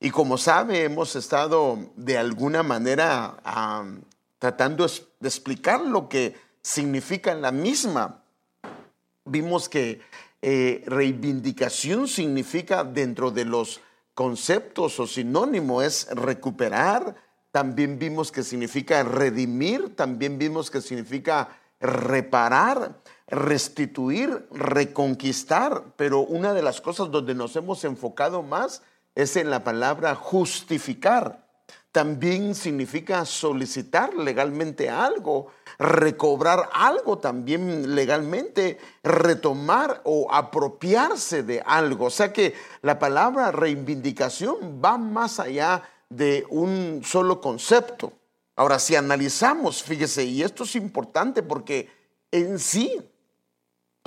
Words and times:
Y 0.00 0.10
como 0.10 0.38
sabe, 0.38 0.84
hemos 0.84 1.16
estado 1.16 1.78
de 1.96 2.18
alguna 2.18 2.62
manera 2.62 3.36
tratando 4.38 4.86
de 4.86 5.28
explicar 5.28 5.80
lo 5.80 6.08
que 6.08 6.36
significa 6.62 7.34
la 7.34 7.52
misma. 7.52 8.22
Vimos 9.24 9.68
que 9.68 10.00
eh, 10.42 10.84
reivindicación 10.86 12.06
significa 12.06 12.84
dentro 12.84 13.30
de 13.30 13.44
los 13.44 13.80
conceptos 14.14 15.00
o 15.00 15.06
sinónimo 15.06 15.82
es 15.82 16.08
recuperar, 16.10 17.16
también 17.50 17.98
vimos 17.98 18.30
que 18.30 18.42
significa 18.42 19.02
redimir, 19.02 19.96
también 19.96 20.38
vimos 20.38 20.70
que 20.70 20.80
significa 20.80 21.48
reparar, 21.80 23.00
restituir, 23.28 24.46
reconquistar, 24.52 25.82
pero 25.96 26.20
una 26.20 26.54
de 26.54 26.62
las 26.62 26.80
cosas 26.80 27.10
donde 27.10 27.34
nos 27.34 27.56
hemos 27.56 27.84
enfocado 27.84 28.42
más 28.42 28.82
es 29.14 29.36
en 29.36 29.50
la 29.50 29.64
palabra 29.64 30.14
justificar. 30.14 31.44
También 31.90 32.54
significa 32.54 33.24
solicitar 33.24 34.14
legalmente 34.14 34.90
algo, 34.90 35.48
recobrar 35.78 36.68
algo 36.74 37.18
también 37.18 37.94
legalmente, 37.94 38.78
retomar 39.02 40.02
o 40.04 40.30
apropiarse 40.30 41.42
de 41.42 41.62
algo. 41.64 42.06
O 42.06 42.10
sea 42.10 42.32
que 42.32 42.54
la 42.82 42.98
palabra 42.98 43.50
reivindicación 43.50 44.80
va 44.84 44.98
más 44.98 45.40
allá 45.40 45.82
de 46.10 46.44
un 46.50 47.00
solo 47.02 47.40
concepto. 47.40 48.12
Ahora, 48.56 48.78
si 48.78 48.94
analizamos, 48.94 49.82
fíjese, 49.82 50.24
y 50.24 50.42
esto 50.42 50.64
es 50.64 50.76
importante 50.76 51.42
porque 51.42 51.90
en 52.30 52.58
sí 52.58 53.02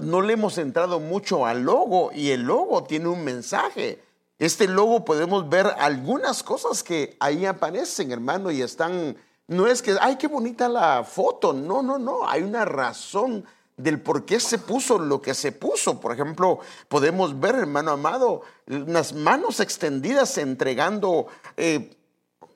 no 0.01 0.21
le 0.21 0.33
hemos 0.33 0.57
entrado 0.57 0.99
mucho 0.99 1.45
al 1.45 1.63
logo 1.63 2.11
y 2.13 2.31
el 2.31 2.43
logo 2.43 2.83
tiene 2.83 3.07
un 3.07 3.23
mensaje. 3.23 4.01
Este 4.37 4.67
logo 4.67 5.03
podemos 5.03 5.49
ver 5.49 5.67
algunas 5.77 6.43
cosas 6.43 6.83
que 6.83 7.17
ahí 7.19 7.45
aparecen, 7.45 8.11
hermano, 8.11 8.51
y 8.51 8.61
están, 8.61 9.17
no 9.47 9.67
es 9.67 9.81
que, 9.81 9.97
ay, 9.99 10.15
qué 10.15 10.27
bonita 10.27 10.69
la 10.69 11.03
foto, 11.03 11.51
no, 11.51 11.81
no, 11.81 11.99
no, 11.99 12.27
hay 12.27 12.43
una 12.43 12.63
razón 12.63 13.45
del 13.75 14.01
por 14.01 14.25
qué 14.25 14.39
se 14.39 14.57
puso 14.57 14.99
lo 14.99 15.21
que 15.21 15.33
se 15.33 15.51
puso. 15.51 15.99
Por 15.99 16.13
ejemplo, 16.13 16.59
podemos 16.87 17.39
ver, 17.39 17.55
hermano 17.55 17.91
amado, 17.91 18.41
unas 18.67 19.13
manos 19.13 19.59
extendidas 19.59 20.37
entregando 20.37 21.27
eh, 21.57 21.97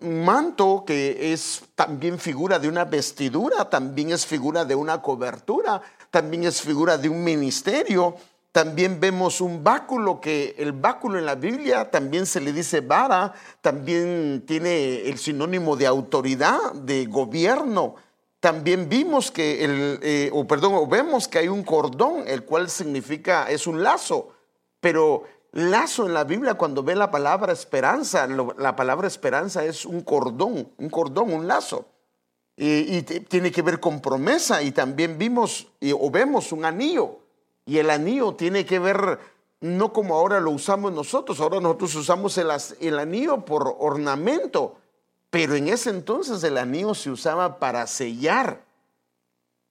manto 0.04 0.84
que 0.86 1.34
es 1.34 1.64
también 1.76 2.20
figura 2.20 2.60
de 2.60 2.68
una 2.68 2.86
vestidura, 2.86 3.70
también 3.70 4.12
es 4.12 4.26
figura 4.26 4.66
de 4.66 4.76
una 4.76 5.02
cobertura, 5.02 5.82
también 6.14 6.44
es 6.44 6.62
figura 6.62 7.00
de 7.00 7.10
un 7.10 7.24
ministerio. 7.24 8.16
También 8.52 9.00
vemos 9.00 9.42
un 9.42 9.64
báculo 9.64 10.22
que 10.22 10.54
el 10.60 10.72
báculo 10.72 11.18
en 11.18 11.26
la 11.26 11.34
Biblia 11.34 11.90
también 11.90 12.28
se 12.28 12.40
le 12.40 12.54
dice 12.54 12.82
vara, 12.82 13.34
también 13.62 14.44
tiene 14.46 15.10
el 15.10 15.18
sinónimo 15.18 15.76
de 15.76 15.88
autoridad, 15.88 16.74
de 16.74 17.08
gobierno. 17.08 17.96
También 18.40 18.90
vimos 18.90 19.32
que 19.32 19.66
el, 19.66 20.00
eh, 20.04 20.30
o 20.32 20.46
perdón, 20.46 20.88
vemos 20.88 21.28
que 21.28 21.40
hay 21.40 21.48
un 21.48 21.64
cordón, 21.64 22.26
el 22.28 22.44
cual 22.44 22.70
significa, 22.70 23.50
es 23.50 23.66
un 23.66 23.82
lazo, 23.82 24.34
pero 24.80 25.24
Lazo 25.54 26.08
en 26.08 26.16
la 26.16 26.24
Biblia, 26.24 26.56
cuando 26.56 26.82
ve 26.82 26.96
la 26.96 27.12
palabra 27.12 27.54
esperanza, 27.54 28.28
la 28.28 28.76
palabra 28.76 29.08
esperanza 29.08 29.64
es 29.64 29.86
un 29.86 30.02
cordón, 30.02 30.72
un 30.78 30.90
cordón, 30.90 31.32
un 31.32 31.48
lazo. 31.48 31.93
Y, 32.56 33.02
tiene 33.02 33.52
que 33.52 33.62
ver 33.62 33.80
con 33.80 34.02
promesa. 34.02 34.62
Y 34.62 34.72
también 34.72 35.18
vimos 35.18 35.68
o 36.00 36.12
vemos 36.12 36.52
un 36.52 36.66
anillo. 36.66 37.20
Y 37.66 37.78
el 37.78 37.90
anillo 37.90 38.36
tiene 38.36 38.66
que 38.66 38.80
ver 38.80 39.20
no 39.62 39.94
como 39.94 40.16
ahora 40.16 40.40
lo 40.40 40.52
usamos 40.52 40.92
nosotros. 40.92 41.40
Ahora 41.40 41.60
nosotros 41.60 41.96
usamos 41.96 42.38
el, 42.38 42.50
el 42.80 43.00
anillo 43.00 43.46
por 43.46 43.76
ornamento. 43.80 44.78
Pero 45.30 45.56
en 45.56 45.68
ese 45.68 45.90
entonces 45.90 46.44
el 46.44 46.58
anillo 46.58 46.94
se 46.94 47.10
usaba 47.10 47.58
para 47.60 47.88
sellar. 47.88 48.64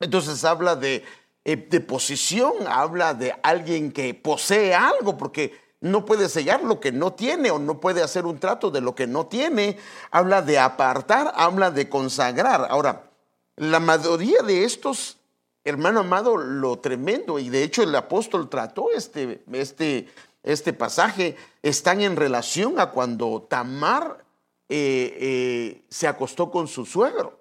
Entonces 0.01 0.45
habla 0.45 0.75
de, 0.75 1.05
eh, 1.45 1.57
de 1.57 1.81
posición, 1.81 2.55
habla 2.67 3.15
de 3.15 3.35
alguien 3.43 3.93
que 3.93 4.15
posee 4.15 4.75
algo, 4.75 5.17
porque 5.17 5.62
no 5.83 6.05
puede 6.05 6.29
sellar 6.29 6.63
lo 6.63 6.79
que 6.79 6.93
no 6.93 7.13
tiene 7.13 7.51
o 7.51 7.59
no 7.59 7.81
puede 7.81 8.03
hacer 8.03 8.25
un 8.25 8.39
trato 8.39 8.71
de 8.71 8.81
lo 8.81 8.95
que 8.95 9.09
no 9.09 9.27
tiene. 9.27 9.77
Habla 10.13 10.41
de 10.41 10.59
apartar, 10.59 11.33
habla 11.35 11.73
de 11.73 11.89
consagrar. 11.89 12.69
Ahora, 12.71 13.11
la 13.57 13.81
mayoría 13.81 14.43
de 14.43 14.65
estos, 14.65 15.19
hermano 15.65 16.01
amado, 16.01 16.37
lo 16.37 16.79
tremendo, 16.79 17.41
y 17.41 17.49
de 17.49 17.65
hecho 17.65 17.83
el 17.83 17.95
apóstol 17.97 18.49
trató 18.49 18.93
este, 18.93 19.43
este, 19.53 20.09
este 20.45 20.73
pasaje, 20.73 21.37
están 21.63 22.01
en 22.01 22.15
relación 22.15 22.79
a 22.79 22.91
cuando 22.91 23.43
Tamar 23.51 24.25
eh, 24.69 25.19
eh, 25.21 25.85
se 25.89 26.07
acostó 26.07 26.51
con 26.53 26.69
su 26.69 26.87
suegro. 26.87 27.41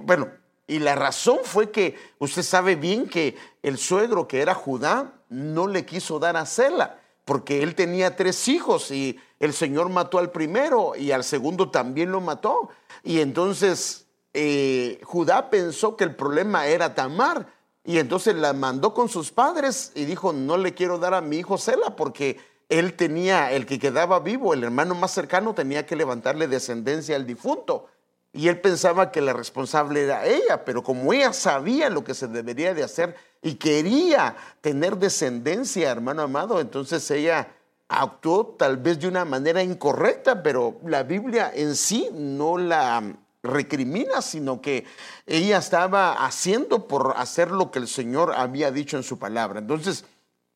bueno, 0.00 0.30
y 0.66 0.78
la 0.78 0.94
razón 0.94 1.38
fue 1.42 1.70
que 1.70 1.96
usted 2.18 2.42
sabe 2.42 2.76
bien 2.76 3.08
que 3.08 3.34
el 3.62 3.78
suegro 3.78 4.28
que 4.28 4.42
era 4.42 4.52
Judá 4.52 5.14
no 5.30 5.66
le 5.66 5.86
quiso 5.86 6.18
dar 6.18 6.36
a 6.36 6.44
Cela 6.44 7.00
porque 7.26 7.64
él 7.64 7.74
tenía 7.74 8.14
tres 8.14 8.46
hijos 8.46 8.92
y 8.92 9.18
el 9.40 9.52
Señor 9.52 9.90
mató 9.90 10.18
al 10.18 10.30
primero 10.30 10.94
y 10.96 11.10
al 11.10 11.24
segundo 11.24 11.70
también 11.70 12.12
lo 12.12 12.20
mató. 12.20 12.70
Y 13.02 13.18
entonces 13.18 14.06
eh, 14.32 15.00
Judá 15.02 15.50
pensó 15.50 15.96
que 15.96 16.04
el 16.04 16.14
problema 16.14 16.68
era 16.68 16.94
Tamar 16.94 17.48
y 17.84 17.98
entonces 17.98 18.36
la 18.36 18.52
mandó 18.52 18.94
con 18.94 19.08
sus 19.08 19.32
padres 19.32 19.90
y 19.96 20.04
dijo, 20.04 20.32
no 20.32 20.56
le 20.56 20.72
quiero 20.72 20.98
dar 20.98 21.14
a 21.14 21.20
mi 21.20 21.38
hijo 21.38 21.58
Sela 21.58 21.96
porque 21.96 22.38
él 22.68 22.94
tenía, 22.94 23.50
el 23.50 23.66
que 23.66 23.80
quedaba 23.80 24.20
vivo, 24.20 24.54
el 24.54 24.62
hermano 24.62 24.94
más 24.94 25.10
cercano, 25.10 25.52
tenía 25.52 25.84
que 25.84 25.96
levantarle 25.96 26.46
descendencia 26.46 27.16
al 27.16 27.26
difunto. 27.26 27.88
Y 28.32 28.46
él 28.48 28.60
pensaba 28.60 29.10
que 29.10 29.20
la 29.20 29.32
responsable 29.32 30.04
era 30.04 30.26
ella, 30.26 30.64
pero 30.64 30.84
como 30.84 31.12
ella 31.12 31.32
sabía 31.32 31.90
lo 31.90 32.04
que 32.04 32.14
se 32.14 32.28
debería 32.28 32.72
de 32.72 32.84
hacer 32.84 33.16
y 33.42 33.54
quería 33.54 34.36
tener 34.60 34.96
descendencia, 34.96 35.90
hermano 35.90 36.22
amado, 36.22 36.60
entonces 36.60 37.10
ella 37.10 37.48
actuó 37.88 38.46
tal 38.58 38.78
vez 38.78 38.98
de 38.98 39.08
una 39.08 39.24
manera 39.24 39.62
incorrecta, 39.62 40.42
pero 40.42 40.80
la 40.84 41.02
Biblia 41.02 41.52
en 41.54 41.76
sí 41.76 42.08
no 42.12 42.58
la 42.58 43.16
recrimina, 43.42 44.22
sino 44.22 44.60
que 44.60 44.84
ella 45.26 45.58
estaba 45.58 46.24
haciendo 46.24 46.88
por 46.88 47.14
hacer 47.16 47.50
lo 47.50 47.70
que 47.70 47.78
el 47.78 47.88
Señor 47.88 48.32
había 48.34 48.70
dicho 48.70 48.96
en 48.96 49.02
su 49.02 49.18
palabra. 49.18 49.60
Entonces, 49.60 50.04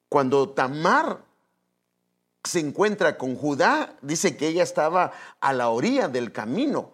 cuando 0.08 0.50
Tamar 0.50 1.20
se 2.42 2.60
encuentra 2.60 3.16
con 3.16 3.36
Judá, 3.36 3.94
dice 4.02 4.36
que 4.36 4.48
ella 4.48 4.62
estaba 4.62 5.12
a 5.40 5.52
la 5.52 5.68
orilla 5.68 6.08
del 6.08 6.32
camino 6.32 6.92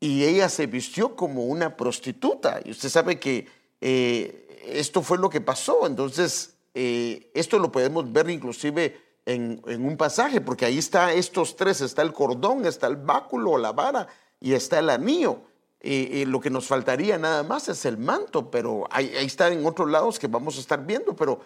y 0.00 0.24
ella 0.24 0.48
se 0.48 0.66
vistió 0.66 1.16
como 1.16 1.46
una 1.46 1.76
prostituta. 1.76 2.60
Y 2.64 2.72
usted 2.72 2.88
sabe 2.88 3.18
que 3.18 3.48
eh, 3.80 4.47
esto 4.72 5.02
fue 5.02 5.18
lo 5.18 5.30
que 5.30 5.40
pasó. 5.40 5.86
Entonces, 5.86 6.54
eh, 6.74 7.30
esto 7.34 7.58
lo 7.58 7.72
podemos 7.72 8.10
ver 8.12 8.30
inclusive 8.30 9.00
en, 9.26 9.60
un 9.66 9.96
pasaje, 9.96 10.40
porque 10.40 10.64
ahí 10.64 10.78
está 10.78 11.12
estos 11.12 11.56
tres, 11.56 11.80
está 11.80 12.02
el 12.02 12.12
cordón, 12.12 12.64
está 12.66 12.86
el 12.86 12.96
báculo, 12.96 13.58
la 13.58 13.72
vara 13.72 14.08
y 14.40 14.54
está 14.54 14.78
el 14.78 14.90
anillo. 14.90 15.40
Eh, 15.80 16.24
lo 16.26 16.40
que 16.40 16.50
nos 16.50 16.66
faltaría 16.66 17.18
nada 17.18 17.42
más 17.42 17.68
es 17.68 17.84
el 17.84 17.98
manto, 17.98 18.50
pero 18.50 18.88
ahí, 18.90 19.14
ahí 19.16 19.26
está 19.26 19.48
en 19.48 19.64
otros 19.64 19.88
lados 19.88 20.18
que 20.18 20.26
vamos 20.26 20.56
a 20.56 20.60
estar 20.60 20.84
viendo, 20.84 21.14
pero 21.14 21.40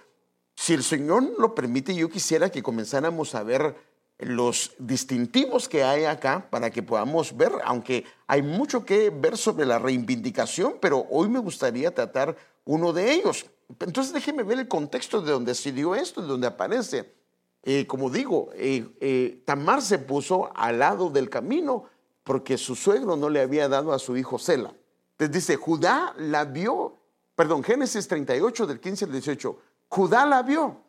si 0.55 0.75
el 0.75 0.83
Señor 0.83 1.35
lo 1.39 1.55
permite, 1.55 1.95
yo 1.95 2.09
quisiera 2.09 2.51
que 2.51 2.63
comenzáramos 2.63 3.35
a 3.35 3.43
ver 3.43 3.75
los 4.25 4.73
distintivos 4.79 5.69
que 5.69 5.83
hay 5.83 6.05
acá 6.05 6.49
para 6.51 6.71
que 6.71 6.83
podamos 6.83 7.37
ver, 7.37 7.53
aunque 7.65 8.05
hay 8.27 8.43
mucho 8.43 8.85
que 8.85 9.11
ver 9.11 9.37
sobre 9.37 9.67
la 9.67 9.79
reivindicación, 9.79 10.77
pero 10.81 11.07
hoy 11.11 11.29
me 11.29 11.39
gustaría 11.39 11.95
tratar 11.95 12.37
uno 12.65 12.93
de 12.93 13.13
ellos. 13.13 13.47
Entonces 13.81 14.13
déjeme 14.13 14.43
ver 14.43 14.59
el 14.59 14.69
contexto 14.69 15.21
de 15.21 15.33
donde 15.33 15.55
se 15.55 15.73
dio 15.73 15.95
esto, 15.95 16.21
de 16.21 16.29
donde 16.29 16.47
aparece. 16.47 17.15
Eh, 17.63 17.87
como 17.87 18.11
digo, 18.11 18.51
eh, 18.55 18.87
eh, 19.01 19.43
Tamar 19.45 19.83
se 19.83 19.99
puso 19.99 20.51
al 20.55 20.79
lado 20.79 21.11
del 21.11 21.31
camino 21.31 21.85
porque 22.25 22.59
su 22.59 22.75
suegro 22.75 23.17
no 23.17 23.29
le 23.29 23.41
había 23.41 23.69
dado 23.69 23.93
a 23.93 23.99
su 23.99 24.17
hijo 24.17 24.39
Sela. 24.39 24.75
Entonces 25.13 25.33
dice, 25.33 25.57
Judá 25.57 26.15
la 26.19 26.45
vio, 26.45 26.99
perdón, 27.35 27.63
Génesis 27.63 28.09
38 28.09 28.67
del 28.67 28.81
15 28.81 29.05
al 29.05 29.13
18, 29.13 29.59
Judá 29.89 30.27
la 30.27 30.43
vio 30.43 30.82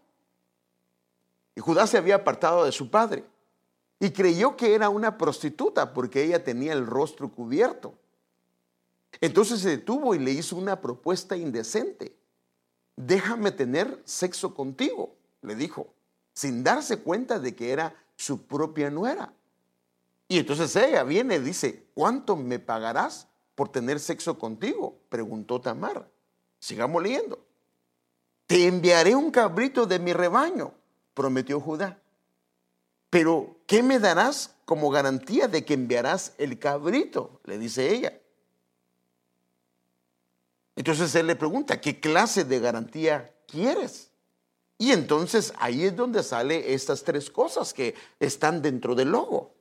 y 1.56 1.62
Judá 1.62 1.88
se 1.88 1.98
había 1.98 2.16
apartado 2.16 2.66
de 2.66 2.72
su 2.72 2.90
padre 2.90 3.26
y 4.00 4.12
creyó 4.12 4.58
que 4.58 4.76
era 4.76 4.90
una 4.90 5.18
prostituta 5.18 5.94
porque 5.94 6.24
ella 6.24 6.44
tenía 6.44 6.74
el 6.74 6.86
rostro 6.86 7.30
cubierto. 7.32 7.94
Entonces 9.22 9.62
se 9.62 9.70
detuvo 9.70 10.16
y 10.16 10.20
le 10.20 10.32
hizo 10.32 10.56
una 10.56 10.82
propuesta 10.82 11.38
indecente. 11.38 12.18
Déjame 12.96 13.52
tener 13.52 14.02
sexo 14.06 14.54
contigo, 14.54 15.16
le 15.42 15.56
dijo, 15.56 15.94
sin 16.34 16.64
darse 16.64 16.98
cuenta 16.98 17.40
de 17.40 17.56
que 17.56 17.72
era 17.72 17.96
su 18.16 18.46
propia 18.46 18.90
nuera. 18.90 19.34
Y 20.28 20.40
entonces 20.40 20.76
ella 20.76 21.04
viene 21.04 21.36
y 21.36 21.40
dice, 21.40 21.86
¿cuánto 21.94 22.36
me 22.36 22.60
pagarás 22.60 23.28
por 23.56 23.70
tener 23.70 24.00
sexo 24.00 24.40
contigo? 24.40 24.98
Preguntó 25.10 25.62
Tamar. 25.62 26.10
Sigamos 26.60 27.04
leyendo. 27.04 27.46
Te 28.48 28.68
enviaré 28.68 29.16
un 29.16 29.32
cabrito 29.32 29.86
de 29.86 30.00
mi 30.00 30.12
rebaño 30.12 30.74
prometió 31.14 31.60
Judá. 31.60 32.00
pero 33.10 33.58
¿qué 33.68 33.84
me 33.84 34.00
darás 34.00 34.56
como 34.66 34.90
garantía 34.90 35.48
de 35.48 35.64
que 35.64 35.76
enviarás 35.76 36.34
el 36.38 36.58
cabrito? 36.58 37.40
Le 37.44 37.60
dice 37.60 37.94
ella. 37.94 38.20
Entonces 40.76 41.14
él 41.16 41.28
le 41.28 41.36
pregunta, 41.36 41.80
¿qué 41.80 42.00
clase 42.00 42.44
de 42.44 42.60
garantía 42.60 43.32
quieres? 43.48 44.10
Y 44.78 44.92
entonces 44.92 45.54
ahí 45.58 45.84
es 45.84 45.96
donde 45.96 46.24
sale 46.24 46.74
estas 46.74 47.04
tres 47.04 47.30
cosas 47.30 47.74
que 47.74 47.94
están 48.20 48.62
dentro 48.62 48.96
del 48.96 49.12
logo. 49.12 49.54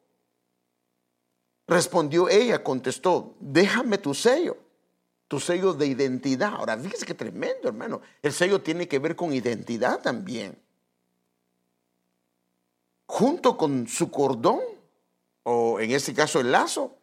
Respondió 1.66 2.28
ella, 2.28 2.62
contestó, 2.64 3.34
déjame 3.40 3.98
tu 3.98 4.14
sello, 4.14 4.56
tu 5.28 5.38
sello 5.38 5.74
de 5.74 5.86
identidad. 5.86 6.54
Ahora, 6.54 6.76
fíjese 6.76 7.06
qué 7.06 7.14
tremendo, 7.14 7.68
hermano. 7.68 8.00
El 8.22 8.32
sello 8.32 8.62
tiene 8.62 8.88
que 8.88 8.98
ver 8.98 9.14
con 9.14 9.32
identidad 9.32 10.00
también. 10.00 10.61
Junto 13.12 13.58
con 13.58 13.88
su 13.88 14.10
cordón, 14.10 14.60
o 15.42 15.78
en 15.80 15.90
este 15.90 16.14
caso 16.14 16.40
el 16.40 16.50
lazo, 16.50 16.96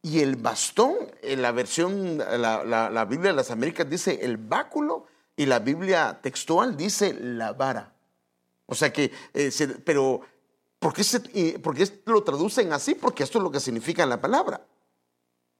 y 0.00 0.20
el 0.20 0.36
bastón, 0.36 0.94
en 1.22 1.42
la 1.42 1.50
versión, 1.50 2.18
la, 2.18 3.04
Biblia 3.10 3.32
de 3.32 3.36
las 3.36 3.50
Américas 3.50 3.90
dice 3.90 4.20
el 4.22 4.36
báculo 4.36 5.06
y 5.34 5.44
la 5.44 5.58
Biblia 5.58 6.20
textual 6.22 6.76
dice 6.76 7.14
la 7.14 7.52
vara. 7.52 7.92
O 8.66 8.76
sea 8.76 8.92
que, 8.92 9.10
eh, 9.34 9.50
pero 9.84 10.20
¿por 10.78 10.92
qué, 10.92 11.58
¿por 11.58 11.74
qué 11.74 12.00
lo 12.04 12.22
traducen 12.22 12.72
así? 12.72 12.94
Porque 12.94 13.24
esto 13.24 13.38
es 13.38 13.42
lo 13.42 13.50
que 13.50 13.58
significa 13.58 14.06
la 14.06 14.20
palabra. 14.20 14.64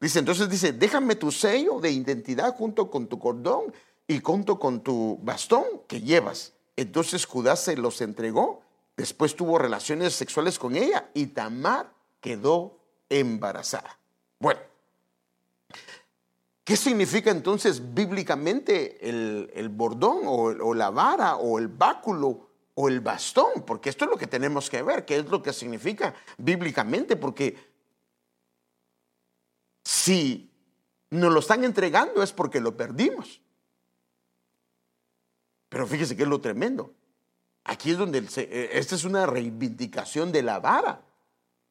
Dice, 0.00 0.20
entonces 0.20 0.48
dice, 0.48 0.72
déjame 0.72 1.16
tu 1.16 1.32
sello 1.32 1.80
de 1.80 1.90
identidad 1.90 2.54
junto 2.54 2.92
con 2.92 3.08
tu 3.08 3.18
cordón 3.18 3.74
y 4.06 4.20
junto 4.20 4.60
con 4.60 4.84
tu 4.84 5.18
bastón 5.20 5.64
que 5.88 6.00
llevas. 6.00 6.52
Entonces 6.76 7.24
Judá 7.24 7.56
se 7.56 7.76
los 7.76 8.00
entregó, 8.00 8.62
después 8.96 9.36
tuvo 9.36 9.58
relaciones 9.58 10.14
sexuales 10.14 10.58
con 10.58 10.74
ella 10.76 11.10
y 11.14 11.26
Tamar 11.26 11.92
quedó 12.20 12.78
embarazada. 13.08 13.98
Bueno, 14.38 14.60
¿qué 16.64 16.76
significa 16.76 17.30
entonces 17.30 17.94
bíblicamente 17.94 19.08
el, 19.08 19.68
bordón 19.68 20.22
o, 20.24 20.74
la 20.74 20.90
vara 20.90 21.36
o 21.36 21.58
el 21.58 21.68
báculo 21.68 22.50
o 22.74 22.88
el 22.88 23.00
bastón? 23.00 23.62
Porque 23.66 23.90
esto 23.90 24.04
es 24.04 24.10
lo 24.10 24.16
que 24.16 24.26
tenemos 24.26 24.70
que 24.70 24.82
ver, 24.82 25.04
qué 25.04 25.18
es 25.18 25.26
lo 25.26 25.42
que 25.42 25.52
significa 25.52 26.14
bíblicamente, 26.38 27.16
porque 27.16 27.56
si 29.84 30.50
nos 31.10 31.32
lo 31.32 31.40
están 31.40 31.64
entregando 31.64 32.22
es 32.22 32.32
porque 32.32 32.60
lo 32.60 32.76
perdimos. 32.76 33.40
Pero 35.68 35.86
fíjese 35.86 36.16
que 36.16 36.22
es 36.22 36.28
lo 36.28 36.40
tremendo. 36.40 36.92
Aquí 37.68 37.90
es 37.90 37.98
donde, 37.98 38.18
eh, 38.36 38.70
esta 38.72 38.94
es 38.94 39.04
una 39.04 39.26
reivindicación 39.26 40.32
de 40.32 40.42
la 40.42 40.60
vara 40.60 41.02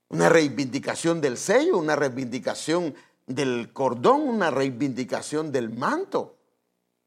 una 0.09 0.29
reivindicación 0.29 1.21
del 1.21 1.37
sello, 1.37 1.77
una 1.77 1.95
reivindicación 1.95 2.95
del 3.25 3.73
cordón, 3.73 4.21
una 4.21 4.51
reivindicación 4.51 5.51
del 5.51 5.69
manto, 5.71 6.37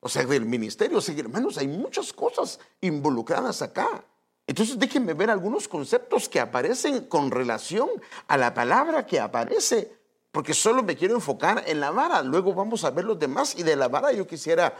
o 0.01 0.09
sea, 0.09 0.25
del 0.25 0.47
ministerio. 0.47 0.99
O 0.99 1.01
sea, 1.01 1.15
hermanos, 1.17 1.59
hay 1.59 1.69
muchas 1.69 2.13
cosas 2.13 2.59
involucradas 2.81 3.63
acá. 3.63 4.05
Entonces 4.47 4.79
déjenme 4.79 5.15
ver 5.15 5.31
algunos 5.31 5.69
conceptos 5.69 6.29
que 6.29 6.41
aparecen 6.41 7.05
con 7.05 7.31
relación 7.31 7.89
a 8.27 8.37
la 8.37 8.55
palabra 8.55 9.07
que 9.07 9.21
aparece, 9.21 9.93
porque 10.33 10.55
solo 10.55 10.83
me 10.83 10.97
quiero 10.97 11.15
enfocar 11.15 11.65
en 11.67 11.81
la 11.81 11.91
vara. 11.91 12.23
Luego 12.23 12.55
vamos 12.55 12.85
a 12.85 12.91
ver 12.91 13.05
los 13.05 13.19
demás 13.19 13.55
y 13.59 13.63
de 13.63 13.77
la 13.77 13.89
vara 13.89 14.13
yo 14.13 14.27
quisiera, 14.27 14.75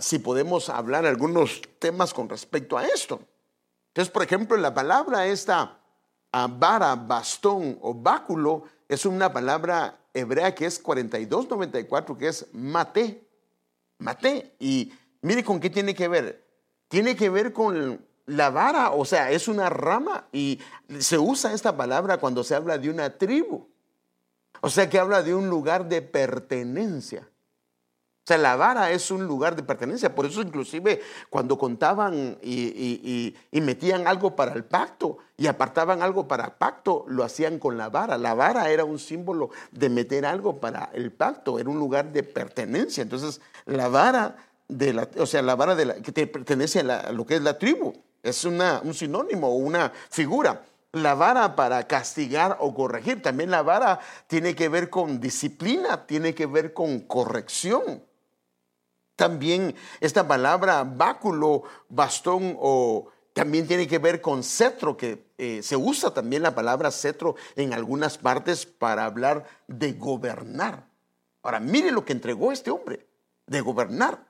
si 0.00 0.18
podemos 0.18 0.68
hablar 0.68 1.06
algunos 1.06 1.62
temas 1.78 2.12
con 2.12 2.28
respecto 2.28 2.76
a 2.76 2.86
esto. 2.86 3.20
Entonces, 3.88 4.12
por 4.12 4.22
ejemplo, 4.22 4.56
la 4.56 4.74
palabra 4.74 5.26
esta 5.26 5.78
vara, 6.32 6.96
bastón 6.96 7.78
o 7.80 7.94
báculo 7.94 8.64
es 8.88 9.06
una 9.06 9.32
palabra 9.32 9.98
hebrea 10.12 10.54
que 10.54 10.66
es 10.66 10.78
4294, 10.78 12.18
que 12.18 12.28
es 12.28 12.46
mate. 12.52 13.26
Mate. 13.98 14.54
Y 14.58 14.92
mire 15.22 15.44
con 15.44 15.60
qué 15.60 15.70
tiene 15.70 15.94
que 15.94 16.08
ver. 16.08 16.44
Tiene 16.88 17.16
que 17.16 17.30
ver 17.30 17.52
con 17.52 18.04
la 18.26 18.50
vara, 18.50 18.90
o 18.90 19.04
sea, 19.04 19.30
es 19.30 19.48
una 19.48 19.68
rama 19.68 20.28
y 20.32 20.58
se 20.98 21.18
usa 21.18 21.52
esta 21.52 21.76
palabra 21.76 22.18
cuando 22.18 22.42
se 22.42 22.54
habla 22.54 22.78
de 22.78 22.90
una 22.90 23.10
tribu. 23.18 23.68
O 24.60 24.70
sea, 24.70 24.88
que 24.88 24.98
habla 24.98 25.22
de 25.22 25.34
un 25.34 25.48
lugar 25.50 25.88
de 25.88 26.00
pertenencia. 26.00 27.28
O 28.24 28.26
sea, 28.26 28.38
la 28.38 28.56
vara 28.56 28.90
es 28.90 29.10
un 29.10 29.26
lugar 29.26 29.54
de 29.54 29.62
pertenencia. 29.62 30.14
Por 30.14 30.24
eso 30.24 30.40
inclusive 30.40 31.02
cuando 31.28 31.58
contaban 31.58 32.38
y, 32.42 33.34
metían 33.52 34.06
algo 34.06 34.34
para 34.34 34.54
el 34.54 34.64
pacto 34.64 35.18
y 35.36 35.46
apartaban 35.46 36.00
algo 36.00 36.26
para 36.26 36.46
el 36.46 36.52
pacto, 36.52 37.04
lo 37.06 37.22
hacían 37.22 37.58
con 37.58 37.76
la 37.76 37.90
vara. 37.90 38.16
La 38.16 38.32
vara 38.32 38.70
era 38.70 38.86
un 38.86 38.98
símbolo 38.98 39.50
de 39.72 39.90
meter 39.90 40.24
algo 40.24 40.58
para 40.58 40.88
el 40.94 41.12
pacto, 41.12 41.58
era 41.58 41.68
un 41.68 41.78
lugar 41.78 42.12
de 42.14 42.22
pertenencia. 42.22 43.02
Entonces, 43.02 43.42
la 43.66 43.88
vara 43.88 44.36
de 44.68 44.94
la, 44.94 45.06
o 45.18 45.26
sea, 45.26 45.42
la 45.42 45.54
vara 45.54 45.74
de 45.74 45.84
la, 45.84 45.94
que 45.96 46.10
te 46.10 46.26
pertenece 46.26 46.80
a, 46.80 47.12
lo 47.12 47.26
que 47.26 47.34
es 47.34 47.42
la 47.42 47.58
tribu, 47.58 47.92
es 48.22 48.46
una, 48.46 48.80
un 48.82 48.94
sinónimo 48.94 49.48
o 49.48 49.56
una 49.56 49.92
figura. 50.08 50.62
La 50.92 51.14
vara 51.14 51.54
para 51.56 51.86
castigar 51.86 52.56
o 52.60 52.72
corregir. 52.72 53.20
También 53.20 53.50
la 53.50 53.60
vara 53.60 54.00
tiene 54.28 54.54
que 54.54 54.70
ver 54.70 54.88
con 54.88 55.20
disciplina, 55.20 56.06
tiene 56.06 56.34
que 56.34 56.46
ver 56.46 56.72
con 56.72 57.00
corrección. 57.00 58.02
También 59.16 59.74
esta 60.00 60.26
palabra 60.26 60.84
báculo, 60.84 61.62
bastón 61.88 62.56
o 62.58 63.08
también 63.32 63.66
tiene 63.66 63.86
que 63.88 63.98
ver 63.98 64.20
con 64.20 64.42
cetro, 64.42 64.96
que 64.96 65.26
eh, 65.38 65.60
se 65.62 65.76
usa 65.76 66.12
también 66.12 66.42
la 66.42 66.54
palabra 66.54 66.90
cetro 66.90 67.34
en 67.56 67.74
algunas 67.74 68.16
partes 68.16 68.64
para 68.64 69.04
hablar 69.04 69.44
de 69.66 69.92
gobernar. 69.92 70.86
Ahora, 71.42 71.60
mire 71.60 71.90
lo 71.90 72.04
que 72.04 72.12
entregó 72.12 72.52
este 72.52 72.70
hombre, 72.70 73.06
de 73.46 73.60
gobernar. 73.60 74.24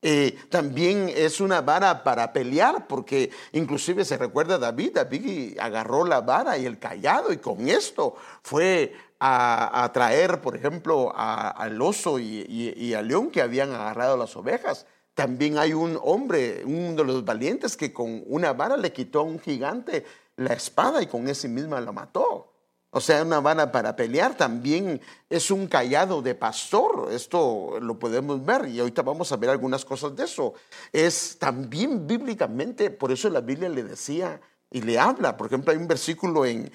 Eh, 0.00 0.38
también 0.48 1.10
es 1.12 1.40
una 1.40 1.60
vara 1.60 2.04
para 2.04 2.32
pelear, 2.32 2.86
porque 2.86 3.30
inclusive 3.52 4.04
se 4.04 4.16
recuerda 4.16 4.54
a 4.54 4.58
David, 4.58 4.92
David 4.94 5.58
agarró 5.58 6.04
la 6.04 6.20
vara 6.20 6.56
y 6.56 6.66
el 6.66 6.78
callado 6.78 7.32
y 7.32 7.38
con 7.38 7.68
esto 7.68 8.14
fue 8.42 8.94
a, 9.18 9.90
traer, 9.92 10.40
por 10.40 10.56
ejemplo, 10.56 11.12
al 11.16 11.80
oso 11.82 12.20
y, 12.20 12.94
al 12.94 13.08
león 13.08 13.30
que 13.30 13.42
habían 13.42 13.72
agarrado 13.72 14.16
las 14.16 14.36
ovejas. 14.36 14.86
También 15.14 15.58
hay 15.58 15.72
un 15.72 15.98
hombre, 16.00 16.62
uno 16.64 16.94
de 16.94 17.04
los 17.04 17.24
valientes, 17.24 17.76
que 17.76 17.92
con 17.92 18.22
una 18.26 18.52
vara 18.52 18.76
le 18.76 18.92
quitó 18.92 19.20
a 19.20 19.22
un 19.24 19.40
gigante 19.40 20.04
la 20.36 20.54
espada 20.54 21.02
y 21.02 21.08
con 21.08 21.26
ese 21.28 21.48
misma 21.48 21.80
lo 21.80 21.92
mató. 21.92 22.52
O 22.90 23.00
sea, 23.00 23.22
una 23.22 23.40
vara 23.40 23.70
para 23.70 23.94
pelear 23.94 24.34
también 24.36 25.00
es 25.28 25.50
un 25.50 25.66
callado 25.66 26.22
de 26.22 26.34
pastor. 26.34 27.08
Esto 27.12 27.78
lo 27.80 27.98
podemos 27.98 28.44
ver 28.44 28.66
y 28.68 28.80
ahorita 28.80 29.02
vamos 29.02 29.30
a 29.30 29.36
ver 29.36 29.50
algunas 29.50 29.84
cosas 29.84 30.16
de 30.16 30.24
eso. 30.24 30.54
Es 30.92 31.38
también 31.38 32.06
bíblicamente, 32.06 32.90
por 32.90 33.12
eso 33.12 33.28
la 33.28 33.42
Biblia 33.42 33.68
le 33.68 33.82
decía 33.82 34.40
y 34.70 34.80
le 34.80 34.98
habla. 34.98 35.36
Por 35.36 35.48
ejemplo, 35.48 35.72
hay 35.72 35.78
un 35.78 35.88
versículo 35.88 36.46
en 36.46 36.70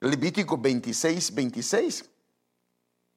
Levítico 0.00 0.58
26, 0.58 1.34
26, 1.34 2.10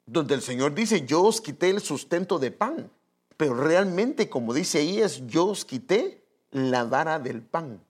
donde 0.06 0.36
el 0.36 0.42
Señor 0.42 0.74
dice, 0.76 1.06
yo 1.06 1.24
os 1.24 1.42
quité 1.42 1.70
el 1.70 1.82
sustento 1.82 2.38
de 2.38 2.52
pan, 2.52 2.92
pero 3.38 3.56
realmente, 3.56 4.30
como 4.30 4.54
dice 4.54 4.80
ahí, 4.80 5.02
es 5.02 5.26
yo 5.28 5.48
os 5.48 5.66
quité 5.66 6.24
la 6.52 6.84
vara 6.84 7.20
del 7.20 7.42
pan, 7.42 7.84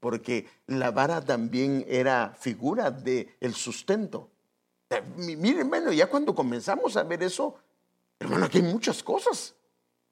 porque 0.00 0.48
la 0.66 0.90
vara 0.90 1.24
también 1.24 1.84
era 1.88 2.34
figura 2.38 2.90
del 2.90 3.28
el 3.40 3.54
sustento. 3.54 4.30
Eh, 4.90 5.02
Miren, 5.16 5.58
hermano, 5.58 5.92
ya 5.92 6.08
cuando 6.08 6.34
comenzamos 6.34 6.96
a 6.96 7.02
ver 7.02 7.22
eso, 7.22 7.56
hermano, 8.18 8.46
aquí 8.46 8.58
hay 8.58 8.64
muchas 8.64 9.02
cosas 9.02 9.54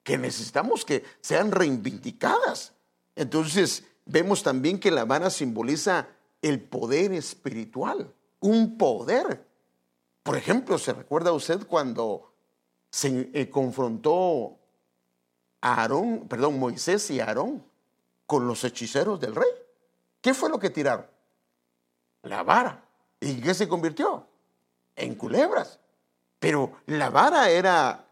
que 0.03 0.19
necesitamos 0.19 0.85
que 0.85 1.05
sean 1.21 1.51
reivindicadas. 1.51 2.75
Entonces, 3.17 3.85
vemos 4.05 4.43
también 4.43 4.79
que 4.79 4.91
la 4.91 5.05
vara 5.05 5.31
simboliza 5.31 6.09
el 6.43 6.61
poder 6.61 7.13
espiritual, 7.13 8.13
un 8.41 8.77
poder. 8.77 9.47
Por 10.23 10.37
ejemplo, 10.37 10.79
¿se 10.79 10.93
recuerda 10.93 11.33
usted 11.33 11.67
cuando 11.67 12.35
se 12.91 13.31
eh, 13.33 13.49
confrontó 13.49 14.59
a 15.61 15.75
Aarón, 15.83 16.29
perdón, 16.29 16.59
Moisés 16.59 17.11
y 17.11 17.21
Aarón 17.21 17.65
con 18.27 18.47
los 18.47 18.63
hechiceros 18.65 19.21
del 19.21 19.35
rey? 19.35 19.49
¿Qué 20.25 20.33
fue 20.33 20.49
lo 20.49 20.59
que 20.59 20.71
tiraron? 20.71 21.05
La 22.23 22.43
vara. 22.43 22.83
¿Y 23.21 23.43
qué 23.43 23.53
se 23.53 23.69
convirtió? 23.69 24.27
En 24.97 25.17
culebras. 25.17 25.79
Pero 26.39 26.79
la 26.87 27.11
vara 27.11 27.51
era 27.51 28.07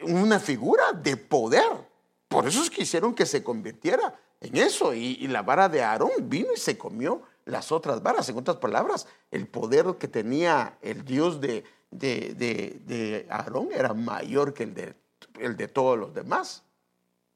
una 0.00 0.40
figura 0.40 0.94
de 0.94 1.18
poder. 1.18 1.86
Por 2.28 2.46
eso 2.48 2.62
es 2.62 2.70
que 2.70 2.84
hicieron 2.84 3.14
que 3.14 3.26
se 3.26 3.44
convirtiera 3.44 4.18
en 4.40 4.56
eso. 4.56 4.94
Y, 4.94 5.26
la 5.26 5.42
vara 5.42 5.68
de 5.68 5.82
Aarón 5.82 6.12
vino 6.22 6.48
y 6.50 6.56
se 6.56 6.78
comió 6.78 7.20
las 7.44 7.72
otras 7.72 8.02
varas. 8.02 8.26
En 8.30 8.38
otras 8.38 8.56
palabras, 8.56 9.06
el 9.30 9.46
poder 9.46 9.96
que 9.98 10.08
tenía 10.08 10.78
el 10.80 11.04
Dios 11.04 11.42
de, 11.42 11.62
de, 11.90 13.26
Aarón 13.28 13.68
era 13.70 13.92
mayor 13.92 14.54
que 14.54 14.62
el 14.62 14.72
de, 14.72 14.94
el 15.40 15.58
de 15.58 15.68
todos 15.68 15.98
los 15.98 16.14
demás. 16.14 16.64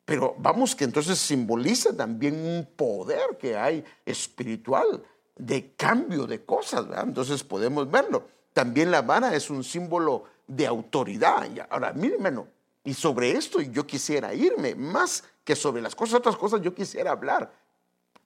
Pero 0.08 0.34
vamos 0.38 0.74
que 0.74 0.84
entonces 0.84 1.18
simboliza 1.18 1.94
también 1.94 2.34
un 2.34 2.66
poder 2.74 3.36
que 3.38 3.58
hay 3.58 3.84
espiritual. 4.06 5.04
de 5.36 5.74
cambio 5.76 6.26
de 6.26 6.44
cosas, 6.44 6.86
entonces 7.00 7.44
podemos 7.44 7.88
verlo. 7.88 8.26
También 8.54 8.90
la 8.90 9.02
vara 9.02 9.36
es 9.36 9.50
un 9.50 9.62
símbolo 9.62 10.24
de 10.48 10.66
autoridad. 10.66 11.46
Ahora, 11.70 11.94
hermano, 11.94 12.48
y 12.82 12.94
sobre 12.94 13.32
esto 13.32 13.60
yo 13.60 13.86
quisiera 13.86 14.32
irme, 14.32 14.74
más 14.74 15.22
que 15.44 15.54
sobre 15.54 15.82
las 15.82 15.94
cosas, 15.94 16.14
otras 16.14 16.36
cosas 16.36 16.62
yo 16.62 16.74
quisiera 16.74 17.12
hablar. 17.12 17.52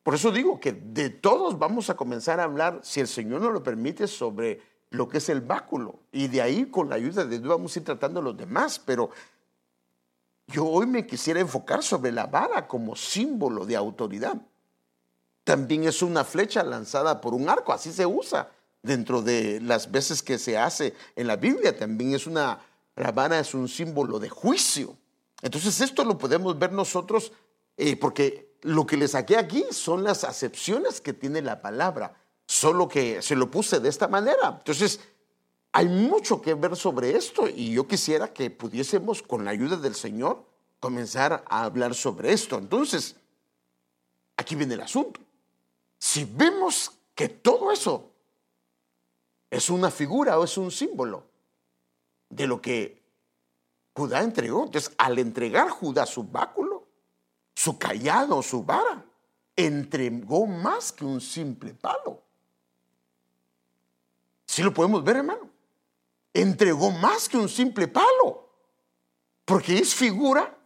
Por 0.02 0.14
eso 0.14 0.30
digo 0.30 0.58
que 0.58 0.72
de 0.72 1.10
todos 1.10 1.58
vamos 1.58 1.90
a 1.90 1.96
comenzar 1.96 2.40
a 2.40 2.44
hablar, 2.44 2.78
si 2.82 3.00
el 3.00 3.08
Señor 3.08 3.42
nos 3.42 3.52
lo 3.52 3.62
permite, 3.62 4.06
sobre 4.06 4.62
lo 4.90 5.08
que 5.08 5.18
es 5.18 5.28
el 5.28 5.40
báculo. 5.40 5.98
Y 6.12 6.28
de 6.28 6.40
ahí, 6.40 6.66
con 6.66 6.88
la 6.88 6.94
ayuda 6.94 7.24
de 7.24 7.38
Dios, 7.38 7.48
vamos 7.48 7.74
a 7.74 7.78
ir 7.78 7.84
tratando 7.84 8.22
los 8.22 8.36
demás. 8.36 8.78
Pero 8.78 9.10
yo 10.52 10.66
hoy 10.66 10.86
me 10.86 11.06
quisiera 11.06 11.40
enfocar 11.40 11.82
sobre 11.82 12.12
la 12.12 12.26
vara 12.26 12.68
como 12.68 12.94
símbolo 12.94 13.64
de 13.64 13.74
autoridad. 13.74 14.36
También 15.44 15.84
es 15.84 16.02
una 16.02 16.24
flecha 16.24 16.62
lanzada 16.62 17.20
por 17.20 17.34
un 17.34 17.48
arco, 17.48 17.72
así 17.72 17.92
se 17.92 18.06
usa 18.06 18.50
dentro 18.82 19.22
de 19.22 19.60
las 19.60 19.90
veces 19.90 20.22
que 20.22 20.38
se 20.38 20.56
hace 20.56 20.94
en 21.16 21.26
la 21.26 21.36
Biblia. 21.36 21.76
También 21.76 22.14
es 22.14 22.26
una, 22.26 22.60
la 22.94 23.10
vara 23.10 23.40
es 23.40 23.54
un 23.54 23.68
símbolo 23.68 24.18
de 24.18 24.28
juicio. 24.28 24.96
Entonces 25.40 25.80
esto 25.80 26.04
lo 26.04 26.18
podemos 26.18 26.56
ver 26.58 26.72
nosotros 26.72 27.32
eh, 27.76 27.96
porque 27.96 28.52
lo 28.62 28.86
que 28.86 28.96
le 28.96 29.08
saqué 29.08 29.36
aquí 29.36 29.64
son 29.70 30.04
las 30.04 30.22
acepciones 30.22 31.00
que 31.00 31.12
tiene 31.12 31.42
la 31.42 31.60
palabra, 31.60 32.14
solo 32.46 32.86
que 32.86 33.22
se 33.22 33.34
lo 33.34 33.50
puse 33.50 33.80
de 33.80 33.88
esta 33.88 34.06
manera. 34.06 34.56
Entonces, 34.58 35.00
hay 35.72 35.88
mucho 35.88 36.42
que 36.42 36.52
ver 36.52 36.76
sobre 36.76 37.16
esto 37.16 37.48
y 37.48 37.72
yo 37.72 37.88
quisiera 37.88 38.32
que 38.32 38.50
pudiésemos, 38.50 39.22
con 39.22 39.44
la 39.44 39.52
ayuda 39.52 39.76
del 39.76 39.94
Señor, 39.94 40.44
comenzar 40.78 41.44
a 41.48 41.64
hablar 41.64 41.94
sobre 41.94 42.32
esto. 42.32 42.58
Entonces, 42.58 43.16
aquí 44.36 44.54
viene 44.54 44.74
el 44.74 44.82
asunto. 44.82 45.20
Si 45.98 46.24
vemos 46.24 46.92
que 47.14 47.28
todo 47.28 47.72
eso 47.72 48.10
es 49.50 49.70
una 49.70 49.90
figura 49.90 50.38
o 50.38 50.44
es 50.44 50.58
un 50.58 50.70
símbolo 50.70 51.24
de 52.28 52.46
lo 52.46 52.60
que 52.60 53.00
Judá 53.94 54.22
entregó, 54.22 54.64
entonces 54.64 54.92
al 54.98 55.18
entregar 55.18 55.70
Judá 55.70 56.04
su 56.04 56.24
báculo, 56.24 56.86
su 57.54 57.78
callado, 57.78 58.42
su 58.42 58.62
vara, 58.62 59.04
entregó 59.56 60.46
más 60.46 60.92
que 60.92 61.04
un 61.04 61.20
simple 61.20 61.72
palo. 61.72 62.20
Si 64.44 64.62
lo 64.62 64.74
podemos 64.74 65.02
ver, 65.02 65.16
hermano. 65.16 65.51
Entregó 66.34 66.90
más 66.90 67.28
que 67.28 67.36
un 67.36 67.48
simple 67.48 67.88
palo. 67.88 68.48
Porque 69.44 69.78
es 69.78 69.94
figura 69.94 70.56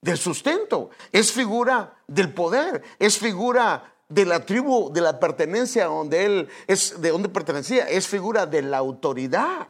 del 0.00 0.18
sustento, 0.18 0.90
es 1.12 1.32
figura 1.32 2.02
del 2.06 2.34
poder, 2.34 2.82
es 2.98 3.18
figura 3.18 3.94
de 4.08 4.26
la 4.26 4.44
tribu, 4.44 4.92
de 4.92 5.00
la 5.00 5.18
pertenencia 5.18 5.86
donde 5.86 6.26
él 6.26 6.48
es, 6.66 7.00
de 7.00 7.10
donde 7.10 7.28
pertenecía, 7.28 7.88
es 7.88 8.06
figura 8.06 8.44
de 8.44 8.62
la 8.62 8.78
autoridad. 8.78 9.68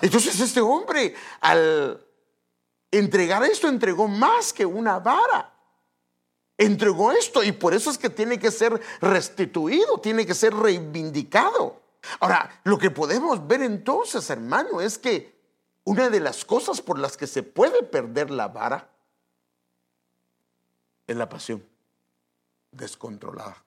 Entonces 0.00 0.40
este 0.40 0.60
hombre 0.60 1.14
al 1.40 2.04
entregar 2.90 3.42
esto, 3.44 3.68
entregó 3.68 4.08
más 4.08 4.52
que 4.52 4.64
una 4.64 4.98
vara. 4.98 5.52
Entregó 6.58 7.10
esto 7.12 7.42
y 7.42 7.50
por 7.52 7.74
eso 7.74 7.90
es 7.90 7.98
que 7.98 8.10
tiene 8.10 8.38
que 8.38 8.50
ser 8.50 8.80
restituido, 9.00 9.98
tiene 9.98 10.24
que 10.26 10.34
ser 10.34 10.54
reivindicado. 10.54 11.81
Ahora, 12.20 12.60
lo 12.64 12.78
que 12.78 12.90
podemos 12.90 13.46
ver 13.46 13.62
entonces, 13.62 14.28
hermano, 14.30 14.80
es 14.80 14.98
que 14.98 15.40
una 15.84 16.10
de 16.10 16.20
las 16.20 16.44
cosas 16.44 16.80
por 16.80 16.98
las 16.98 17.16
que 17.16 17.26
se 17.26 17.42
puede 17.42 17.82
perder 17.82 18.30
la 18.30 18.48
vara 18.48 18.88
es 21.06 21.16
la 21.16 21.28
pasión 21.28 21.64
descontrolada. 22.70 23.62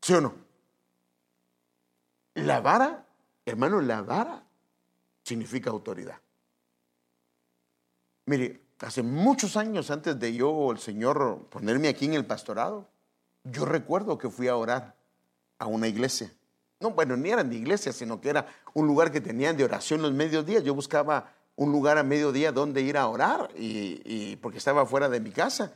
¿Sí 0.00 0.14
o 0.14 0.20
no? 0.20 0.34
La 2.34 2.60
vara, 2.60 3.06
hermano, 3.44 3.80
la 3.80 4.02
vara 4.02 4.42
significa 5.22 5.70
autoridad. 5.70 6.20
Mire, 8.26 8.60
hace 8.80 9.02
muchos 9.02 9.56
años 9.56 9.90
antes 9.90 10.18
de 10.18 10.34
yo, 10.34 10.70
el 10.70 10.78
Señor, 10.78 11.46
ponerme 11.48 11.88
aquí 11.88 12.04
en 12.04 12.14
el 12.14 12.26
pastorado, 12.26 12.88
yo 13.44 13.64
recuerdo 13.64 14.18
que 14.18 14.28
fui 14.28 14.48
a 14.48 14.56
orar 14.56 14.94
a 15.58 15.66
una 15.66 15.88
iglesia. 15.88 16.30
No, 16.80 16.90
bueno, 16.90 17.16
ni 17.16 17.30
eran 17.30 17.48
de 17.48 17.56
iglesia, 17.56 17.92
sino 17.92 18.20
que 18.20 18.28
era 18.28 18.46
un 18.74 18.86
lugar 18.86 19.10
que 19.10 19.20
tenían 19.20 19.56
de 19.56 19.64
oración 19.64 20.02
los 20.02 20.12
mediodías. 20.12 20.62
Yo 20.62 20.74
buscaba 20.74 21.32
un 21.56 21.72
lugar 21.72 21.96
a 21.96 22.02
mediodía 22.02 22.52
donde 22.52 22.82
ir 22.82 22.98
a 22.98 23.08
orar, 23.08 23.50
y, 23.56 24.36
porque 24.36 24.58
estaba 24.58 24.84
fuera 24.84 25.08
de 25.08 25.20
mi 25.20 25.30
casa. 25.30 25.72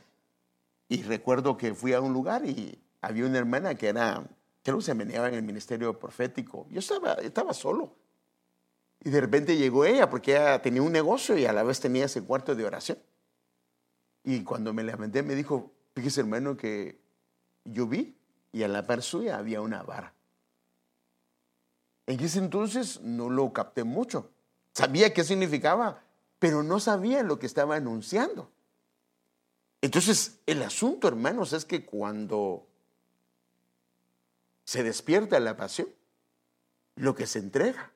Y 0.87 1.03
recuerdo 1.03 1.57
que 1.57 1.73
fui 1.73 1.93
a 1.93 2.01
un 2.01 2.13
lugar 2.13 2.45
y 2.45 2.79
había 3.01 3.25
una 3.25 3.39
hermana 3.39 3.75
que 3.75 3.87
era, 3.87 4.23
creo 4.61 4.77
que 4.77 4.83
se 4.83 4.93
meneaba 4.93 5.27
en 5.29 5.35
el 5.35 5.43
ministerio 5.43 5.97
profético. 5.97 6.67
Yo 6.69 6.79
estaba, 6.79 7.13
estaba 7.13 7.53
solo. 7.53 7.95
Y 9.03 9.09
de 9.09 9.21
repente 9.21 9.57
llegó 9.57 9.85
ella 9.85 10.09
porque 10.09 10.33
ella 10.33 10.61
tenía 10.61 10.83
un 10.83 10.91
negocio 10.91 11.35
y 11.35 11.45
a 11.45 11.53
la 11.53 11.63
vez 11.63 11.79
tenía 11.79 12.05
ese 12.05 12.21
cuarto 12.21 12.53
de 12.53 12.65
oración. 12.65 12.99
Y 14.23 14.43
cuando 14.43 14.73
me 14.73 14.83
lamenté 14.83 15.23
me 15.23 15.33
dijo, 15.33 15.71
fíjese 15.95 16.21
hermano 16.21 16.55
que 16.55 17.01
yo 17.65 17.87
vi 17.87 18.15
y 18.51 18.61
a 18.61 18.67
la 18.67 18.85
par 18.85 19.01
suya 19.01 19.37
había 19.37 19.61
una 19.61 19.81
vara. 19.81 20.13
En 22.11 22.19
ese 22.19 22.39
entonces 22.39 22.99
no 23.01 23.29
lo 23.29 23.53
capté 23.53 23.83
mucho. 23.83 24.29
Sabía 24.73 25.13
qué 25.13 25.23
significaba, 25.23 26.03
pero 26.39 26.63
no 26.63 26.79
sabía 26.79 27.23
lo 27.23 27.39
que 27.39 27.45
estaba 27.45 27.75
anunciando. 27.75 28.51
Entonces, 29.81 30.39
el 30.45 30.61
asunto, 30.61 31.07
hermanos, 31.07 31.53
es 31.53 31.65
que 31.65 31.85
cuando 31.85 32.67
se 34.63 34.83
despierta 34.83 35.39
la 35.39 35.55
pasión, 35.55 35.87
lo 36.95 37.15
que 37.15 37.27
se 37.27 37.39
entrega 37.39 37.91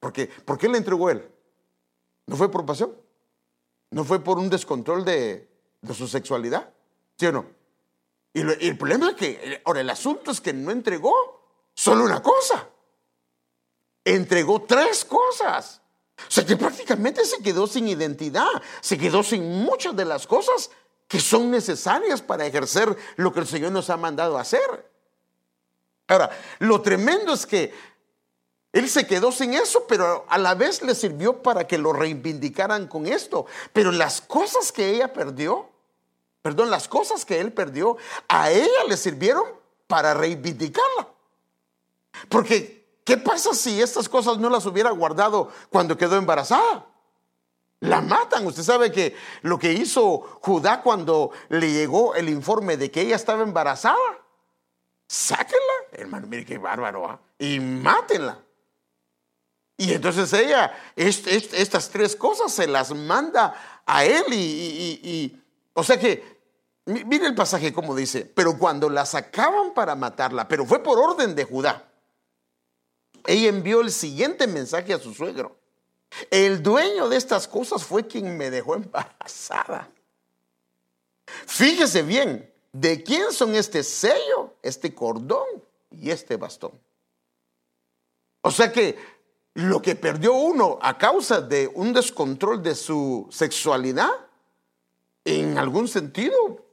porque, 0.00 0.26
¿Por 0.26 0.58
qué 0.58 0.68
le 0.68 0.78
entregó 0.78 1.10
él? 1.10 1.28
¿No 2.26 2.36
fue 2.36 2.50
por 2.50 2.66
pasión? 2.66 2.94
¿No 3.90 4.04
fue 4.04 4.22
por 4.22 4.38
un 4.38 4.50
descontrol 4.50 5.04
de, 5.04 5.48
su 5.94 6.06
sexualidad? 6.06 6.72
¿Sí 7.18 7.26
o 7.26 7.32
no? 7.32 7.46
Y, 8.32 8.40
el 8.40 8.76
problema 8.76 9.10
es 9.10 9.16
que, 9.16 9.62
ahora 9.64 9.80
el 9.80 9.90
asunto 9.90 10.30
es 10.30 10.40
que 10.40 10.52
no 10.52 10.70
entregó 10.70 11.12
solo 11.74 12.04
una 12.04 12.22
cosa. 12.22 12.68
Entregó 14.06 14.62
tres 14.62 15.04
cosas. 15.04 15.80
O 16.16 16.30
sea 16.30 16.46
que 16.46 16.56
prácticamente 16.56 17.24
se 17.24 17.42
quedó 17.42 17.66
sin 17.66 17.88
identidad, 17.88 18.46
se 18.80 18.96
quedó 18.96 19.24
sin 19.24 19.64
muchas 19.64 19.96
de 19.96 20.04
las 20.04 20.28
cosas 20.28 20.70
que 21.08 21.18
son 21.18 21.50
necesarias 21.50 22.22
para 22.22 22.46
ejercer 22.46 22.96
lo 23.16 23.32
que 23.32 23.40
el 23.40 23.48
Señor 23.48 23.72
nos 23.72 23.90
ha 23.90 23.96
mandado 23.96 24.38
hacer. 24.38 24.90
Ahora, 26.06 26.30
lo 26.60 26.80
tremendo 26.82 27.32
es 27.32 27.46
que 27.46 27.74
él 28.72 28.88
se 28.88 29.08
quedó 29.08 29.32
sin 29.32 29.54
eso, 29.54 29.86
pero 29.88 30.24
a 30.28 30.38
la 30.38 30.54
vez 30.54 30.82
le 30.82 30.94
sirvió 30.94 31.42
para 31.42 31.66
que 31.66 31.76
lo 31.76 31.92
reivindicaran 31.92 32.86
con 32.86 33.06
esto. 33.06 33.46
Pero 33.72 33.90
las 33.90 34.20
cosas 34.20 34.70
que 34.70 34.90
ella 34.90 35.12
perdió, 35.12 35.68
perdón, 36.42 36.70
las 36.70 36.86
cosas 36.86 37.24
que 37.24 37.40
él 37.40 37.52
perdió, 37.52 37.96
a 38.28 38.52
ella 38.52 38.84
le 38.88 38.96
sirvieron 38.96 39.44
para 39.88 40.14
reivindicarla. 40.14 41.08
Porque, 42.28 42.85
¿qué 43.06 43.16
pasa 43.16 43.54
si 43.54 43.80
estas 43.80 44.10
cosas 44.10 44.36
no 44.36 44.50
las 44.50 44.66
hubiera 44.66 44.90
guardado 44.90 45.50
cuando 45.70 45.96
quedó 45.96 46.16
embarazada? 46.16 46.84
La 47.80 48.00
matan. 48.00 48.44
Usted 48.46 48.62
sabe 48.62 48.90
que 48.90 49.16
lo 49.42 49.58
que 49.58 49.72
hizo 49.72 50.18
Judá 50.42 50.82
cuando 50.82 51.30
le 51.48 51.72
llegó 51.72 52.14
el 52.14 52.28
informe 52.28 52.76
de 52.76 52.90
que 52.90 53.02
ella 53.02 53.16
estaba 53.16 53.42
embarazada, 53.42 53.96
sáquenla, 55.06 55.74
hermano, 55.92 56.26
mire 56.26 56.44
qué 56.44 56.58
bárbaro, 56.58 57.08
¿ah? 57.08 57.20
y 57.38 57.60
mátenla. 57.60 58.40
Y 59.78 59.92
entonces 59.92 60.32
ella, 60.32 60.74
estas 60.96 61.90
tres 61.90 62.16
cosas 62.16 62.52
se 62.52 62.66
las 62.66 62.94
manda 62.94 63.82
a 63.84 64.04
él 64.04 64.24
y, 64.32 65.38
o 65.74 65.84
sea 65.84 66.00
que, 66.00 66.40
mire 66.86 67.26
el 67.26 67.34
pasaje 67.34 67.72
como 67.72 67.94
dice, 67.94 68.24
pero 68.24 68.58
cuando 68.58 68.88
la 68.88 69.04
sacaban 69.04 69.74
para 69.74 69.94
matarla, 69.94 70.48
pero 70.48 70.64
fue 70.64 70.82
por 70.82 70.98
orden 70.98 71.34
de 71.34 71.44
Judá, 71.44 71.85
ella 73.26 73.48
envió 73.48 73.80
el 73.80 73.90
siguiente 73.90 74.46
mensaje 74.46 74.94
a 74.94 74.98
su 74.98 75.12
suegro. 75.12 75.56
El 76.30 76.62
dueño 76.62 77.08
de 77.08 77.16
estas 77.16 77.48
cosas 77.48 77.84
fue 77.84 78.06
quien 78.06 78.36
me 78.36 78.50
dejó 78.50 78.74
embarazada. 78.74 79.90
Fíjese 81.46 82.02
bien, 82.02 82.52
¿de 82.72 83.02
quién 83.02 83.32
son 83.32 83.54
este 83.54 83.82
sello, 83.82 84.54
este 84.62 84.94
cordón 84.94 85.46
y 85.90 86.10
este 86.10 86.36
bastón? 86.36 86.72
O 88.42 88.50
sea 88.50 88.72
que 88.72 88.96
lo 89.54 89.82
que 89.82 89.96
perdió 89.96 90.34
uno 90.34 90.78
a 90.80 90.96
causa 90.98 91.40
de 91.40 91.68
un 91.74 91.92
descontrol 91.92 92.62
de 92.62 92.74
su 92.74 93.26
sexualidad, 93.30 94.10
en 95.24 95.58
algún 95.58 95.88
sentido, 95.88 96.65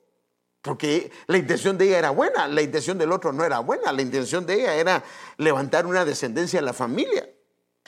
porque 0.64 1.12
la 1.28 1.38
intención 1.38 1.78
de 1.78 1.86
ella 1.86 2.00
era 2.00 2.10
buena, 2.10 2.48
la 2.48 2.62
intención 2.62 2.98
del 2.98 3.12
otro 3.12 3.34
no 3.34 3.44
era 3.44 3.60
buena, 3.60 3.92
la 3.92 4.02
intención 4.02 4.46
de 4.46 4.62
ella 4.62 4.74
era 4.74 5.04
levantar 5.38 5.86
una 5.86 6.06
descendencia 6.06 6.60
a 6.60 6.64
la 6.64 6.74
familia. 6.74 7.30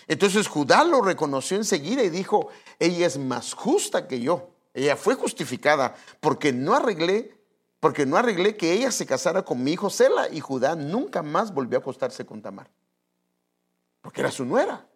Entonces 0.07 0.47
Judá 0.47 0.83
lo 0.83 1.01
reconoció 1.01 1.57
enseguida 1.57 2.03
y 2.03 2.09
dijo, 2.09 2.49
ella 2.77 3.07
es 3.07 3.17
más 3.17 3.53
justa 3.53 4.07
que 4.07 4.19
yo. 4.19 4.51
Ella 4.73 4.97
fue 4.97 5.15
justificada 5.15 5.95
porque 6.19 6.51
no 6.51 6.75
arreglé 6.75 7.35
porque 7.79 8.05
no 8.07 8.17
arreglé 8.17 8.57
que 8.57 8.73
ella 8.73 8.91
se 8.91 9.05
casara 9.05 9.45
con 9.45 9.63
mi 9.63 9.73
hijo 9.73 9.91
Sela 9.91 10.27
y 10.29 10.39
Judá 10.39 10.75
nunca 10.75 11.21
más 11.21 11.53
volvió 11.53 11.77
a 11.77 11.81
acostarse 11.81 12.25
con 12.25 12.41
Tamar. 12.41 12.67
Porque 14.01 14.21
era 14.21 14.31
su 14.31 14.43
nuera. 14.43 14.87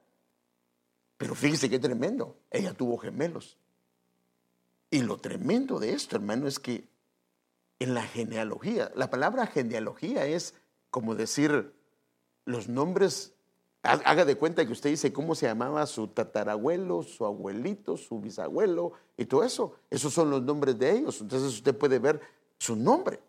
Pero 1.16 1.36
fíjese 1.36 1.70
qué 1.70 1.78
tremendo. 1.78 2.36
Ella 2.50 2.74
tuvo 2.74 2.98
gemelos. 2.98 3.60
Y 4.90 5.04
lo 5.04 5.18
tremendo 5.18 5.78
de 5.78 5.94
esto, 5.94 6.16
hermano, 6.16 6.48
es 6.48 6.58
que 6.58 6.90
en 7.80 7.94
la 7.94 8.04
genealogía, 8.04 8.92
la 8.96 9.10
palabra 9.10 9.48
genealogía 9.48 10.26
es 10.26 10.54
como 10.92 11.16
decir 11.16 11.74
los 12.46 12.68
nombres, 12.68 13.34
haga 13.84 14.26
de 14.26 14.36
cuenta 14.36 14.66
que 14.66 14.74
usted 14.74 14.90
dice 14.90 15.14
cómo 15.14 15.36
se 15.36 15.46
llamaba 15.46 15.86
su 15.86 16.08
tatarabuelo, 16.08 17.04
su 17.04 17.26
abuelito, 17.26 17.96
su 17.96 18.20
bisabuelo 18.20 18.94
y 19.18 19.26
todo 19.26 19.44
eso. 19.44 19.76
Esos 19.90 20.14
son 20.14 20.30
los 20.30 20.42
nombres 20.42 20.78
de 20.78 20.92
ellos. 20.92 21.22
Entonces 21.22 21.54
usted 21.54 21.78
puede 21.78 22.00
ver 22.00 22.20
su 22.58 22.76
nombre. 22.76 23.20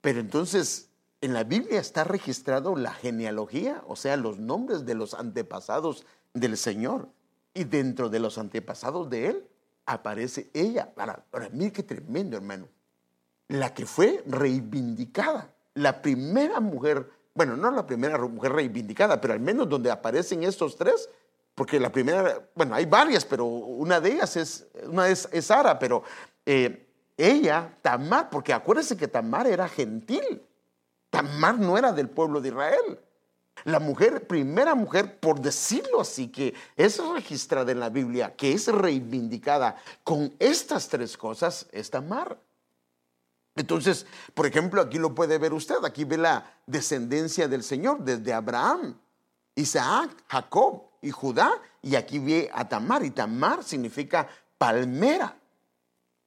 Pero 0.00 0.20
entonces 0.20 0.88
en 1.20 1.34
la 1.34 1.44
Biblia 1.44 1.80
está 1.80 2.04
registrado 2.04 2.74
la 2.76 2.92
genealogía, 2.92 3.82
o 3.86 3.96
sea, 3.96 4.16
los 4.16 4.38
nombres 4.38 4.84
de 4.84 4.94
los 4.94 5.14
antepasados 5.14 6.04
del 6.34 6.56
Señor. 6.56 7.08
Y 7.54 7.64
dentro 7.64 8.08
de 8.08 8.18
los 8.18 8.38
antepasados 8.38 9.10
de 9.10 9.28
Él 9.28 9.48
aparece 9.84 10.50
ella. 10.54 10.92
Para, 10.94 11.24
mí 11.52 11.70
qué 11.70 11.82
tremendo, 11.82 12.36
hermano. 12.36 12.66
La 13.52 13.74
que 13.74 13.84
fue 13.84 14.22
reivindicada, 14.26 15.52
la 15.74 16.00
primera 16.00 16.58
mujer, 16.58 17.10
bueno, 17.34 17.54
no 17.54 17.70
la 17.70 17.86
primera 17.86 18.16
mujer 18.16 18.50
reivindicada, 18.50 19.20
pero 19.20 19.34
al 19.34 19.40
menos 19.40 19.68
donde 19.68 19.90
aparecen 19.90 20.42
estos 20.42 20.74
tres, 20.74 21.10
porque 21.54 21.78
la 21.78 21.92
primera, 21.92 22.48
bueno, 22.54 22.74
hay 22.74 22.86
varias, 22.86 23.26
pero 23.26 23.44
una 23.44 24.00
de 24.00 24.12
ellas 24.12 24.38
es, 24.38 24.66
una 24.86 25.06
es, 25.06 25.28
Sara, 25.42 25.78
pero 25.78 26.02
eh, 26.46 26.88
ella, 27.14 27.76
Tamar, 27.82 28.30
porque 28.30 28.54
acuérdense 28.54 28.96
que 28.96 29.06
Tamar 29.06 29.46
era 29.46 29.68
gentil, 29.68 30.42
Tamar 31.10 31.58
no 31.58 31.76
era 31.76 31.92
del 31.92 32.08
pueblo 32.08 32.40
de 32.40 32.48
Israel. 32.48 33.00
La 33.64 33.80
mujer, 33.80 34.26
primera 34.26 34.74
mujer, 34.74 35.20
por 35.20 35.42
decirlo 35.42 36.00
así, 36.00 36.28
que 36.28 36.54
es 36.74 36.98
registrada 37.06 37.70
en 37.70 37.80
la 37.80 37.90
Biblia, 37.90 38.34
que 38.34 38.54
es 38.54 38.66
reivindicada 38.68 39.76
con 40.04 40.34
estas 40.38 40.88
tres 40.88 41.18
cosas, 41.18 41.66
es 41.70 41.90
Tamar. 41.90 42.38
Entonces, 43.54 44.06
por 44.34 44.46
ejemplo, 44.46 44.80
aquí 44.80 44.98
lo 44.98 45.14
puede 45.14 45.38
ver 45.38 45.52
usted, 45.52 45.76
aquí 45.84 46.04
ve 46.04 46.16
la 46.16 46.58
descendencia 46.66 47.48
del 47.48 47.62
Señor 47.62 48.02
desde 48.02 48.32
Abraham, 48.32 48.98
Isaac, 49.54 50.10
Jacob 50.28 50.84
y 51.02 51.10
Judá, 51.10 51.52
y 51.82 51.96
aquí 51.96 52.18
ve 52.18 52.50
a 52.52 52.68
Tamar, 52.68 53.04
y 53.04 53.10
Tamar 53.10 53.62
significa 53.62 54.26
palmera. 54.56 55.36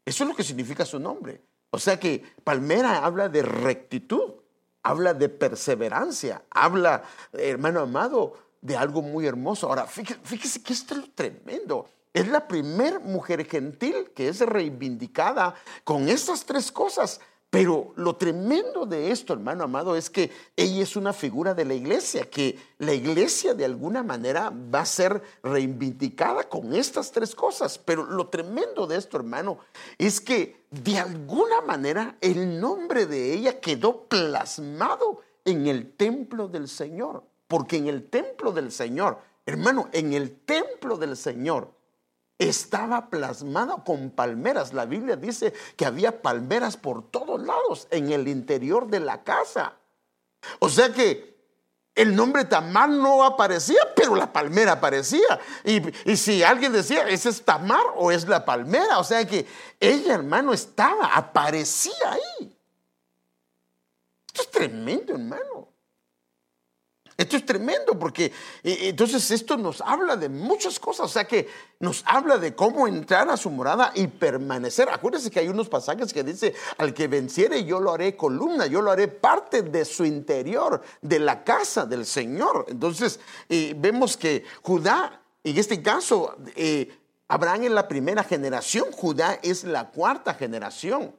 Eso 0.06 0.24
es 0.24 0.30
lo 0.30 0.36
que 0.36 0.44
significa 0.44 0.86
su 0.86 1.00
nombre. 1.00 1.42
O 1.72 1.80
sea 1.80 2.00
que 2.00 2.24
palmera 2.44 3.04
habla 3.04 3.28
de 3.28 3.42
rectitud 3.42 4.46
habla 4.86 5.16
de 5.16 5.30
perseverancia, 5.30 6.44
habla, 6.52 7.04
hermano 7.34 7.82
amado, 7.82 8.38
de 8.62 8.78
algo 8.78 9.02
muy 9.02 9.26
hermoso. 9.26 9.68
Ahora, 9.68 9.88
fíjese, 9.88 10.62
que 10.62 10.74
esto 10.74 10.96
es 10.96 11.16
tremendo. 11.16 11.90
Es 12.16 12.30
la 12.30 12.48
primera 12.48 12.98
mujer 13.00 13.46
gentil 13.46 14.12
que 14.16 14.30
es 14.30 14.40
reivindicada 14.40 15.54
con 15.84 16.08
estas 16.08 16.46
tres 16.46 16.72
cosas. 16.72 17.20
Pero 17.50 17.92
lo 17.98 18.16
tremendo 18.16 18.86
de 18.86 19.12
esto, 19.12 19.34
hermano 19.34 19.66
amado, 19.66 19.98
es 19.98 20.10
que 20.10 20.32
ella 20.56 20.82
es 20.82 20.96
una 20.96 21.12
figura 21.12 21.54
de 21.54 21.66
la 21.66 21.74
iglesia, 21.74 22.30
que 22.30 22.58
la 22.78 22.94
iglesia 22.94 23.54
de 23.54 23.66
alguna 23.66 24.02
manera 24.02 24.50
va 24.50 24.80
a 24.80 24.86
ser 24.86 25.22
reivindicada 25.44 26.48
con 26.48 26.74
estas 26.74 27.12
tres 27.12 27.36
cosas. 27.36 27.78
Pero 27.78 28.06
lo 28.06 28.30
tremendo 28.30 28.88
de 28.88 28.96
esto, 28.96 29.18
hermano, 29.18 29.60
es 29.98 30.22
que 30.22 30.64
de 30.72 30.98
alguna 30.98 31.60
manera 31.68 32.16
el 32.22 32.62
nombre 32.62 33.08
de 33.08 33.34
ella 33.34 33.60
quedó 33.60 34.06
plasmado 34.06 35.20
en 35.44 35.68
el 35.68 35.92
templo 35.92 36.48
del 36.48 36.70
Señor. 36.70 37.26
Porque 37.50 37.76
en 37.76 37.88
el 37.88 38.10
templo 38.10 38.54
del 38.54 38.72
Señor, 38.72 39.20
hermano, 39.46 39.90
en 39.92 40.14
el 40.14 40.40
templo 40.40 40.96
del 40.96 41.18
Señor, 41.18 41.75
estaba 42.38 43.10
plasmada 43.10 43.84
con 43.84 44.10
palmeras. 44.10 44.74
La 44.74 44.86
Biblia 44.86 45.16
dice 45.16 45.54
que 45.76 45.86
había 45.86 46.22
palmeras 46.22 46.78
por 46.78 47.10
todos 47.10 47.42
lados 47.42 47.88
en 47.92 48.12
el 48.12 48.28
interior 48.28 48.88
de 48.88 49.00
la 49.00 49.24
casa. 49.24 49.74
O 50.60 50.70
sea 50.70 50.92
que 50.92 51.36
el 51.96 52.14
nombre 52.14 52.44
Tamar 52.44 52.90
no 52.90 53.24
aparecía, 53.24 53.80
pero 53.96 54.16
la 54.16 54.32
palmera 54.32 54.74
aparecía. 54.74 55.40
Y, 55.64 55.82
y, 56.12 56.18
si 56.18 56.44
alguien 56.44 56.74
decía, 56.74 57.08
¿ese 57.08 57.30
es 57.30 57.44
Tamar 57.44 57.86
o 57.96 58.12
es 58.12 58.28
la 58.28 58.44
palmera? 58.44 59.00
O 59.00 59.04
sea 59.04 59.26
que 59.26 59.48
ella, 59.80 60.14
hermano, 60.14 60.52
estaba, 60.54 61.16
aparecía 61.16 62.12
ahí. 62.12 62.58
Esto 64.28 64.42
es 64.42 64.52
tremendo, 64.52 65.14
hermano. 65.14 65.70
Esto 67.18 67.38
es 67.38 67.46
tremendo 67.46 67.98
porque 67.98 68.34
entonces 68.64 69.32
esto 69.32 69.56
nos 69.56 69.80
habla 69.80 70.18
de 70.18 70.28
muchas 70.28 70.80
cosas, 70.80 71.06
o 71.06 71.10
sea 71.10 71.26
que 71.26 71.48
nos 71.80 72.04
habla 72.06 72.38
de 72.38 72.54
cómo 72.54 72.88
entrar 72.88 73.30
a 73.30 73.38
su 73.38 73.50
morada 73.50 73.94
y 73.96 74.08
permanecer. 74.08 74.90
Acuérdense 74.90 75.32
que 75.32 75.40
hay 75.40 75.48
unos 75.48 75.70
pasajes 75.70 76.12
que 76.12 76.24
dice, 76.24 76.54
al 76.78 76.94
que 76.94 77.08
venciere 77.08 77.64
yo 77.64 77.80
lo 77.80 77.94
haré 77.94 78.18
columna, 78.18 78.66
yo 78.66 78.82
lo 78.82 78.92
haré 78.92 79.08
parte 79.08 79.62
de 79.62 79.86
su 79.86 80.04
interior, 80.04 80.82
de 81.02 81.20
la 81.20 81.44
casa 81.44 81.86
del 81.86 82.06
Señor. 82.06 82.66
Entonces 82.68 83.20
vemos 83.78 84.18
que 84.18 84.44
Judá, 84.62 85.22
en 85.44 85.58
este 85.58 85.82
caso, 85.82 86.36
eh, 86.56 86.98
Abraham 87.28 87.64
es 87.64 87.72
la 87.72 87.88
primera 87.88 88.24
generación, 88.24 88.92
Judá 88.92 89.40
es 89.42 89.64
la 89.64 89.90
cuarta 89.90 90.34
generación. 90.34 91.16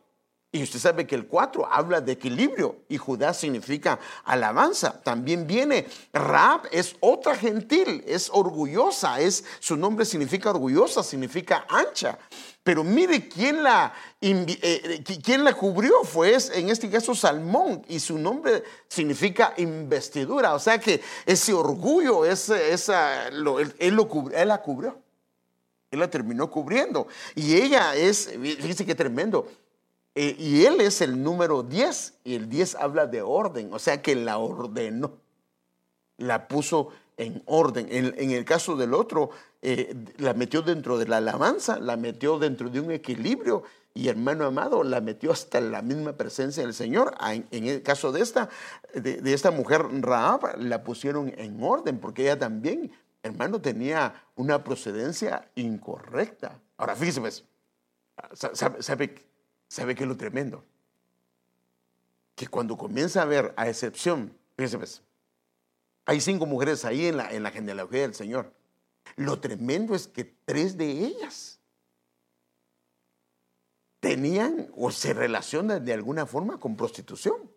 Y 0.56 0.62
usted 0.62 0.78
sabe 0.78 1.06
que 1.06 1.14
el 1.14 1.26
4 1.26 1.68
habla 1.70 2.00
de 2.00 2.12
equilibrio 2.12 2.76
y 2.88 2.96
Judá 2.96 3.34
significa 3.34 3.98
alabanza. 4.24 5.02
También 5.02 5.46
viene 5.46 5.86
Raab, 6.14 6.62
es 6.72 6.96
otra 7.00 7.36
gentil, 7.36 8.02
es 8.06 8.30
orgullosa, 8.32 9.20
es, 9.20 9.44
su 9.60 9.76
nombre 9.76 10.06
significa 10.06 10.48
orgullosa, 10.48 11.02
significa 11.02 11.66
ancha. 11.68 12.18
Pero 12.62 12.82
mire 12.82 13.28
quién 13.28 13.62
la, 13.62 13.92
eh, 14.22 15.04
quién 15.22 15.44
la 15.44 15.52
cubrió, 15.52 16.04
fue 16.04 16.34
en 16.54 16.70
este 16.70 16.88
caso 16.88 17.14
Salmón, 17.14 17.84
y 17.86 18.00
su 18.00 18.18
nombre 18.18 18.64
significa 18.88 19.52
investidura. 19.58 20.54
O 20.54 20.58
sea 20.58 20.78
que 20.78 21.02
ese 21.26 21.52
orgullo, 21.52 22.24
ese, 22.24 22.72
esa, 22.72 23.28
él, 23.28 23.74
él 23.78 23.96
la 24.48 24.62
cubrió. 24.62 25.02
Él 25.90 26.00
la 26.00 26.10
terminó 26.10 26.50
cubriendo. 26.50 27.08
Y 27.34 27.56
ella 27.56 27.94
es, 27.94 28.30
fíjese 28.30 28.86
qué 28.86 28.94
tremendo 28.94 29.46
eh, 30.18 30.34
y 30.38 30.64
él 30.64 30.80
es 30.80 31.02
el 31.02 31.22
número 31.22 31.62
10 31.62 32.20
y 32.24 32.36
el 32.36 32.48
10 32.48 32.76
habla 32.76 33.06
de 33.06 33.20
orden, 33.20 33.68
o 33.74 33.78
sea 33.78 34.00
que 34.00 34.16
la 34.16 34.38
ordenó, 34.38 35.18
la 36.16 36.48
puso 36.48 36.88
en 37.18 37.42
orden. 37.44 37.86
En, 37.90 38.30
el 38.30 38.46
caso 38.46 38.76
del 38.76 38.94
otro, 38.94 39.28
eh, 39.60 39.94
la 40.16 40.32
metió 40.32 40.62
dentro 40.62 40.96
de 40.96 41.06
la 41.06 41.18
alabanza, 41.18 41.78
la 41.78 41.98
metió 41.98 42.38
dentro 42.38 42.70
de 42.70 42.80
un 42.80 42.92
equilibrio 42.92 43.64
y 43.92 44.08
hermano 44.08 44.46
amado, 44.46 44.84
la 44.84 45.02
metió 45.02 45.32
hasta 45.32 45.60
la 45.60 45.82
misma 45.82 46.14
presencia 46.14 46.62
del 46.62 46.72
Señor. 46.72 47.14
Ah, 47.18 47.34
en, 47.34 47.66
el 47.66 47.82
caso 47.82 48.10
de 48.10 48.22
esta, 48.22 48.48
de, 48.94 49.20
esta 49.34 49.50
mujer 49.50 49.86
Raab, 50.00 50.56
la 50.58 50.82
pusieron 50.82 51.30
en 51.36 51.62
orden 51.62 51.98
porque 51.98 52.22
ella 52.22 52.38
también, 52.38 52.90
hermano, 53.22 53.60
tenía 53.60 54.24
una 54.34 54.64
procedencia 54.64 55.50
incorrecta. 55.56 56.58
Ahora 56.78 56.96
fíjese, 56.96 57.20
pues, 57.20 57.44
¿sabe, 58.32 58.82
sabe 58.82 59.25
¿Sabe 59.68 59.94
qué 59.94 60.04
es 60.04 60.08
lo 60.08 60.16
tremendo? 60.16 60.64
Que 62.34 62.46
cuando 62.46 62.76
comienza 62.76 63.22
a 63.22 63.24
ver, 63.24 63.54
a 63.56 63.68
excepción, 63.68 64.36
fíjese 64.56 64.78
pues, 64.78 65.02
hay 66.04 66.20
cinco 66.20 66.46
mujeres 66.46 66.84
ahí 66.84 67.06
en 67.06 67.16
la, 67.16 67.30
en 67.32 67.42
la 67.42 67.50
genealogía 67.50 68.02
del 68.02 68.14
Señor. 68.14 68.52
Lo 69.16 69.40
tremendo 69.40 69.94
es 69.94 70.06
que 70.08 70.24
tres 70.24 70.76
de 70.76 70.90
ellas 70.90 71.60
tenían 74.00 74.70
o 74.76 74.90
se 74.90 75.14
relacionan 75.14 75.84
de 75.84 75.92
alguna 75.92 76.26
forma 76.26 76.60
con 76.60 76.76
prostitución. 76.76 77.50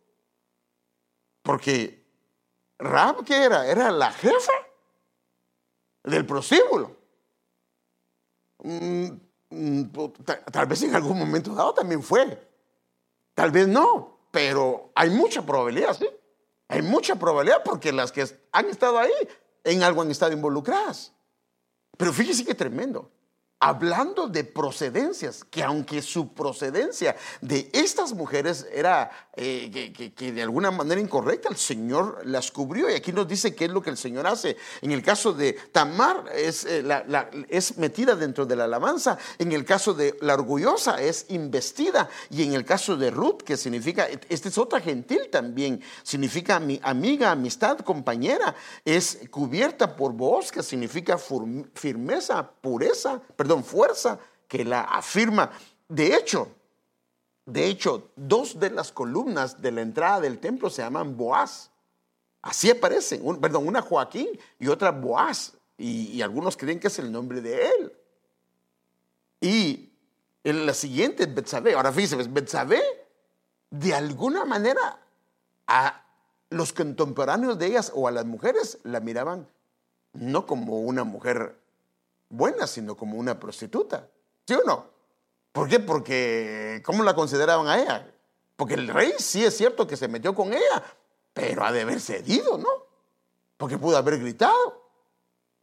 Porque 1.44 2.06
Rab, 2.80 3.24
¿qué 3.26 3.44
era? 3.44 3.68
Era 3.68 3.92
la 3.92 4.12
jefa 4.12 4.54
del 6.04 6.26
prostíbulo. 6.26 6.98
Mm, 9.50 9.84
tal 10.52 10.66
vez 10.68 10.84
en 10.84 10.96
algún 10.96 11.18
momento 11.18 11.54
dado 11.54 11.74
también 11.74 12.04
fue. 12.04 12.48
Tal 13.34 13.52
vez 13.52 13.68
no, 13.68 14.20
pero 14.32 14.92
hay 14.96 15.10
mucha 15.10 15.46
probabilidad, 15.46 15.94
¿sí? 15.98 16.08
Hay 16.68 16.82
mucha 16.82 17.16
probabilidad 17.16 17.64
porque 17.64 17.92
las 17.92 18.12
que 18.12 18.26
han 18.52 18.66
estado 18.68 19.00
ahí 19.00 19.12
en 19.64 19.82
algo 19.82 20.02
han 20.02 20.12
estado 20.12 20.34
involucradas. 20.34 21.14
Pero 21.98 22.14
fíjese 22.14 22.46
qué 22.46 22.54
tremendo. 22.54 23.12
Hablando 23.60 24.28
de 24.28 24.46
procedencias, 24.46 25.44
que 25.44 25.64
aunque 25.64 26.02
su 26.02 26.34
procedencia 26.34 27.16
de 27.42 27.70
estas 27.74 28.14
mujeres 28.14 28.66
era 28.72 29.12
eh, 29.36 29.92
que, 30.16 30.32
de 30.32 30.42
alguna 30.42 30.72
manera 30.72 31.02
incorrecta, 31.02 31.50
el 31.50 31.58
Señor 31.58 32.22
las 32.26 32.52
cubrió. 32.52 32.90
Y 32.90 32.94
aquí 32.94 33.12
nos 33.12 33.28
dice 33.28 33.56
qué 33.56 33.66
es 33.66 33.72
lo 33.72 33.82
que 33.82 33.90
el 33.90 33.98
Señor 33.98 34.28
hace. 34.28 34.56
En 34.82 34.92
el 34.92 35.04
caso 35.04 35.34
de 35.34 35.54
Tamar 35.74 36.26
es, 36.34 36.66
eh, 36.66 36.84
es 37.50 37.78
metida 37.78 38.16
dentro 38.16 38.46
de 38.46 38.56
la 38.56 38.64
alabanza, 38.64 39.18
en 39.38 39.52
el 39.52 39.66
caso 39.66 39.94
de 39.94 40.18
la 40.22 40.36
orgullosa 40.36 41.02
es 41.02 41.26
investida, 41.30 42.10
y 42.30 42.44
en 42.44 42.54
el 42.54 42.64
caso 42.64 42.96
de 42.96 43.12
Ruth, 43.12 43.42
que 43.44 43.58
significa, 43.58 44.08
esta 44.30 44.48
es 44.48 44.58
otra 44.58 44.80
gentil 44.80 45.30
también, 45.30 45.82
significa 46.04 46.60
mi 46.60 46.80
amiga, 46.84 47.32
amistad, 47.32 47.80
compañera, 47.80 48.56
es 48.86 49.20
cubierta 49.30 49.96
por 49.98 50.14
voz, 50.14 50.52
que 50.52 50.64
significa 50.64 51.18
firmeza, 51.18 52.50
pureza, 52.62 53.22
perdón, 53.36 53.49
fuerza 53.58 54.20
que 54.48 54.64
la 54.66 54.82
afirma. 54.82 55.52
De 55.88 56.16
hecho, 56.16 56.50
de 57.50 57.66
hecho, 57.66 58.12
dos 58.16 58.60
de 58.60 58.70
las 58.70 58.92
columnas 58.92 59.60
de 59.60 59.72
la 59.72 59.82
entrada 59.82 60.20
del 60.20 60.38
templo 60.38 60.70
se 60.70 60.84
llaman 60.84 61.18
Boaz. 61.18 61.72
Así 62.44 62.70
aparecen, 62.70 63.24
perdón, 63.42 63.68
una 63.68 63.82
Joaquín 63.82 64.28
y 64.60 64.68
otra 64.68 64.92
Boaz. 64.92 65.54
Y, 65.76 66.22
algunos 66.22 66.58
creen 66.58 66.80
que 66.80 66.88
es 66.88 67.00
el 67.00 67.12
nombre 67.12 67.42
de 67.42 67.68
él. 67.68 67.94
Y 69.42 69.90
en 70.44 70.66
la 70.66 70.74
siguiente 70.74 71.24
es 71.24 71.34
Betsabé. 71.34 71.74
Ahora 71.74 71.92
fíjense, 71.92 72.30
Betsabé, 72.30 72.82
de 73.72 73.96
alguna 73.96 74.46
manera, 74.46 75.00
a 75.66 76.04
los 76.52 76.72
contemporáneos 76.72 77.58
de 77.58 77.66
ellas 77.66 77.92
o 77.96 78.08
a 78.08 78.12
las 78.12 78.26
mujeres 78.26 78.78
la 78.84 79.00
miraban 79.00 79.48
no 80.14 80.46
como 80.46 80.82
una 80.82 81.04
mujer 81.04 81.56
buena, 82.30 82.68
sino 82.68 82.96
como 82.96 83.18
una 83.18 83.40
prostituta. 83.40 84.10
¿Sí 84.48 84.54
o 84.54 84.64
no? 84.66 84.86
¿Por 85.52 85.68
qué? 85.68 85.80
Porque, 85.80 86.82
¿cómo 86.86 87.04
la 87.04 87.14
consideraban 87.14 87.68
a 87.68 87.82
ella? 87.82 88.12
Porque 88.56 88.76
el 88.76 88.88
rey 88.88 89.14
sí 89.18 89.44
es 89.44 89.58
cierto 89.58 89.88
que 89.88 89.98
se 89.98 90.08
metió 90.08 90.36
con 90.36 90.54
ella, 90.54 90.84
pero 91.34 91.66
ha 91.66 91.72
de 91.72 91.82
haber 91.82 92.00
cedido, 92.00 92.58
¿no? 92.58 92.70
Porque 93.58 93.78
pudo 93.78 93.98
haber 93.98 94.20
gritado, 94.20 94.90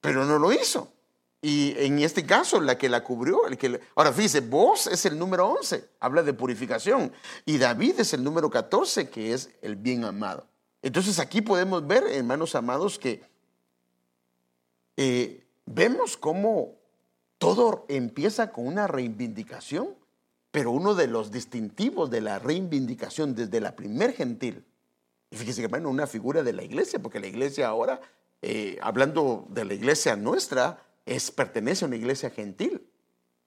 pero 0.00 0.24
no 0.24 0.38
lo 0.38 0.52
hizo. 0.52 0.92
Y 1.42 1.74
en 1.78 2.00
este 2.00 2.26
caso, 2.26 2.60
la 2.60 2.76
que 2.76 2.88
la 2.88 3.04
cubrió, 3.04 3.46
el 3.46 3.56
que 3.56 3.80
ahora 3.94 4.12
fíjese, 4.12 4.40
vos 4.40 4.86
es 4.86 5.06
el 5.06 5.18
número 5.18 5.46
11, 5.48 5.90
habla 6.00 6.22
de 6.22 6.32
purificación, 6.32 7.12
y 7.44 7.58
David 7.58 8.00
es 8.00 8.12
el 8.14 8.24
número 8.24 8.50
14, 8.50 9.10
que 9.10 9.32
es 9.32 9.50
el 9.62 9.76
bien 9.76 10.04
amado. 10.04 10.46
Entonces 10.82 11.18
aquí 11.18 11.42
podemos 11.42 11.86
ver, 11.86 12.04
hermanos 12.08 12.54
amados, 12.54 12.98
que 12.98 13.22
eh, 14.96 15.45
vemos 15.66 16.16
cómo 16.16 16.76
todo 17.38 17.84
empieza 17.88 18.50
con 18.50 18.66
una 18.66 18.86
reivindicación, 18.86 19.94
pero 20.50 20.70
uno 20.70 20.94
de 20.94 21.06
los 21.06 21.30
distintivos 21.30 22.10
de 22.10 22.22
la 22.22 22.38
reivindicación 22.38 23.34
desde 23.34 23.60
la 23.60 23.76
primer 23.76 24.14
gentil, 24.14 24.64
y 25.30 25.36
fíjese 25.36 25.60
que 25.60 25.68
bueno, 25.68 25.90
una 25.90 26.06
figura 26.06 26.42
de 26.42 26.52
la 26.52 26.62
iglesia, 26.62 27.00
porque 27.00 27.20
la 27.20 27.26
iglesia 27.26 27.68
ahora, 27.68 28.00
eh, 28.42 28.78
hablando 28.80 29.46
de 29.50 29.64
la 29.64 29.74
iglesia 29.74 30.16
nuestra, 30.16 30.82
es, 31.04 31.30
pertenece 31.30 31.84
a 31.84 31.88
una 31.88 31.96
iglesia 31.96 32.30
gentil, 32.30 32.88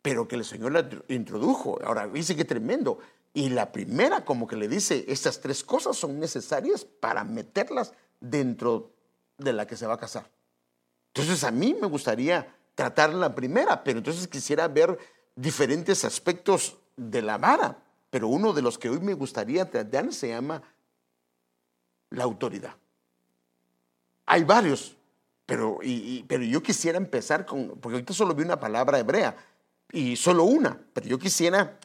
pero 0.02 0.28
que 0.28 0.36
el 0.36 0.46
Señor 0.46 0.72
la 0.72 0.90
introdujo. 1.08 1.80
Ahora, 1.84 2.08
dice 2.08 2.36
que 2.36 2.46
tremendo. 2.46 3.00
Y 3.34 3.50
la 3.50 3.72
primera 3.72 4.26
como 4.26 4.48
que 4.48 4.56
le 4.56 4.68
dice, 4.68 5.06
estas 5.08 5.40
tres 5.40 5.64
cosas 5.64 5.98
son 5.98 6.20
necesarias 6.20 6.86
para 6.86 7.24
meterlas 7.24 7.94
dentro 8.20 8.92
de 9.38 9.54
la 9.54 9.68
que 9.68 9.78
se 9.78 9.88
va 9.88 9.96
a 9.96 10.00
casar. 10.00 10.30
Entonces 11.14 11.44
a 11.44 11.52
mí 11.52 11.76
me 11.80 11.88
gustaría 11.88 12.56
tratar 12.76 13.14
la 13.14 13.34
primera, 13.36 13.84
pero 13.84 13.98
entonces 14.00 14.28
quisiera 14.28 14.68
ver 14.68 14.98
diferentes 15.36 16.06
aspectos 16.06 16.78
de 16.96 17.22
la 17.22 17.38
vara. 17.38 17.78
Pero 18.10 18.28
uno 18.28 18.54
de 18.54 18.62
los 18.62 18.78
que 18.78 18.90
hoy 18.90 19.00
me 19.00 19.14
gustaría 19.14 19.70
tratar 19.70 20.12
se 20.14 20.30
llama 20.30 20.62
la 22.10 22.24
autoridad. 22.24 22.76
Hay 24.26 24.44
varios, 24.44 24.96
pero, 25.46 25.80
pero 26.28 26.44
yo 26.44 26.62
quisiera 26.62 26.98
empezar 26.98 27.46
con, 27.46 27.70
porque 27.80 27.96
ahorita 27.96 28.14
solo 28.14 28.36
vi 28.36 28.44
una 28.44 28.60
palabra 28.60 29.00
hebrea 29.00 29.36
y 29.92 30.16
solo 30.16 30.44
una, 30.44 30.80
pero 30.94 31.08
yo 31.08 31.18
quisiera 31.18 31.80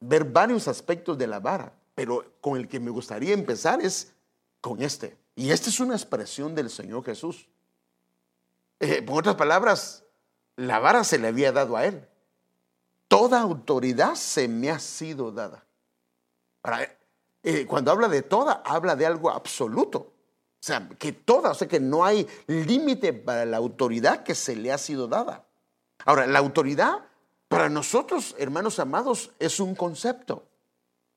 ver 0.00 0.24
varios 0.24 0.68
aspectos 0.68 1.16
de 1.16 1.26
la 1.26 1.40
vara, 1.40 1.72
pero 1.94 2.34
con 2.40 2.56
el 2.56 2.68
que 2.68 2.80
me 2.80 2.90
gustaría 2.90 3.32
empezar 3.32 3.80
es 3.80 4.12
con 4.60 4.82
este. 4.82 5.16
Y 5.34 5.50
esta 5.50 5.70
es 5.70 5.78
una 5.80 5.94
expresión 5.94 6.54
del 6.54 6.70
Señor 6.70 7.04
Jesús. 7.04 7.48
Eh, 8.80 9.02
por 9.02 9.20
otras 9.20 9.36
palabras, 9.36 10.04
la 10.56 10.78
vara 10.78 11.04
se 11.04 11.18
le 11.18 11.28
había 11.28 11.52
dado 11.52 11.76
a 11.76 11.84
él. 11.86 12.06
Toda 13.08 13.40
autoridad 13.40 14.14
se 14.14 14.48
me 14.48 14.70
ha 14.70 14.78
sido 14.78 15.32
dada. 15.32 15.64
Eh, 17.42 17.66
cuando 17.66 17.90
habla 17.90 18.08
de 18.08 18.22
toda, 18.22 18.62
habla 18.64 18.96
de 18.96 19.06
algo 19.06 19.30
absoluto. 19.30 19.98
O 19.98 20.60
sea, 20.60 20.88
que 20.98 21.12
toda, 21.12 21.52
o 21.52 21.54
sea, 21.54 21.68
que 21.68 21.80
no 21.80 22.04
hay 22.04 22.26
límite 22.46 23.12
para 23.12 23.44
la 23.44 23.56
autoridad 23.56 24.24
que 24.24 24.34
se 24.34 24.56
le 24.56 24.72
ha 24.72 24.78
sido 24.78 25.06
dada. 25.06 25.46
Ahora, 26.04 26.26
la 26.26 26.38
autoridad 26.40 27.04
para 27.48 27.68
nosotros, 27.68 28.34
hermanos 28.38 28.78
amados, 28.78 29.30
es 29.38 29.60
un 29.60 29.74
concepto. 29.74 30.44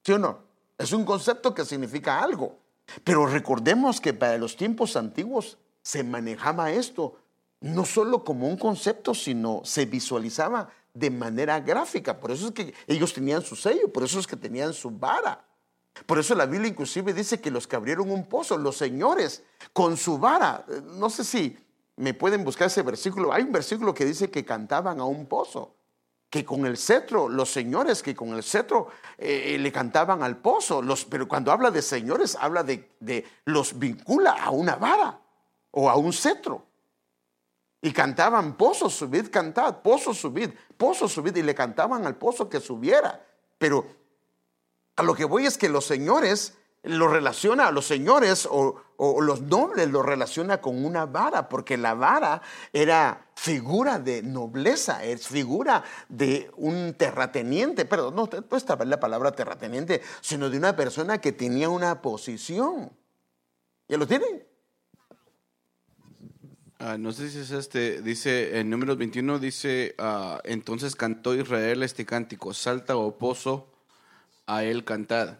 ¿Sí 0.04 0.13
o 0.13 0.19
no? 0.19 0.39
Es 0.78 0.93
un 0.93 1.04
concepto 1.04 1.54
que 1.54 1.65
significa 1.65 2.21
algo. 2.21 2.58
Pero 3.04 3.26
recordemos 3.26 4.00
que 4.00 4.13
para 4.13 4.38
los 4.38 4.56
tiempos 4.56 4.95
antiguos 4.95 5.58
se 5.82 6.04
manejaba 6.04 6.71
esto 6.71 7.17
no 7.62 7.86
solo 7.86 8.24
como 8.24 8.47
un 8.47 8.58
concepto, 8.58 9.13
sino 9.13 9.62
se 9.63 9.86
visualizaba 9.86 10.69
de 10.93 11.10
manera 11.10 11.60
gráfica. 11.60 12.19
Por 12.19 12.32
eso 12.32 12.47
es 12.47 12.52
que 12.52 12.74
ellos 12.88 13.13
tenían 13.13 13.41
su 13.41 13.56
sello, 13.56 13.91
por 13.91 14.04
eso 14.04 14.19
es 14.19 14.28
que 14.28 14.36
tenían 14.36 14.74
su 14.74 14.91
vara. 14.91 15.45
Por 16.06 16.19
eso 16.19 16.36
la 16.36 16.45
Biblia 16.45 16.69
inclusive 16.69 17.13
dice 17.13 17.39
que 17.39 17.52
los 17.52 17.67
que 17.67 17.76
abrieron 17.76 18.10
un 18.10 18.26
pozo, 18.26 18.58
los 18.58 18.78
señores, 18.78 19.43
con 19.74 19.97
su 19.97 20.17
vara, 20.17 20.65
no 20.93 21.10
sé 21.10 21.24
si 21.24 21.58
me 21.97 22.13
pueden 22.13 22.43
buscar 22.43 22.67
ese 22.67 22.82
versículo, 22.82 23.32
hay 23.32 23.43
un 23.43 23.52
versículo 23.52 23.93
que 23.93 24.06
dice 24.06 24.32
que 24.32 24.43
cantaban 24.43 25.00
a 25.00 25.06
un 25.06 25.28
pozo, 25.28 25.76
que 26.30 26.45
con 26.45 26.65
el 26.65 26.78
cetro, 26.78 27.28
los 27.28 27.52
señores 27.52 28.02
que 28.02 28.15
con 28.15 28.30
el 28.30 28.41
cetro 28.41 28.88
eh, 29.17 29.58
le 29.60 29.71
cantaban 29.71 30.24
al 30.24 30.38
pozo, 30.38 30.82
los, 30.82 31.06
pero 31.06 31.28
cuando 31.28 31.52
habla 31.52 31.69
de 31.69 31.82
señores, 31.82 32.38
habla 32.39 32.63
de, 32.63 32.89
de 33.00 33.26
los 33.45 33.78
vincula 33.78 34.32
a 34.32 34.50
una 34.50 34.78
vara 34.78 35.19
o 35.71 35.89
a 35.89 35.97
un 35.97 36.13
cetro. 36.13 36.70
Y 37.82 37.91
cantaban, 37.91 38.58
pozo, 38.58 38.89
subid, 38.89 39.30
cantad, 39.30 39.82
pozo, 39.82 40.13
subid, 40.13 40.52
pozo, 40.78 41.08
subid. 41.08 41.36
Y 41.36 41.41
le 41.41 41.56
cantaban 41.56 42.06
al 42.06 42.15
pozo 42.15 42.48
que 42.48 42.60
subiera. 42.60 43.26
Pero 43.58 43.86
a 44.96 45.04
lo 45.04 45.15
que 45.15 45.26
voy 45.26 45.46
es 45.46 45.58
que 45.58 45.67
los 45.67 45.86
señores 45.86 46.54
lo 46.84 47.08
relaciona 47.08 47.67
a 47.67 47.72
los 47.72 47.86
señores 47.86 48.48
o, 48.50 48.82
los 49.20 49.41
nobles 49.41 49.89
lo 49.89 50.04
relaciona 50.04 50.62
con 50.62 50.86
una 50.86 51.08
vara, 51.08 51.50
porque 51.50 51.76
la 51.76 51.96
vara 51.96 52.39
era 52.72 53.32
figura 53.36 53.98
de 53.98 54.22
nobleza, 54.22 55.04
es 55.04 55.28
figura 55.28 55.84
de 56.08 56.52
un 56.58 56.94
terrateniente, 56.94 57.86
perdón, 57.86 58.15
no, 58.15 58.30
no 58.50 58.58
está 58.58 58.76
la 58.86 59.00
palabra 59.00 59.32
terrateniente, 59.32 60.02
sino 60.22 60.52
de 60.52 60.58
una 60.58 60.76
persona 60.76 61.20
que 61.20 61.32
tenía 61.32 61.70
una 61.70 62.00
posición. 62.00 62.91
¿Ya 63.88 63.98
lo 63.98 64.06
tienen? 64.06 64.50
Ah, 66.84 66.98
no 66.98 67.12
sé 67.12 67.30
si 67.30 67.38
es 67.38 67.52
este, 67.52 68.02
dice 68.02 68.58
en 68.58 68.72
número 68.72 68.96
21, 68.96 69.38
dice, 69.38 69.94
ah, 70.00 70.41
entonces 70.44 70.96
cantó 70.96 71.36
Israel 71.36 71.84
este 71.84 72.08
cántico, 72.08 72.56
salta 72.56 72.98
o 72.98 73.20
pozo, 73.20 73.72
a 74.48 74.63
él 74.63 74.84
cantad. 74.84 75.38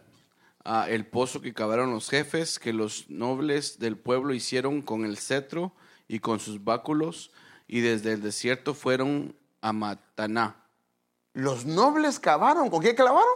Ah, 0.64 0.86
el 0.88 1.04
pozo 1.04 1.40
que 1.40 1.52
cavaron 1.52 1.90
los 1.90 2.08
jefes, 2.08 2.60
que 2.60 2.72
los 2.72 3.10
nobles 3.10 3.80
del 3.80 3.96
pueblo 3.96 4.34
hicieron 4.34 4.82
con 4.82 5.04
el 5.04 5.18
cetro 5.18 5.72
y 6.06 6.20
con 6.20 6.38
sus 6.38 6.62
báculos, 6.62 7.32
y 7.66 7.80
desde 7.80 8.12
el 8.12 8.22
desierto 8.22 8.72
fueron 8.72 9.34
a 9.62 9.72
Mataná. 9.72 10.64
Los 11.32 11.64
nobles 11.64 12.20
cavaron, 12.20 12.70
¿con 12.70 12.80
qué 12.80 12.94
clavaron? 12.94 13.34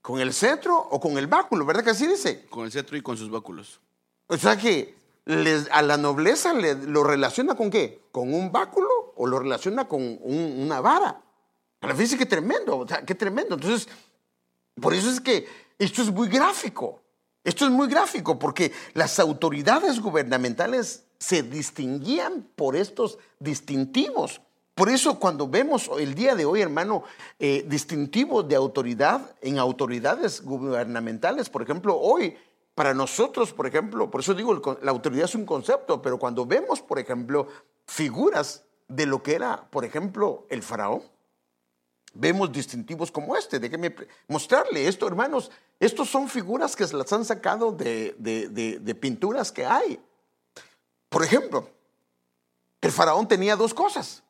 ¿Con 0.00 0.20
el 0.20 0.32
cetro 0.32 0.78
o 0.78 1.00
con 1.00 1.18
el 1.18 1.26
báculo? 1.26 1.66
¿Verdad 1.66 1.82
que 1.82 1.90
así 1.90 2.06
dice? 2.06 2.46
Con 2.46 2.66
el 2.66 2.70
cetro 2.70 2.96
y 2.96 3.02
con 3.02 3.16
sus 3.16 3.30
báculos. 3.30 3.80
O 4.28 4.36
sea 4.36 4.56
que 4.56 5.02
a 5.26 5.82
la 5.82 5.96
nobleza 5.96 6.52
lo 6.52 7.04
relaciona 7.04 7.54
con 7.54 7.70
qué? 7.70 8.02
¿Con 8.12 8.32
un 8.34 8.52
báculo 8.52 9.14
o 9.16 9.26
lo 9.26 9.38
relaciona 9.38 9.88
con 9.88 10.18
una 10.22 10.80
vara? 10.80 11.22
Pero 11.80 11.94
fíjense 11.94 12.18
qué 12.18 12.26
tremendo, 12.26 12.78
o 12.78 12.88
sea, 12.88 13.04
qué 13.04 13.14
tremendo. 13.14 13.54
Entonces, 13.54 13.88
por 14.80 14.94
eso 14.94 15.10
es 15.10 15.20
que 15.20 15.46
esto 15.78 16.02
es 16.02 16.10
muy 16.10 16.28
gráfico. 16.28 17.02
Esto 17.42 17.66
es 17.66 17.70
muy 17.70 17.88
gráfico 17.88 18.38
porque 18.38 18.72
las 18.94 19.18
autoridades 19.18 20.00
gubernamentales 20.00 21.04
se 21.18 21.42
distinguían 21.42 22.48
por 22.56 22.74
estos 22.74 23.18
distintivos. 23.38 24.40
Por 24.74 24.88
eso 24.88 25.20
cuando 25.20 25.46
vemos 25.46 25.90
el 25.98 26.14
día 26.14 26.34
de 26.34 26.46
hoy, 26.46 26.62
hermano, 26.62 27.04
eh, 27.38 27.64
distintivos 27.68 28.48
de 28.48 28.56
autoridad 28.56 29.36
en 29.40 29.58
autoridades 29.58 30.42
gubernamentales, 30.42 31.50
por 31.50 31.62
ejemplo, 31.62 31.96
hoy 31.96 32.36
para 32.74 32.92
nosotros, 32.92 33.52
por 33.52 33.66
ejemplo, 33.66 34.10
por 34.10 34.20
eso 34.20 34.34
digo, 34.34 34.78
la 34.82 34.90
autoridad 34.90 35.26
es 35.26 35.34
un 35.34 35.46
concepto, 35.46 36.02
pero 36.02 36.18
cuando 36.18 36.44
vemos, 36.44 36.80
por 36.80 36.98
ejemplo, 36.98 37.46
figuras 37.86 38.64
de 38.88 39.06
lo 39.06 39.22
que 39.22 39.34
era, 39.34 39.68
por 39.70 39.84
ejemplo, 39.84 40.46
el 40.48 40.62
faraón. 40.62 41.02
Vemos 42.14 42.52
distintivos 42.52 43.10
como 43.10 43.36
este. 43.36 43.58
Déjenme 43.58 43.94
mostrarle 44.28 44.86
esto, 44.86 45.06
hermanos. 45.06 45.50
Estos 45.80 46.08
son 46.08 46.28
figuras 46.28 46.76
que 46.76 46.86
se 46.86 46.96
las 46.96 47.12
han 47.12 47.24
sacado 47.24 47.72
de, 47.72 48.98
pinturas 49.00 49.50
que 49.50 49.66
hay. 49.66 50.00
Por 51.08 51.24
ejemplo, 51.24 51.68
el 52.80 52.92
faraón 52.92 53.26
tenía 53.26 53.56
dos 53.56 53.74
cosas. 53.74 54.22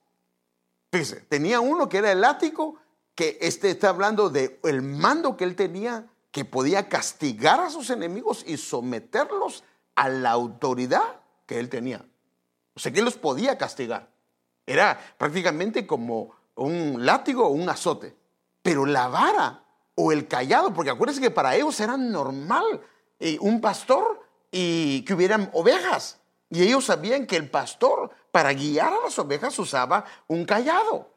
Fíjese, 0.92 1.20
tenía 1.22 1.60
uno 1.60 1.88
que 1.88 1.98
era 1.98 2.12
el 2.12 2.20
látigo, 2.20 2.76
que 3.14 3.38
este 3.40 3.70
está 3.70 3.90
hablando 3.90 4.30
de 4.30 4.58
el 4.64 4.80
mando 4.80 5.36
que 5.36 5.44
él 5.44 5.56
tenía, 5.56 6.06
que 6.34 6.44
podía 6.44 6.88
castigar 6.88 7.60
a 7.60 7.70
sus 7.70 7.90
enemigos 7.90 8.42
y 8.44 8.56
someterlos 8.56 9.62
a 9.94 10.08
la 10.08 10.32
autoridad 10.32 11.20
que 11.46 11.60
él 11.60 11.68
tenía. 11.68 12.04
O 12.74 12.80
sea, 12.80 12.90
que 12.90 12.98
él 12.98 13.04
los 13.04 13.14
podía 13.14 13.56
castigar. 13.56 14.10
Era 14.66 14.98
prácticamente 15.16 15.86
como 15.86 16.34
un 16.56 17.06
látigo 17.06 17.46
o 17.46 17.50
un 17.50 17.68
azote. 17.68 18.16
Pero 18.62 18.84
la 18.84 19.06
vara 19.06 19.62
o 19.94 20.10
el 20.10 20.26
callado, 20.26 20.74
porque 20.74 20.90
acuérdense 20.90 21.20
que 21.20 21.30
para 21.30 21.54
ellos 21.54 21.78
era 21.78 21.96
normal 21.96 22.82
eh, 23.20 23.38
un 23.40 23.60
pastor 23.60 24.20
y 24.50 25.02
que 25.02 25.14
hubieran 25.14 25.50
ovejas. 25.52 26.18
Y 26.50 26.64
ellos 26.64 26.86
sabían 26.86 27.28
que 27.28 27.36
el 27.36 27.48
pastor 27.48 28.10
para 28.32 28.52
guiar 28.52 28.92
a 28.92 29.04
las 29.04 29.16
ovejas 29.20 29.56
usaba 29.60 30.04
un 30.26 30.44
callado. 30.44 31.14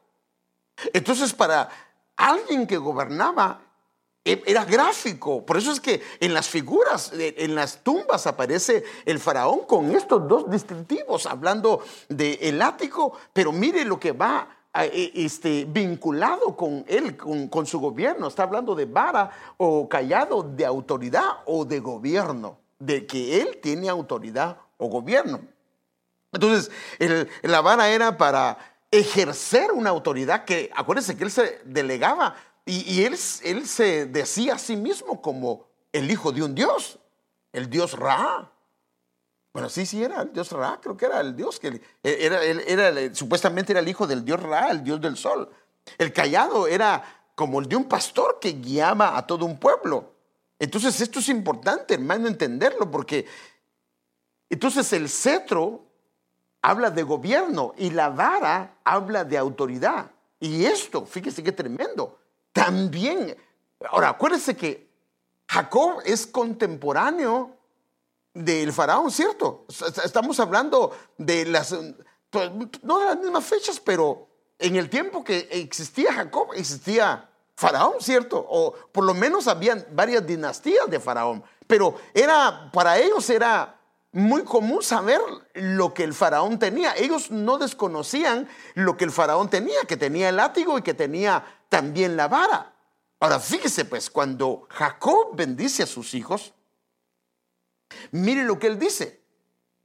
Entonces 0.92 1.32
para 1.32 1.68
alguien 2.14 2.68
que 2.68 2.76
gobernaba 2.76 3.62
era 4.24 4.64
gráfico. 4.64 5.44
Por 5.44 5.56
eso 5.56 5.72
es 5.72 5.80
que 5.80 6.02
en 6.20 6.34
las 6.34 6.48
figuras, 6.48 7.12
en 7.14 7.54
las 7.54 7.82
tumbas 7.82 8.26
aparece 8.26 8.84
el 9.06 9.18
faraón 9.18 9.60
con 9.60 9.94
estos 9.94 10.28
dos 10.28 10.50
distintivos, 10.50 11.26
hablando 11.26 11.82
del 12.08 12.38
el 12.40 12.62
ático, 12.62 13.12
pero 13.32 13.52
mire 13.52 13.84
lo 13.84 13.98
que 13.98 14.12
va 14.12 14.48
e, 14.74 15.12
este, 15.14 15.64
vinculado 15.64 16.54
con 16.54 16.84
él, 16.88 17.16
con, 17.16 17.66
su 17.66 17.80
gobierno. 17.80 18.28
Está 18.28 18.44
hablando 18.44 18.74
de 18.74 18.84
vara 18.84 19.30
o 19.56 19.88
callado 19.88 20.42
de 20.42 20.64
autoridad 20.64 21.38
o 21.46 21.64
de 21.64 21.80
gobierno, 21.80 22.58
de 22.78 23.06
que 23.06 23.40
él 23.40 23.58
tiene 23.62 23.88
autoridad 23.88 24.58
o 24.76 24.88
gobierno. 24.88 25.40
Entonces, 26.32 26.70
la 27.42 27.60
vara 27.62 27.88
era 27.88 28.16
para 28.18 28.58
ejercer 28.90 29.72
una 29.72 29.90
autoridad 29.90 30.44
que, 30.44 30.70
acuérdense 30.74 31.16
que 31.16 31.24
él 31.24 31.30
se 31.30 31.60
delegaba 31.64 32.36
y, 32.68 33.02
él, 33.04 33.16
él, 33.44 33.66
se 33.66 34.06
decía 34.06 34.54
a 34.54 34.58
sí 34.58 34.76
mismo 34.76 35.22
como 35.22 35.66
el 35.90 36.10
hijo 36.10 36.32
de 36.32 36.42
un 36.42 36.54
dios, 36.54 36.98
el 37.52 37.70
dios 37.70 37.94
Ra. 37.94 38.52
Bueno, 39.54 39.70
sí, 39.70 39.86
sí, 39.86 40.02
era 40.02 40.22
el 40.22 40.32
dios 40.34 40.52
Ra, 40.52 40.78
creo 40.80 40.96
que 40.96 41.06
era 41.06 41.20
el 41.20 41.34
dios 41.34 41.58
que 41.58 41.80
era, 42.02 42.44
era, 42.44 43.14
supuestamente 43.14 43.72
era 43.72 43.80
el 43.80 43.88
hijo 43.88 44.06
del 44.06 44.22
dios 44.22 44.42
Ra, 44.42 44.70
el 44.70 44.84
dios 44.84 45.00
del 45.00 45.16
sol. 45.16 45.50
El 45.96 46.12
callado 46.12 46.66
era 46.66 47.30
como 47.34 47.60
el 47.60 47.68
de 47.68 47.76
un 47.76 47.84
pastor 47.84 48.38
que 48.38 48.52
guiaba 48.52 49.16
a 49.16 49.26
todo 49.26 49.46
un 49.46 49.58
pueblo. 49.58 50.12
Entonces 50.58 51.00
esto 51.00 51.20
es 51.20 51.28
importante, 51.30 51.94
hermano, 51.94 52.28
entenderlo, 52.28 52.90
porque 52.90 53.24
entonces 54.50 54.92
el 54.92 55.08
cetro 55.08 55.86
habla 56.60 56.90
de 56.90 57.02
gobierno 57.02 57.72
y 57.78 57.90
la 57.90 58.10
vara 58.10 58.76
habla 58.84 59.24
de 59.24 59.38
autoridad. 59.38 60.10
Y 60.38 60.66
esto, 60.66 61.06
fíjese 61.06 61.42
qué 61.42 61.52
tremendo. 61.52 62.18
También, 62.52 63.36
ahora 63.90 64.10
acuérdense 64.10 64.56
que 64.56 64.88
Jacob 65.48 66.02
es 66.04 66.26
contemporáneo 66.26 67.56
del 68.34 68.72
faraón, 68.72 69.10
¿cierto? 69.10 69.66
Estamos 70.04 70.38
hablando 70.40 70.96
de 71.16 71.46
las, 71.46 71.72
no 71.72 72.98
de 72.98 73.04
las 73.04 73.18
mismas 73.18 73.44
fechas, 73.44 73.80
pero 73.80 74.28
en 74.58 74.76
el 74.76 74.90
tiempo 74.90 75.24
que 75.24 75.48
existía 75.50 76.12
Jacob, 76.12 76.48
existía 76.54 77.28
faraón, 77.54 77.94
¿cierto? 78.00 78.44
O 78.48 78.72
por 78.92 79.04
lo 79.04 79.14
menos 79.14 79.48
habían 79.48 79.84
varias 79.92 80.26
dinastías 80.26 80.88
de 80.88 81.00
faraón, 81.00 81.42
pero 81.66 81.96
era, 82.14 82.70
para 82.72 82.98
ellos 82.98 83.28
era 83.30 83.77
muy 84.12 84.44
común 84.44 84.82
saber 84.82 85.20
lo 85.54 85.92
que 85.94 86.04
el 86.04 86.14
faraón 86.14 86.58
tenía. 86.58 86.94
Ellos 86.96 87.30
no 87.30 87.58
desconocían 87.58 88.48
lo 88.74 88.96
que 88.96 89.04
el 89.04 89.10
faraón 89.10 89.50
tenía, 89.50 89.80
que 89.86 89.96
tenía 89.96 90.30
el 90.30 90.36
látigo 90.36 90.78
y 90.78 90.82
que 90.82 90.94
tenía 90.94 91.44
también 91.68 92.16
la 92.16 92.28
vara. 92.28 92.74
Ahora 93.20 93.40
fíjese 93.40 93.84
pues, 93.84 94.10
cuando 94.10 94.66
Jacob 94.70 95.34
bendice 95.34 95.82
a 95.82 95.86
sus 95.86 96.14
hijos, 96.14 96.54
mire 98.12 98.44
lo 98.44 98.58
que 98.58 98.68
él 98.68 98.78
dice. 98.78 99.18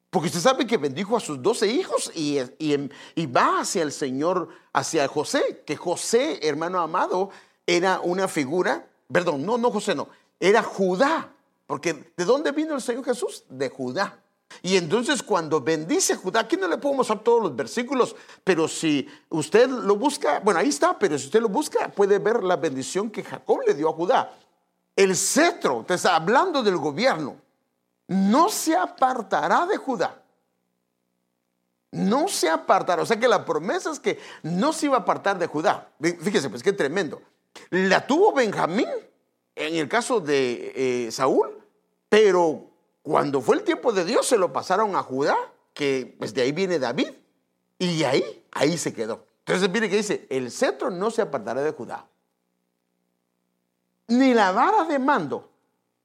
Porque 0.10 0.28
usted 0.28 0.42
sabe 0.42 0.68
que 0.68 0.78
bendijo 0.78 1.18
a 1.18 1.20
sus 1.20 1.42
doce 1.42 1.66
hijos 1.68 2.12
y, 2.14 2.38
y, 2.60 3.26
va 3.26 3.62
hacia 3.62 3.82
el 3.82 3.92
Señor, 3.92 4.50
hacia 4.72 5.08
José, 5.08 5.64
que 5.66 5.76
José, 5.76 6.40
hermano 6.48 6.80
amado, 6.80 7.32
era 7.66 8.00
una 8.00 8.28
figura, 8.28 8.88
perdón, 9.12 9.44
no, 9.44 9.58
no 9.58 9.72
José, 9.72 9.96
no, 9.96 10.10
era 10.40 10.62
Judá. 10.62 11.33
Porque 11.66 12.14
¿de 12.16 12.26
dónde 12.26 12.52
vino 12.52 12.76
el 12.76 12.82
Señor 12.82 13.06
Jesús? 13.06 13.44
De 13.50 13.70
Judá. 13.70 14.20
Y 14.62 14.78
entonces 14.78 15.24
cuando 15.24 15.62
bendice 15.62 16.16
Judá, 16.16 16.42
aquí 16.42 16.58
no 16.58 16.68
le 16.68 16.78
puedo 16.78 16.96
mostrar 16.96 17.24
todos 17.24 17.42
los 17.42 17.56
versículos, 17.56 18.16
pero 18.44 18.68
si 18.68 19.08
usted 19.30 19.68
lo 19.68 19.96
busca, 19.96 20.40
bueno, 20.42 20.60
ahí 20.60 20.70
está, 20.70 20.98
pero 20.98 21.18
si 21.18 21.26
usted 21.26 21.42
lo 21.42 21.50
busca, 21.50 21.90
puede 21.90 22.20
ver 22.20 22.44
la 22.44 22.56
bendición 22.56 23.10
que 23.10 23.24
Jacob 23.24 23.62
le 23.66 23.74
dio 23.74 23.90
a 23.90 23.94
Judá. 23.94 24.34
El 24.96 25.16
cetro, 25.16 25.84
te 25.88 25.96
está 25.96 26.16
hablando 26.16 26.62
del 26.62 26.78
gobierno, 26.78 27.38
no 28.08 28.50
se 28.50 28.76
apartará 28.76 29.66
de 29.66 29.78
Judá. 29.78 30.20
No 31.92 32.28
se 32.28 32.50
apartará. 32.50 33.04
O 33.04 33.06
sea 33.06 33.20
que 33.20 33.28
la 33.28 33.46
promesa 33.46 33.92
es 33.92 34.00
que 34.00 34.20
no 34.42 34.74
se 34.74 34.88
iba 34.88 34.98
a 34.98 35.02
apartar 35.02 35.38
de 35.38 35.46
Judá. 35.46 35.90
Fíjese, 36.02 36.50
pues 36.50 36.64
qué 36.64 36.74
tremendo. 36.74 37.22
La 37.70 38.06
tuvo 38.06 38.34
Benjamín 38.34 38.88
en 39.56 39.76
el 39.76 39.88
caso 39.88 40.20
de 40.20 40.74
eh, 40.76 41.12
Saúl, 41.12 41.53
pero 42.14 42.70
cuando 43.02 43.42
fue 43.42 43.56
el 43.56 43.64
tiempo 43.64 43.92
de 43.92 44.06
Dios, 44.06 44.28
se 44.28 44.38
lo 44.38 44.54
pasaron 44.54 44.96
a 44.96 45.02
Judá, 45.02 45.36
que 45.74 46.16
pues 46.20 46.32
de 46.36 46.44
ahí 46.44 46.52
viene 46.52 46.78
David, 46.78 47.10
y 47.80 48.04
ahí, 48.04 48.46
ahí 48.52 48.78
se 48.78 48.94
quedó. 48.94 49.26
Entonces 49.40 49.68
mire 49.72 49.90
que 49.90 49.96
dice, 49.96 50.28
el 50.30 50.52
cetro 50.52 50.92
no 50.92 51.10
se 51.10 51.24
apartará 51.24 51.64
de 51.64 51.72
Judá, 51.72 52.06
ni 54.10 54.36
la 54.36 54.52
vara 54.52 54.84
de 54.84 55.00
mando. 55.00 55.50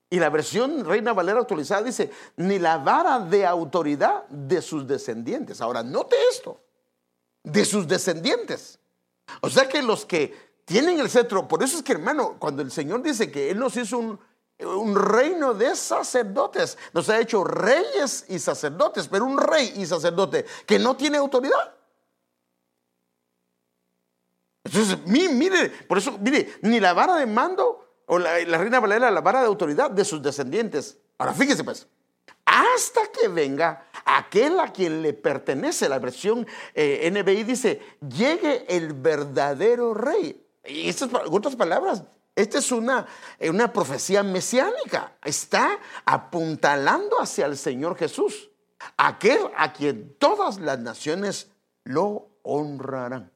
Y 0.08 0.18
la 0.18 0.30
versión 0.30 0.82
Reina 0.86 1.12
Valera 1.12 1.40
actualizada 1.40 1.82
dice, 1.82 2.10
ni 2.36 2.58
la 2.58 2.78
vara 2.78 3.18
de 3.18 3.44
autoridad 3.44 4.26
de 4.28 4.62
sus 4.62 4.86
descendientes. 4.86 5.60
Ahora, 5.60 5.82
note 5.82 6.16
esto, 6.30 6.58
de 7.42 7.66
sus 7.66 7.86
descendientes. 7.86 8.78
O 9.42 9.50
sea 9.50 9.68
que 9.68 9.82
los 9.82 10.06
que 10.06 10.34
tienen 10.64 11.00
el 11.00 11.10
cetro, 11.10 11.46
por 11.46 11.62
eso 11.62 11.76
es 11.76 11.82
que 11.82 11.92
hermano, 11.92 12.36
cuando 12.38 12.62
el 12.62 12.70
Señor 12.70 13.02
dice 13.02 13.30
que 13.30 13.50
Él 13.50 13.58
nos 13.58 13.76
hizo 13.76 13.98
un, 13.98 14.18
un 14.60 14.94
reino 14.94 15.54
de 15.54 15.76
sacerdotes. 15.76 16.78
Nos 16.92 17.08
ha 17.08 17.20
hecho 17.20 17.44
reyes 17.44 18.24
y 18.28 18.38
sacerdotes, 18.38 19.08
pero 19.08 19.24
un 19.24 19.38
rey 19.38 19.72
y 19.76 19.86
sacerdote 19.86 20.44
que 20.66 20.78
no 20.78 20.96
tiene 20.96 21.18
autoridad. 21.18 21.74
Entonces, 24.64 24.98
mire, 25.06 25.70
por 25.86 25.98
eso, 25.98 26.18
mire, 26.18 26.58
ni 26.62 26.80
la 26.80 26.92
vara 26.92 27.16
de 27.16 27.26
mando 27.26 28.02
o 28.06 28.18
la, 28.18 28.32
reina 28.32 28.80
Valera, 28.80 29.10
la 29.10 29.20
vara 29.20 29.40
de 29.40 29.46
autoridad 29.46 29.90
de 29.90 30.04
sus 30.04 30.22
descendientes. 30.22 30.98
Ahora, 31.18 31.32
fíjese 31.32 31.62
pues, 31.64 31.86
hasta 32.44 33.00
que 33.12 33.28
venga 33.28 33.86
aquel 34.04 34.58
a 34.60 34.72
quien 34.72 35.02
le 35.02 35.12
pertenece, 35.12 35.88
la 35.88 35.98
versión 35.98 36.46
eh, 36.74 37.10
NBI 37.10 37.44
dice, 37.44 37.80
llegue 38.00 38.64
el 38.68 38.94
verdadero 38.94 39.94
rey. 39.94 40.44
Y 40.64 40.88
estas, 40.88 41.10
otras 41.30 41.56
palabras, 41.56 42.02
esta 42.38 42.58
es 42.58 42.70
una, 42.70 43.04
eh, 43.40 43.50
una 43.50 43.72
profecía 43.72 44.22
mesiánica. 44.22 45.16
Está 45.24 45.80
apuntalando 46.04 47.20
hacia 47.20 47.46
el 47.46 47.58
Señor 47.58 47.96
Jesús, 47.96 48.50
aquel 48.96 49.40
a 49.56 49.72
quien 49.72 50.14
todas 50.20 50.60
las 50.60 50.78
naciones 50.78 51.50
lo 51.82 52.28
honrarán. 52.42 53.32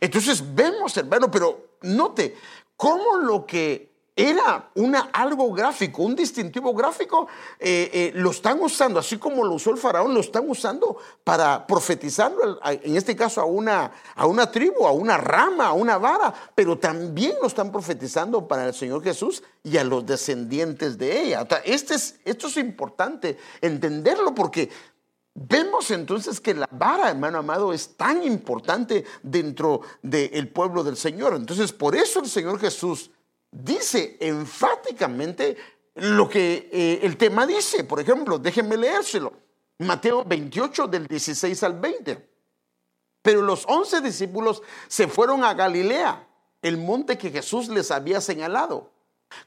Entonces 0.00 0.42
vemos, 0.52 0.96
hermano, 0.96 1.30
pero 1.30 1.76
note 1.82 2.36
cómo 2.76 3.18
lo 3.18 3.46
que 3.46 3.87
era 4.18 4.70
una, 4.74 5.10
algo 5.12 5.52
gráfico, 5.52 6.02
un 6.02 6.16
distintivo 6.16 6.74
gráfico, 6.74 7.28
eh, 7.56 7.88
eh, 7.92 8.12
lo 8.16 8.32
están 8.32 8.60
usando, 8.60 8.98
así 8.98 9.16
como 9.16 9.44
lo 9.44 9.54
usó 9.54 9.70
el 9.70 9.78
faraón, 9.78 10.12
lo 10.12 10.18
están 10.18 10.50
usando 10.50 10.96
para 11.22 11.64
profetizarlo, 11.64 12.58
en 12.64 12.96
este 12.96 13.14
caso 13.14 13.40
a 13.40 13.44
una, 13.44 13.92
a 14.16 14.26
una 14.26 14.50
tribu, 14.50 14.88
a 14.88 14.90
una 14.90 15.18
rama, 15.18 15.68
a 15.68 15.72
una 15.72 15.98
vara, 15.98 16.34
pero 16.52 16.76
también 16.76 17.34
lo 17.40 17.46
están 17.46 17.70
profetizando 17.70 18.48
para 18.48 18.66
el 18.66 18.74
Señor 18.74 19.04
Jesús 19.04 19.40
y 19.62 19.76
a 19.76 19.84
los 19.84 20.04
descendientes 20.04 20.98
de 20.98 21.22
ella. 21.22 21.46
Este 21.64 21.94
es, 21.94 22.18
esto 22.24 22.48
es 22.48 22.56
importante 22.56 23.38
entenderlo 23.60 24.34
porque 24.34 24.68
Vemos 25.40 25.92
entonces 25.92 26.40
que 26.40 26.52
la 26.52 26.68
vara, 26.72 27.10
hermano 27.10 27.38
amado, 27.38 27.72
es 27.72 27.96
tan 27.96 28.24
importante 28.24 29.04
dentro 29.22 29.82
del 30.02 30.48
pueblo 30.48 30.82
del 30.82 30.96
Señor. 30.96 31.34
Entonces, 31.36 31.72
por 31.72 31.94
eso 31.94 32.18
el 32.18 32.26
Señor 32.26 32.58
Jesús 32.58 33.12
dice 33.50 34.16
enfáticamente 34.20 35.56
lo 35.94 36.28
que 36.28 36.68
eh, 36.72 37.00
el 37.02 37.16
tema 37.16 37.46
dice. 37.46 37.84
Por 37.84 38.00
ejemplo, 38.00 38.38
déjenme 38.38 38.76
leérselo. 38.76 39.32
Mateo 39.78 40.24
28 40.24 40.86
del 40.88 41.06
16 41.06 41.62
al 41.62 41.78
20. 41.78 42.28
Pero 43.22 43.42
los 43.42 43.64
once 43.66 44.00
discípulos 44.00 44.62
se 44.86 45.08
fueron 45.08 45.44
a 45.44 45.54
Galilea, 45.54 46.26
el 46.62 46.78
monte 46.78 47.18
que 47.18 47.30
Jesús 47.30 47.68
les 47.68 47.90
había 47.90 48.20
señalado. 48.20 48.90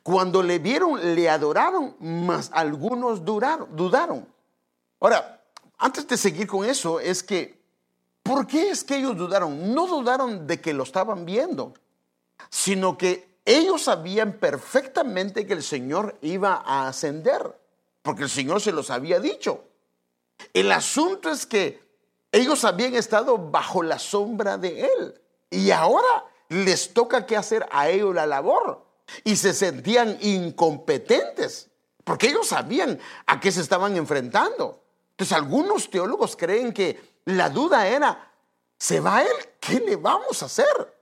Cuando 0.03 0.43
le 0.43 0.59
vieron, 0.59 1.15
le 1.15 1.29
adoraron, 1.29 1.95
mas 1.99 2.51
algunos 2.53 3.25
dudaron. 3.25 4.27
Ahora, 4.99 5.41
antes 5.77 6.07
de 6.07 6.17
seguir 6.17 6.45
con 6.45 6.63
eso, 6.63 6.99
es 6.99 7.23
que, 7.23 7.59
¿por 8.21 8.45
qué 8.45 8.69
es 8.69 8.83
que 8.83 8.97
ellos 8.97 9.17
dudaron? 9.17 9.73
No 9.73 9.87
dudaron 9.87 10.45
de 10.45 10.61
que 10.61 10.73
lo 10.73 10.83
estaban 10.83 11.25
viendo, 11.25 11.73
sino 12.49 12.97
que 12.97 13.30
ellos 13.45 13.83
sabían 13.83 14.33
perfectamente 14.33 15.45
que 15.45 15.53
el 15.53 15.63
Señor 15.63 16.17
iba 16.21 16.61
a 16.65 16.87
ascender, 16.87 17.59
porque 18.01 18.23
el 18.23 18.29
Señor 18.29 18.61
se 18.61 18.71
los 18.71 18.89
había 18.89 19.19
dicho. 19.19 19.63
El 20.53 20.71
asunto 20.71 21.29
es 21.29 21.45
que 21.45 21.81
ellos 22.31 22.63
habían 22.63 22.95
estado 22.95 23.37
bajo 23.37 23.83
la 23.83 23.99
sombra 23.99 24.57
de 24.57 24.81
Él 24.81 25.21
y 25.49 25.71
ahora 25.71 26.25
les 26.49 26.93
toca 26.93 27.25
que 27.25 27.37
hacer 27.37 27.65
a 27.71 27.89
ellos 27.89 28.15
la 28.15 28.25
labor 28.25 28.85
y 29.23 29.35
se 29.35 29.53
sentían 29.53 30.17
incompetentes 30.21 31.71
porque 32.03 32.27
ellos 32.27 32.47
sabían 32.47 32.99
a 33.25 33.39
qué 33.39 33.51
se 33.51 33.61
estaban 33.61 33.95
enfrentando. 33.95 34.83
Entonces 35.11 35.37
algunos 35.37 35.89
teólogos 35.89 36.35
creen 36.35 36.73
que 36.73 36.99
la 37.25 37.49
duda 37.49 37.87
era, 37.87 38.31
¿se 38.77 38.99
va 38.99 39.21
Él? 39.21 39.35
¿Qué 39.59 39.79
le 39.79 39.95
vamos 39.95 40.41
a 40.41 40.47
hacer? 40.47 40.97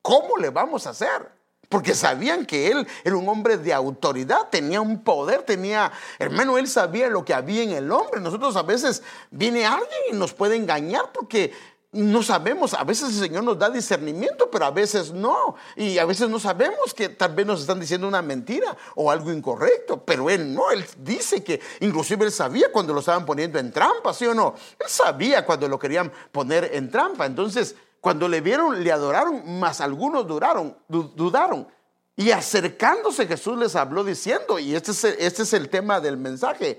¿Cómo 0.00 0.36
le 0.36 0.50
vamos 0.50 0.86
a 0.86 0.90
hacer? 0.90 1.33
Porque 1.68 1.94
sabían 1.94 2.46
que 2.46 2.70
él 2.70 2.86
era 3.04 3.16
un 3.16 3.28
hombre 3.28 3.56
de 3.56 3.72
autoridad, 3.72 4.48
tenía 4.50 4.80
un 4.80 5.02
poder, 5.02 5.42
tenía, 5.42 5.92
hermano, 6.18 6.58
él 6.58 6.68
sabía 6.68 7.08
lo 7.08 7.24
que 7.24 7.34
había 7.34 7.62
en 7.62 7.70
el 7.70 7.90
hombre. 7.90 8.20
Nosotros 8.20 8.56
a 8.56 8.62
veces 8.62 9.02
viene 9.30 9.66
alguien 9.66 10.00
y 10.10 10.14
nos 10.14 10.32
puede 10.32 10.56
engañar 10.56 11.12
porque 11.12 11.52
no 11.94 12.22
sabemos, 12.24 12.74
a 12.74 12.82
veces 12.82 13.10
el 13.10 13.20
Señor 13.28 13.44
nos 13.44 13.58
da 13.58 13.70
discernimiento, 13.70 14.50
pero 14.50 14.64
a 14.64 14.70
veces 14.70 15.12
no. 15.12 15.54
Y 15.76 15.98
a 15.98 16.04
veces 16.04 16.28
no 16.28 16.40
sabemos 16.40 16.92
que 16.92 17.08
tal 17.08 17.34
vez 17.34 17.46
nos 17.46 17.60
están 17.60 17.78
diciendo 17.78 18.08
una 18.08 18.20
mentira 18.20 18.76
o 18.96 19.10
algo 19.10 19.32
incorrecto, 19.32 20.02
pero 20.04 20.28
Él 20.28 20.52
no, 20.52 20.70
Él 20.70 20.84
dice 20.98 21.44
que 21.44 21.60
inclusive 21.80 22.24
Él 22.24 22.32
sabía 22.32 22.72
cuando 22.72 22.92
lo 22.92 23.00
estaban 23.00 23.24
poniendo 23.24 23.58
en 23.58 23.70
trampa, 23.70 24.12
¿sí 24.12 24.26
o 24.26 24.34
no? 24.34 24.54
Él 24.78 24.88
sabía 24.88 25.46
cuando 25.46 25.68
lo 25.68 25.78
querían 25.78 26.10
poner 26.32 26.70
en 26.74 26.90
trampa. 26.90 27.26
Entonces, 27.26 27.76
cuando 28.04 28.28
le 28.28 28.42
vieron, 28.42 28.84
le 28.84 28.92
adoraron, 28.92 29.58
mas 29.58 29.80
algunos 29.80 30.26
dudaron. 30.26 31.66
Y 32.14 32.32
acercándose 32.32 33.26
Jesús 33.26 33.56
les 33.56 33.74
habló 33.74 34.04
diciendo, 34.04 34.58
y 34.58 34.74
este 34.74 34.90
es, 34.90 35.04
este 35.04 35.42
es 35.44 35.54
el 35.54 35.70
tema 35.70 36.02
del 36.02 36.18
mensaje, 36.18 36.78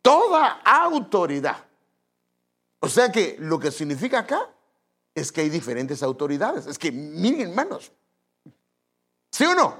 toda 0.00 0.62
autoridad. 0.64 1.58
O 2.80 2.88
sea 2.88 3.12
que 3.12 3.36
lo 3.38 3.58
que 3.58 3.70
significa 3.70 4.20
acá 4.20 4.48
es 5.14 5.30
que 5.30 5.42
hay 5.42 5.50
diferentes 5.50 6.02
autoridades. 6.02 6.66
Es 6.66 6.78
que, 6.78 6.90
miren 6.90 7.50
hermanos, 7.50 7.92
¿sí 9.30 9.44
o 9.44 9.54
no? 9.54 9.76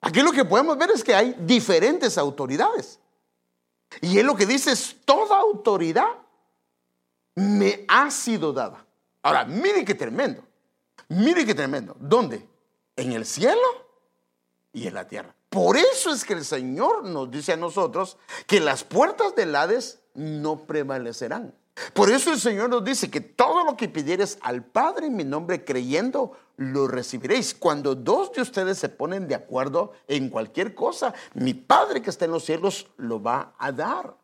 Aquí 0.00 0.20
lo 0.20 0.32
que 0.32 0.44
podemos 0.44 0.76
ver 0.76 0.90
es 0.90 1.04
que 1.04 1.14
hay 1.14 1.36
diferentes 1.38 2.18
autoridades. 2.18 2.98
Y 4.00 4.18
él 4.18 4.26
lo 4.26 4.34
que 4.34 4.46
dice 4.46 4.72
es, 4.72 4.96
toda 5.04 5.38
autoridad 5.38 6.10
me 7.36 7.84
ha 7.86 8.10
sido 8.10 8.52
dada. 8.52 8.85
Ahora, 9.26 9.44
mire 9.44 9.84
qué 9.84 9.96
tremendo. 9.96 10.44
Mire 11.08 11.44
qué 11.44 11.52
tremendo. 11.52 11.96
¿Dónde? 11.98 12.48
En 12.94 13.10
el 13.10 13.26
cielo 13.26 13.60
y 14.72 14.86
en 14.86 14.94
la 14.94 15.08
tierra. 15.08 15.34
Por 15.50 15.76
eso 15.76 16.12
es 16.12 16.24
que 16.24 16.34
el 16.34 16.44
Señor 16.44 17.02
nos 17.02 17.28
dice 17.28 17.54
a 17.54 17.56
nosotros 17.56 18.18
que 18.46 18.60
las 18.60 18.84
puertas 18.84 19.34
del 19.34 19.56
Hades 19.56 19.98
no 20.14 20.64
prevalecerán. 20.64 21.52
Por 21.92 22.08
eso 22.08 22.30
el 22.30 22.38
Señor 22.38 22.70
nos 22.70 22.84
dice 22.84 23.10
que 23.10 23.20
todo 23.20 23.64
lo 23.64 23.76
que 23.76 23.88
pidieres 23.88 24.38
al 24.42 24.62
Padre 24.62 25.06
en 25.06 25.16
mi 25.16 25.24
nombre 25.24 25.64
creyendo, 25.64 26.38
lo 26.56 26.86
recibiréis. 26.86 27.52
Cuando 27.52 27.96
dos 27.96 28.30
de 28.32 28.42
ustedes 28.42 28.78
se 28.78 28.88
ponen 28.90 29.26
de 29.26 29.34
acuerdo 29.34 29.92
en 30.06 30.30
cualquier 30.30 30.72
cosa, 30.72 31.12
mi 31.34 31.52
Padre 31.52 32.00
que 32.00 32.10
está 32.10 32.26
en 32.26 32.30
los 32.30 32.44
cielos 32.44 32.86
lo 32.96 33.20
va 33.20 33.54
a 33.58 33.72
dar. 33.72 34.14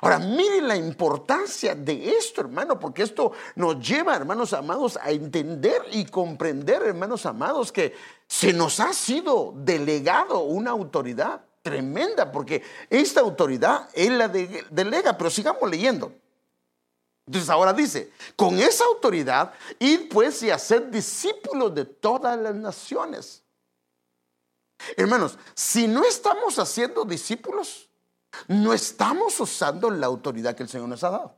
Ahora, 0.00 0.18
miren 0.18 0.66
la 0.66 0.76
importancia 0.76 1.74
de 1.74 2.16
esto, 2.16 2.40
hermano, 2.40 2.78
porque 2.78 3.02
esto 3.02 3.32
nos 3.56 3.78
lleva, 3.86 4.16
hermanos 4.16 4.52
amados, 4.52 4.98
a 5.00 5.10
entender 5.10 5.82
y 5.92 6.06
comprender, 6.06 6.82
hermanos 6.82 7.26
amados, 7.26 7.70
que 7.70 7.94
se 8.26 8.52
nos 8.52 8.80
ha 8.80 8.92
sido 8.92 9.52
delegado 9.56 10.40
una 10.40 10.70
autoridad 10.70 11.44
tremenda, 11.62 12.32
porque 12.32 12.62
esta 12.88 13.20
autoridad 13.20 13.88
Él 13.92 14.18
la 14.18 14.28
delega, 14.28 15.16
pero 15.16 15.30
sigamos 15.30 15.70
leyendo. 15.70 16.12
Entonces 17.26 17.50
ahora 17.50 17.72
dice, 17.72 18.12
con 18.34 18.58
esa 18.58 18.84
autoridad, 18.84 19.52
ir 19.78 20.08
pues 20.08 20.42
y 20.42 20.50
hacer 20.50 20.90
discípulos 20.90 21.74
de 21.74 21.84
todas 21.84 22.38
las 22.38 22.54
naciones. 22.54 23.42
Hermanos, 24.96 25.38
si 25.54 25.86
no 25.86 26.04
estamos 26.04 26.58
haciendo 26.58 27.04
discípulos, 27.04 27.88
no 28.48 28.72
estamos 28.72 29.38
usando 29.40 29.90
la 29.90 30.06
autoridad 30.06 30.54
que 30.54 30.62
el 30.62 30.68
Señor 30.68 30.88
nos 30.88 31.04
ha 31.04 31.10
dado. 31.10 31.34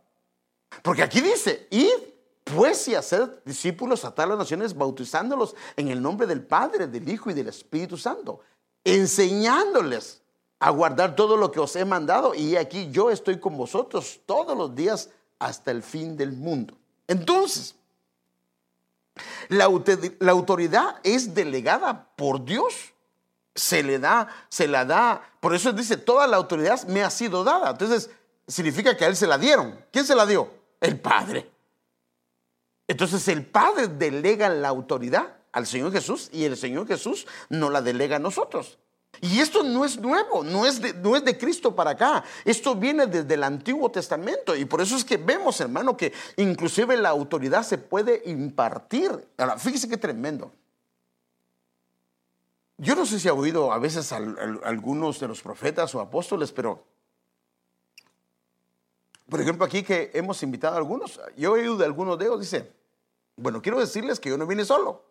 Porque 0.82 1.02
aquí 1.02 1.20
dice, 1.20 1.66
id 1.70 2.14
pues 2.44 2.86
y 2.88 2.94
hacer 2.94 3.42
discípulos 3.44 4.04
a 4.04 4.10
todas 4.10 4.28
las 4.28 4.38
naciones, 4.38 4.74
bautizándolos 4.74 5.56
en 5.76 5.88
el 5.88 6.02
nombre 6.02 6.26
del 6.26 6.42
Padre, 6.42 6.86
del 6.86 7.08
Hijo 7.08 7.30
y 7.30 7.34
del 7.34 7.48
Espíritu 7.48 7.96
Santo, 7.96 8.40
enseñándoles 8.84 10.20
a 10.58 10.70
guardar 10.70 11.16
todo 11.16 11.36
lo 11.36 11.50
que 11.50 11.60
os 11.60 11.74
he 11.76 11.84
mandado. 11.84 12.34
Y 12.34 12.56
aquí 12.56 12.90
yo 12.90 13.10
estoy 13.10 13.40
con 13.40 13.56
vosotros 13.56 14.20
todos 14.26 14.56
los 14.56 14.74
días 14.74 15.08
hasta 15.38 15.70
el 15.70 15.82
fin 15.82 16.16
del 16.16 16.32
mundo. 16.32 16.76
Entonces, 17.08 17.76
la, 19.48 19.68
la 20.18 20.32
autoridad 20.32 20.96
es 21.02 21.34
delegada 21.34 22.10
por 22.16 22.44
Dios 22.44 22.93
se 23.54 23.82
le 23.82 23.98
da, 23.98 24.28
se 24.48 24.66
la 24.66 24.84
da. 24.84 25.22
Por 25.40 25.54
eso 25.54 25.72
dice, 25.72 25.96
toda 25.96 26.26
la 26.26 26.36
autoridad 26.36 26.82
me 26.84 27.02
ha 27.02 27.10
sido 27.10 27.44
dada. 27.44 27.70
Entonces, 27.70 28.10
significa 28.46 28.96
que 28.96 29.04
a 29.04 29.08
él 29.08 29.16
se 29.16 29.26
la 29.26 29.38
dieron. 29.38 29.78
¿Quién 29.90 30.04
se 30.04 30.14
la 30.14 30.26
dio? 30.26 30.50
El 30.80 30.98
Padre. 30.98 31.50
Entonces, 32.86 33.26
el 33.28 33.46
Padre 33.46 33.88
delega 33.88 34.48
la 34.48 34.68
autoridad 34.68 35.36
al 35.52 35.66
Señor 35.66 35.92
Jesús 35.92 36.28
y 36.32 36.44
el 36.44 36.56
Señor 36.56 36.86
Jesús 36.86 37.26
no 37.48 37.70
la 37.70 37.80
delega 37.80 38.16
a 38.16 38.18
nosotros. 38.20 38.78
Y 39.20 39.38
esto 39.38 39.62
no 39.62 39.84
es 39.84 39.98
nuevo, 39.98 40.42
no 40.42 40.66
es, 40.66 40.80
de, 40.80 40.92
no 40.94 41.14
es 41.14 41.24
de 41.24 41.38
Cristo 41.38 41.74
para 41.74 41.90
acá. 41.90 42.24
Esto 42.44 42.74
viene 42.74 43.06
desde 43.06 43.34
el 43.34 43.44
Antiguo 43.44 43.90
Testamento. 43.90 44.56
Y 44.56 44.64
por 44.64 44.80
eso 44.80 44.96
es 44.96 45.04
que 45.04 45.16
vemos, 45.16 45.60
hermano, 45.60 45.96
que 45.96 46.12
inclusive 46.36 46.96
la 46.96 47.10
autoridad 47.10 47.62
se 47.62 47.78
puede 47.78 48.22
impartir. 48.26 49.28
Ahora, 49.38 49.56
fíjese 49.56 49.88
qué 49.88 49.96
tremendo. 49.96 50.52
Yo 52.76 52.94
no 52.94 53.06
sé 53.06 53.20
si 53.20 53.28
ha 53.28 53.34
oído 53.34 53.72
a 53.72 53.78
veces 53.78 54.10
a, 54.12 54.16
algunos 54.64 55.20
de 55.20 55.28
los 55.28 55.42
profetas 55.42 55.94
o 55.94 56.00
apóstoles, 56.00 56.50
pero 56.52 56.84
por 59.28 59.40
ejemplo 59.40 59.64
aquí 59.64 59.82
que 59.82 60.10
hemos 60.14 60.42
invitado 60.42 60.74
a 60.74 60.78
algunos, 60.78 61.20
yo 61.36 61.56
he 61.56 61.60
oído 61.60 61.76
de 61.76 61.84
algunos 61.84 62.18
de 62.18 62.26
ellos, 62.26 62.40
dice, 62.40 62.72
bueno, 63.36 63.62
quiero 63.62 63.78
decirles 63.78 64.18
que 64.18 64.30
yo 64.30 64.36
no 64.36 64.46
vine 64.46 64.64
solo, 64.64 65.04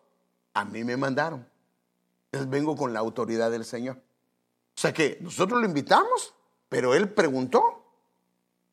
a 0.52 0.64
mí 0.64 0.84
me 0.84 0.96
mandaron. 0.96 1.46
Entonces 2.26 2.50
vengo 2.50 2.76
con 2.76 2.92
la 2.92 3.00
autoridad 3.00 3.50
del 3.50 3.64
Señor. 3.64 3.96
O 3.96 4.80
sea 4.80 4.92
que 4.92 5.18
nosotros 5.20 5.60
lo 5.60 5.66
invitamos, 5.66 6.34
pero 6.68 6.94
él 6.94 7.08
preguntó, 7.08 7.84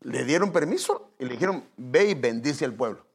le 0.01 0.25
dieron 0.25 0.51
permiso 0.51 1.11
y 1.19 1.25
le 1.25 1.33
dijeron, 1.33 1.63
ve 1.77 2.09
y 2.09 2.13
bendice 2.15 2.65
al 2.65 2.73
pueblo. 2.73 3.05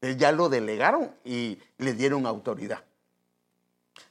Él 0.00 0.18
ya 0.18 0.30
lo 0.32 0.48
delegaron 0.48 1.14
y 1.24 1.58
le 1.78 1.94
dieron 1.94 2.26
autoridad. 2.26 2.84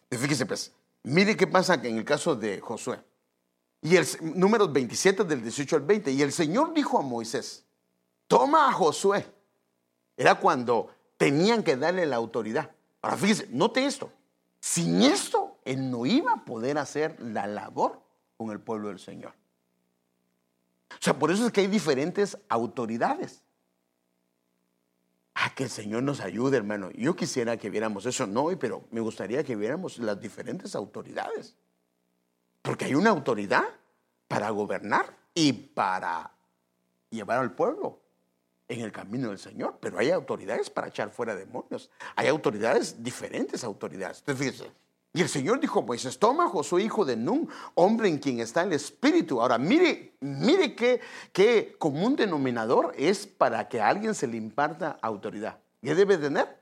Y 0.10 0.17
fíjese 0.17 0.45
pues, 0.45 0.71
Mire 1.04 1.36
qué 1.36 1.48
pasa 1.48 1.76
en 1.76 1.98
el 1.98 2.06
caso 2.06 2.36
de 2.36 2.60
Josué. 2.60 3.04
Y 3.82 3.96
el 3.96 4.06
número 4.22 4.68
27 4.68 5.24
del 5.24 5.42
18 5.42 5.78
al 5.78 5.82
20. 5.82 6.12
Y 6.12 6.22
el 6.22 6.32
Señor 6.32 6.74
dijo 6.74 7.00
a 7.00 7.02
Moisés, 7.02 7.66
toma 8.28 8.70
a 8.70 8.74
Josué. 8.74 9.26
Era 10.16 10.36
cuando 10.36 10.90
tenían 11.18 11.64
que 11.64 11.76
darle 11.76 12.06
la 12.06 12.18
autoridad. 12.18 12.72
Ahora 13.02 13.18
fíjese, 13.18 13.48
note 13.50 13.86
esto. 13.86 14.12
Sin 14.60 15.02
esto, 15.02 15.58
él 15.66 15.90
no 15.90 16.06
iba 16.06 16.34
a 16.34 16.46
poder 16.46 16.78
hacer 16.78 17.20
la 17.20 17.48
labor 17.48 18.00
con 18.38 18.52
el 18.52 18.60
pueblo 18.60 18.90
del 18.90 19.00
Señor. 19.00 19.34
O 20.92 20.98
sea, 21.00 21.18
por 21.18 21.32
eso 21.32 21.48
es 21.48 21.52
que 21.52 21.62
hay 21.62 21.68
diferentes 21.68 22.38
autoridades. 22.48 23.42
Ah, 25.34 25.54
que 25.56 25.63
el 25.63 25.70
Señor 25.70 26.04
nos 26.04 26.20
ayude, 26.20 26.58
hermano. 26.58 26.91
Yo 26.91 27.15
quisiera 27.15 27.58
que 27.58 27.70
viéramos 27.70 28.06
eso, 28.06 28.28
no, 28.28 28.48
pero 28.60 28.84
me 28.91 29.00
gustaría 29.00 29.44
que 29.44 29.56
viéramos 29.56 29.98
las 29.98 30.20
diferentes 30.20 30.76
autoridades. 30.76 31.55
Porque 32.62 32.86
hay 32.86 32.95
una 32.95 33.10
autoridad 33.10 33.64
para 34.28 34.49
gobernar 34.49 35.18
y 35.34 35.53
para 35.53 36.32
llevar 37.10 37.39
al 37.39 37.53
pueblo 37.53 37.99
en 38.68 38.82
el 38.82 38.91
camino 38.91 39.30
del 39.30 39.39
Señor, 39.39 39.78
pero 39.82 39.99
hay 39.99 40.12
autoridades 40.12 40.70
para 40.70 40.88
echar 40.88 41.12
fuera 41.12 41.36
demonios. 41.36 41.89
Hay 42.16 42.28
autoridades, 42.28 43.03
diferentes 43.03 43.64
autoridades. 43.64 44.20
Entonces, 44.20 44.51
fíjese, 44.53 44.72
y 45.14 45.22
el 45.22 45.30
Señor 45.30 45.59
dijo 45.59 45.86
pues 45.86 46.20
toma 46.20 46.47
Josué, 46.47 46.84
hijo 46.84 47.03
de 47.03 47.18
Nun, 47.18 47.49
hombre 47.76 48.07
en 48.07 48.18
quien 48.18 48.39
está 48.39 48.64
el 48.64 48.72
Espíritu. 48.72 49.41
Ahora, 49.41 49.57
mire, 49.57 50.14
mire 50.22 50.74
qué, 50.74 51.01
qué 51.34 51.76
común 51.78 52.16
denominador 52.16 52.93
es 52.97 53.28
para 53.28 53.68
que 53.68 53.82
a 53.82 53.89
alguien 53.89 54.16
se 54.16 54.28
le 54.28 54.38
imparta 54.38 54.97
autoridad. 55.01 55.57
¿Qué 55.82 55.95
debe 55.95 56.18
tener? 56.18 56.57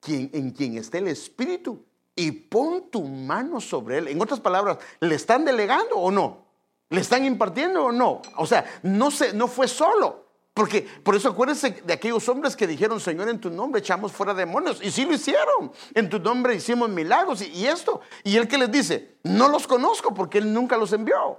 Quien, 0.00 0.30
en 0.32 0.50
quien 0.50 0.76
esté 0.76 0.98
el 0.98 1.08
Espíritu 1.08 1.84
y 2.16 2.32
pon 2.32 2.90
tu 2.90 3.04
mano 3.04 3.60
sobre 3.60 3.98
él. 3.98 4.08
En 4.08 4.20
otras 4.20 4.40
palabras, 4.40 4.78
¿le 4.98 5.14
están 5.14 5.44
delegando 5.44 5.94
o 5.96 6.10
no? 6.10 6.44
¿Le 6.90 7.00
están 7.00 7.24
impartiendo 7.24 7.84
o 7.84 7.92
no? 7.92 8.20
O 8.36 8.46
sea, 8.46 8.64
no, 8.82 9.12
se, 9.12 9.32
no 9.32 9.46
fue 9.46 9.68
solo. 9.68 10.21
Porque 10.54 10.82
por 11.02 11.16
eso 11.16 11.30
acuérdense 11.30 11.82
de 11.84 11.92
aquellos 11.92 12.28
hombres 12.28 12.54
que 12.54 12.66
dijeron, 12.66 13.00
Señor, 13.00 13.28
en 13.28 13.40
tu 13.40 13.48
nombre 13.48 13.80
echamos 13.80 14.12
fuera 14.12 14.34
demonios. 14.34 14.80
Y 14.82 14.90
sí 14.90 15.04
lo 15.06 15.14
hicieron. 15.14 15.72
En 15.94 16.10
tu 16.10 16.18
nombre 16.18 16.54
hicimos 16.54 16.90
milagros 16.90 17.40
y, 17.40 17.46
y 17.46 17.66
esto. 17.66 18.02
Y 18.22 18.36
él 18.36 18.46
que 18.46 18.58
les 18.58 18.70
dice, 18.70 19.16
no 19.22 19.48
los 19.48 19.66
conozco 19.66 20.12
porque 20.12 20.38
él 20.38 20.52
nunca 20.52 20.76
los 20.76 20.92
envió. 20.92 21.38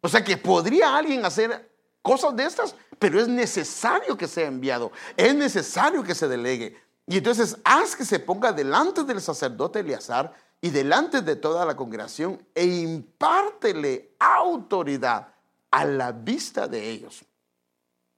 O 0.00 0.08
sea 0.08 0.24
que 0.24 0.36
podría 0.36 0.96
alguien 0.96 1.24
hacer 1.24 1.70
cosas 2.00 2.34
de 2.36 2.44
estas, 2.44 2.74
pero 2.98 3.20
es 3.20 3.28
necesario 3.28 4.16
que 4.16 4.26
sea 4.26 4.46
enviado. 4.46 4.90
Es 5.16 5.34
necesario 5.34 6.02
que 6.02 6.14
se 6.14 6.28
delegue. 6.28 6.80
Y 7.06 7.18
entonces 7.18 7.58
haz 7.64 7.96
que 7.96 8.04
se 8.04 8.18
ponga 8.18 8.52
delante 8.52 9.04
del 9.04 9.20
sacerdote 9.20 9.80
Eleazar 9.80 10.32
y 10.60 10.70
delante 10.70 11.20
de 11.20 11.36
toda 11.36 11.64
la 11.64 11.76
congregación 11.76 12.42
e 12.54 12.64
impártele 12.64 14.14
autoridad 14.18 15.28
a 15.70 15.84
la 15.84 16.12
vista 16.12 16.66
de 16.66 16.90
ellos. 16.90 17.24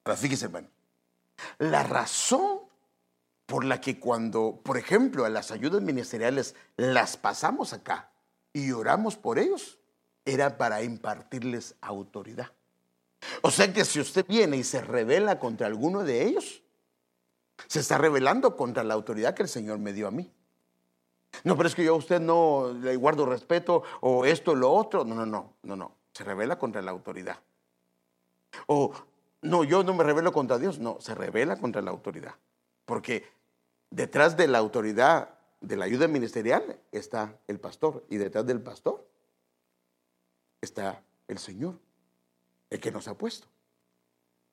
Ahora 0.04 0.16
fíjese, 0.16 0.46
hermano, 0.46 0.68
la 1.58 1.82
razón 1.82 2.60
por 3.46 3.64
la 3.64 3.80
que 3.80 3.98
cuando, 3.98 4.60
por 4.62 4.78
ejemplo, 4.78 5.24
a 5.24 5.28
las 5.28 5.50
ayudas 5.50 5.82
ministeriales 5.82 6.54
las 6.76 7.16
pasamos 7.16 7.72
acá 7.72 8.10
y 8.52 8.70
oramos 8.72 9.16
por 9.16 9.38
ellos, 9.38 9.78
era 10.24 10.56
para 10.56 10.82
impartirles 10.82 11.74
autoridad. 11.80 12.52
O 13.42 13.50
sea 13.50 13.72
que 13.72 13.84
si 13.84 14.00
usted 14.00 14.24
viene 14.26 14.56
y 14.56 14.64
se 14.64 14.80
revela 14.80 15.38
contra 15.38 15.66
alguno 15.66 16.04
de 16.04 16.24
ellos, 16.24 16.62
se 17.66 17.80
está 17.80 17.98
rebelando 17.98 18.56
contra 18.56 18.84
la 18.84 18.94
autoridad 18.94 19.34
que 19.34 19.42
el 19.42 19.48
Señor 19.48 19.78
me 19.78 19.92
dio 19.92 20.08
a 20.08 20.10
mí. 20.10 20.32
No, 21.44 21.56
pero 21.56 21.68
es 21.68 21.74
que 21.74 21.84
yo 21.84 21.94
a 21.94 21.98
usted 21.98 22.20
no 22.20 22.72
le 22.72 22.96
guardo 22.96 23.26
respeto 23.26 23.82
o 24.00 24.24
esto 24.24 24.52
o 24.52 24.54
lo 24.54 24.72
otro. 24.72 25.04
No, 25.04 25.14
no, 25.14 25.26
no, 25.26 25.54
no, 25.62 25.76
no. 25.76 25.96
Se 26.12 26.24
revela 26.24 26.58
contra 26.58 26.82
la 26.82 26.90
autoridad. 26.90 27.38
O 28.66 28.92
no, 29.42 29.64
yo 29.64 29.82
no 29.82 29.94
me 29.94 30.04
revelo 30.04 30.32
contra 30.32 30.58
Dios. 30.58 30.78
No, 30.78 30.98
se 31.00 31.14
revela 31.14 31.56
contra 31.56 31.82
la 31.82 31.90
autoridad. 31.90 32.34
Porque 32.84 33.24
detrás 33.90 34.36
de 34.36 34.48
la 34.48 34.58
autoridad 34.58 35.38
de 35.60 35.76
la 35.76 35.84
ayuda 35.84 36.08
ministerial 36.08 36.80
está 36.92 37.38
el 37.46 37.60
pastor 37.60 38.04
y 38.08 38.16
detrás 38.16 38.46
del 38.46 38.60
pastor 38.60 39.06
está 40.60 41.02
el 41.28 41.38
Señor, 41.38 41.78
el 42.70 42.80
que 42.80 42.90
nos 42.90 43.08
ha 43.08 43.16
puesto. 43.16 43.46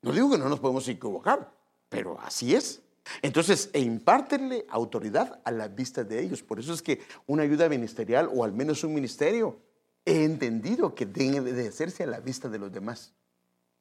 No 0.01 0.11
digo 0.11 0.29
que 0.29 0.37
no 0.37 0.47
nos 0.47 0.59
podemos 0.59 0.87
equivocar, 0.87 1.51
pero 1.89 2.19
así 2.21 2.55
es. 2.55 2.81
Entonces, 3.21 3.69
e 3.73 3.79
impártenle 3.79 4.65
autoridad 4.69 5.39
a 5.43 5.51
la 5.51 5.69
vista 5.69 6.03
de 6.03 6.21
ellos. 6.21 6.43
Por 6.43 6.59
eso 6.59 6.73
es 6.73 6.81
que 6.81 7.01
una 7.25 7.43
ayuda 7.43 7.69
ministerial, 7.69 8.29
o 8.33 8.43
al 8.43 8.51
menos 8.51 8.83
un 8.83 8.93
ministerio, 8.93 9.59
he 10.05 10.23
entendido 10.23 10.93
que 10.93 11.05
debe 11.05 11.53
de 11.53 11.67
hacerse 11.67 12.03
a 12.03 12.07
la 12.07 12.19
vista 12.19 12.49
de 12.49 12.59
los 12.59 12.71
demás. 12.71 13.13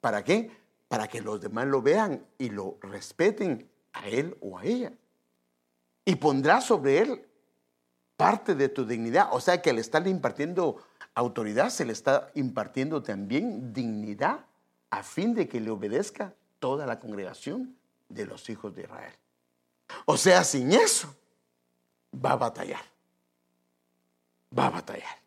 ¿Para 0.00 0.22
qué? 0.24 0.50
Para 0.88 1.08
que 1.08 1.20
los 1.20 1.40
demás 1.40 1.66
lo 1.66 1.82
vean 1.82 2.24
y 2.38 2.50
lo 2.50 2.78
respeten 2.80 3.68
a 3.92 4.08
él 4.08 4.36
o 4.40 4.58
a 4.58 4.64
ella. 4.64 4.92
Y 6.04 6.16
pondrá 6.16 6.60
sobre 6.60 6.98
él 6.98 7.26
parte 8.16 8.54
de 8.54 8.68
tu 8.68 8.86
dignidad. 8.86 9.28
O 9.32 9.40
sea 9.40 9.60
que 9.60 9.70
al 9.70 9.78
estarle 9.78 10.10
impartiendo 10.10 10.76
autoridad, 11.14 11.70
se 11.70 11.84
le 11.84 11.92
está 11.92 12.30
impartiendo 12.34 13.02
también 13.02 13.72
dignidad 13.72 14.46
a 14.90 15.02
fin 15.02 15.34
de 15.34 15.48
que 15.48 15.60
le 15.60 15.70
obedezca 15.70 16.34
toda 16.58 16.86
la 16.86 17.00
congregación 17.00 17.76
de 18.08 18.26
los 18.26 18.48
hijos 18.48 18.74
de 18.74 18.82
Israel. 18.82 19.14
O 20.04 20.16
sea, 20.16 20.44
sin 20.44 20.72
eso, 20.72 21.14
va 22.12 22.32
a 22.32 22.36
batallar. 22.36 22.82
Va 24.56 24.66
a 24.66 24.70
batallar. 24.70 25.18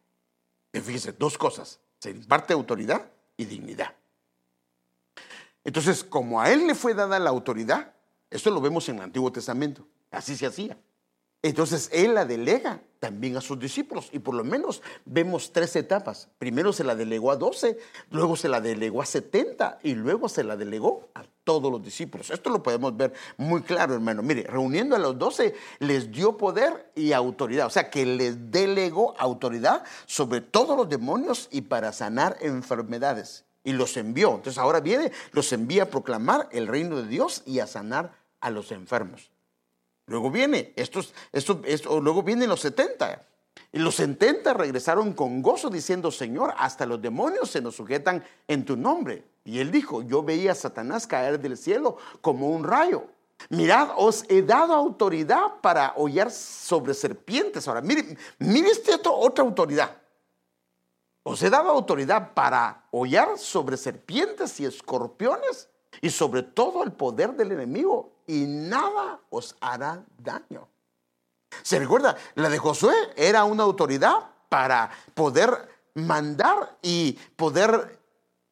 Y 0.72 0.80
fíjese, 0.80 1.12
dos 1.14 1.38
cosas. 1.38 1.80
Se 2.00 2.12
imparte 2.12 2.54
autoridad 2.54 3.10
y 3.36 3.46
dignidad. 3.46 3.94
Entonces, 5.64 6.04
como 6.04 6.42
a 6.42 6.52
él 6.52 6.68
le 6.68 6.76
fue 6.76 6.94
dada 6.94 7.20
la 7.20 7.30
autoridad, 7.30 7.94
esto 8.30 8.52
lo 8.52 8.62
vemos 8.62 8.88
en 8.90 8.98
el 8.98 9.04
Antiguo 9.04 9.32
Testamento, 9.32 9.88
así 10.12 10.36
se 10.36 10.46
hacía. 10.46 10.78
Entonces 11.42 11.90
él 11.94 12.16
la 12.16 12.26
delega 12.26 12.82
también 13.00 13.38
a 13.38 13.42
sus 13.42 13.58
discípulos 13.58 14.10
y 14.12 14.20
por 14.20 14.36
lo 14.36 14.44
menos 14.44 14.82
vemos 15.06 15.54
tres 15.54 15.74
etapas. 15.78 16.28
Primero 16.38 16.74
se 16.74 16.84
la 16.84 16.96
delegó 16.96 17.32
a 17.32 17.38
12, 17.38 17.78
luego 18.12 18.36
se 18.36 18.50
la 18.50 18.60
delegó 18.60 19.02
a 19.02 19.06
70 19.06 19.80
y 19.84 19.96
luego 19.96 20.28
se 20.28 20.44
la 20.44 20.58
delegó 20.58 21.08
a 21.14 21.24
todos 21.46 21.72
los 21.72 21.82
discípulos. 21.82 22.30
Esto 22.30 22.50
lo 22.50 22.62
podemos 22.62 22.96
ver 22.98 23.14
muy 23.38 23.62
claro, 23.62 23.94
hermano. 23.94 24.22
Mire, 24.22 24.44
reuniendo 24.44 24.98
a 24.98 25.00
los 25.00 25.18
12 25.18 25.56
les 25.80 26.12
dio 26.12 26.36
poder 26.36 26.92
y 26.94 27.14
autoridad, 27.14 27.68
o 27.68 27.70
sea 27.70 27.90
que 27.90 28.06
les 28.06 28.52
delegó 28.52 29.16
autoridad 29.18 29.86
sobre 30.08 30.42
todos 30.42 30.76
los 30.76 30.90
demonios 30.90 31.48
y 31.52 31.62
para 31.62 31.94
sanar 31.94 32.36
enfermedades. 32.42 33.46
Y 33.64 33.74
los 33.74 33.98
envió. 33.98 34.30
Entonces 34.36 34.58
ahora 34.58 34.80
viene, 34.80 35.12
los 35.32 35.52
envía 35.52 35.84
a 35.84 35.90
proclamar 35.90 36.48
el 36.52 36.68
reino 36.68 36.98
de 36.98 37.08
Dios 37.08 37.44
y 37.46 37.60
a 37.60 37.68
sanar 37.68 38.14
a 38.40 38.50
los 38.50 38.72
enfermos. 38.72 39.32
Luego 40.06 40.32
viene, 40.32 40.74
estos, 40.76 41.14
esto, 41.32 41.62
esto, 41.66 42.02
luego 42.02 42.24
vienen 42.24 42.50
los 42.50 42.62
70. 42.62 43.22
Y 43.72 43.80
los 43.80 43.96
70 43.96 44.54
regresaron 44.54 45.14
con 45.14 45.42
gozo 45.42 45.70
diciendo, 45.70 46.10
Señor, 46.10 46.54
hasta 46.58 46.86
los 46.86 47.02
demonios 47.02 47.52
se 47.52 47.62
nos 47.62 47.76
sujetan 47.76 48.24
en 48.48 48.66
tu 48.66 48.76
nombre. 48.76 49.24
Y 49.46 49.60
él 49.60 49.72
dijo, 49.72 50.02
yo 50.02 50.24
veía 50.24 50.54
a 50.54 50.56
Satanás 50.56 51.06
caer 51.06 51.40
del 51.40 51.58
cielo 51.58 51.98
como 52.22 52.50
un 52.50 52.64
rayo. 52.64 53.06
Mirad, 53.50 53.92
os 53.96 54.26
he 54.28 54.42
dado 54.42 54.74
autoridad 54.74 55.62
para 55.62 55.94
hollar 55.96 56.32
sobre 56.32 56.94
serpientes. 56.94 57.68
Ahora, 57.68 57.82
mire, 57.82 58.18
mire 58.40 58.70
este 58.70 59.00
otra 59.04 59.44
autoridad. 59.44 59.99
Os 61.30 61.44
he 61.44 61.52
dado 61.52 61.70
autoridad 61.70 62.34
para 62.34 62.88
hollar 62.90 63.38
sobre 63.38 63.78
serpientes 63.78 64.60
y 64.60 64.66
escorpiones 64.66 65.70
y 66.02 66.10
sobre 66.10 66.42
todo 66.42 66.82
el 66.82 66.92
poder 66.92 67.36
del 67.36 67.52
enemigo 67.52 68.14
y 68.26 68.46
nada 68.48 69.20
os 69.30 69.56
hará 69.62 70.04
daño. 70.18 70.68
¿Se 71.62 71.78
recuerda? 71.78 72.18
La 72.34 72.50
de 72.50 72.58
Josué 72.58 72.96
era 73.16 73.44
una 73.44 73.62
autoridad 73.62 74.32
para 74.50 74.90
poder 75.14 75.70
mandar 75.94 76.80
y 76.82 77.12
poder 77.36 78.00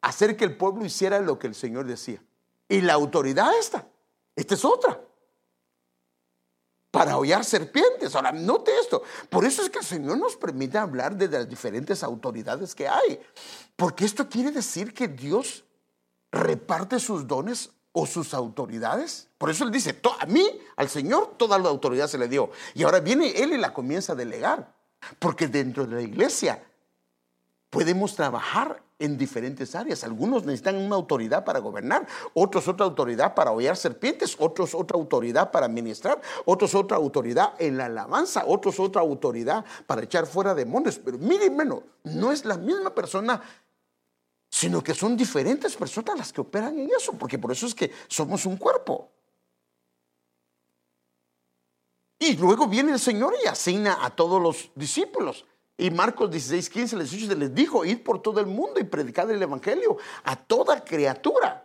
hacer 0.00 0.36
que 0.36 0.44
el 0.44 0.56
pueblo 0.56 0.84
hiciera 0.84 1.18
lo 1.18 1.36
que 1.36 1.48
el 1.48 1.56
Señor 1.56 1.84
decía. 1.84 2.22
Y 2.68 2.82
la 2.82 2.92
autoridad 2.92 3.58
esta, 3.58 3.88
esta 4.36 4.54
es 4.54 4.64
otra. 4.64 5.00
Para 6.98 7.16
hollar 7.16 7.44
serpientes. 7.44 8.16
Ahora, 8.16 8.32
note 8.32 8.72
esto. 8.80 9.04
Por 9.30 9.44
eso 9.44 9.62
es 9.62 9.70
que 9.70 9.78
el 9.78 9.84
Señor 9.84 10.18
nos 10.18 10.34
permite 10.34 10.78
hablar 10.78 11.14
de 11.14 11.28
las 11.28 11.48
diferentes 11.48 12.02
autoridades 12.02 12.74
que 12.74 12.88
hay. 12.88 13.20
Porque 13.76 14.04
esto 14.04 14.28
quiere 14.28 14.50
decir 14.50 14.92
que 14.92 15.06
Dios 15.06 15.62
reparte 16.32 16.98
sus 16.98 17.24
dones 17.24 17.70
o 17.92 18.04
sus 18.04 18.34
autoridades. 18.34 19.28
Por 19.38 19.48
eso 19.48 19.62
él 19.62 19.70
dice, 19.70 20.00
a 20.18 20.26
mí, 20.26 20.44
al 20.74 20.88
Señor, 20.88 21.34
toda 21.36 21.56
la 21.60 21.68
autoridad 21.68 22.08
se 22.08 22.18
le 22.18 22.26
dio. 22.26 22.50
Y 22.74 22.82
ahora 22.82 22.98
viene 22.98 23.30
él 23.30 23.52
y 23.52 23.58
la 23.58 23.72
comienza 23.72 24.14
a 24.14 24.16
delegar. 24.16 24.74
Porque 25.20 25.46
dentro 25.46 25.86
de 25.86 25.94
la 25.94 26.02
iglesia 26.02 26.64
podemos 27.70 28.16
trabajar 28.16 28.82
en 28.98 29.16
diferentes 29.16 29.74
áreas. 29.74 30.04
Algunos 30.04 30.44
necesitan 30.44 30.76
una 30.76 30.96
autoridad 30.96 31.44
para 31.44 31.60
gobernar, 31.60 32.06
otros 32.34 32.66
otra 32.68 32.86
autoridad 32.86 33.34
para 33.34 33.52
hollar 33.52 33.76
serpientes, 33.76 34.36
otros 34.38 34.74
otra 34.74 34.96
autoridad 34.96 35.50
para 35.50 35.66
administrar, 35.66 36.20
otros 36.44 36.74
otra 36.74 36.96
autoridad 36.96 37.54
en 37.58 37.76
la 37.76 37.86
alabanza, 37.86 38.44
otros 38.46 38.80
otra 38.80 39.00
autoridad 39.00 39.64
para 39.86 40.02
echar 40.02 40.26
fuera 40.26 40.54
demonios. 40.54 40.98
Pero 40.98 41.18
miren, 41.18 41.56
menos, 41.56 41.82
no 42.04 42.32
es 42.32 42.44
la 42.44 42.56
misma 42.56 42.94
persona 42.94 43.40
sino 44.50 44.82
que 44.82 44.94
son 44.94 45.16
diferentes 45.16 45.76
personas 45.76 46.16
las 46.16 46.32
que 46.32 46.40
operan 46.40 46.78
en 46.78 46.90
eso, 46.96 47.12
porque 47.12 47.38
por 47.38 47.52
eso 47.52 47.66
es 47.66 47.74
que 47.74 47.92
somos 48.08 48.46
un 48.46 48.56
cuerpo. 48.56 49.10
Y 52.18 52.36
luego 52.36 52.66
viene 52.66 52.92
el 52.92 52.98
Señor 52.98 53.34
y 53.42 53.46
asigna 53.46 54.04
a 54.04 54.10
todos 54.10 54.42
los 54.42 54.70
discípulos. 54.74 55.44
Y 55.80 55.90
Marcos 55.92 56.30
16, 56.30 56.68
15, 56.68 56.96
les 57.36 57.54
dijo, 57.54 57.84
id 57.84 58.02
por 58.02 58.20
todo 58.20 58.40
el 58.40 58.46
mundo 58.46 58.80
y 58.80 58.84
predicad 58.84 59.30
el 59.30 59.40
Evangelio 59.40 59.96
a 60.24 60.34
toda 60.34 60.84
criatura. 60.84 61.64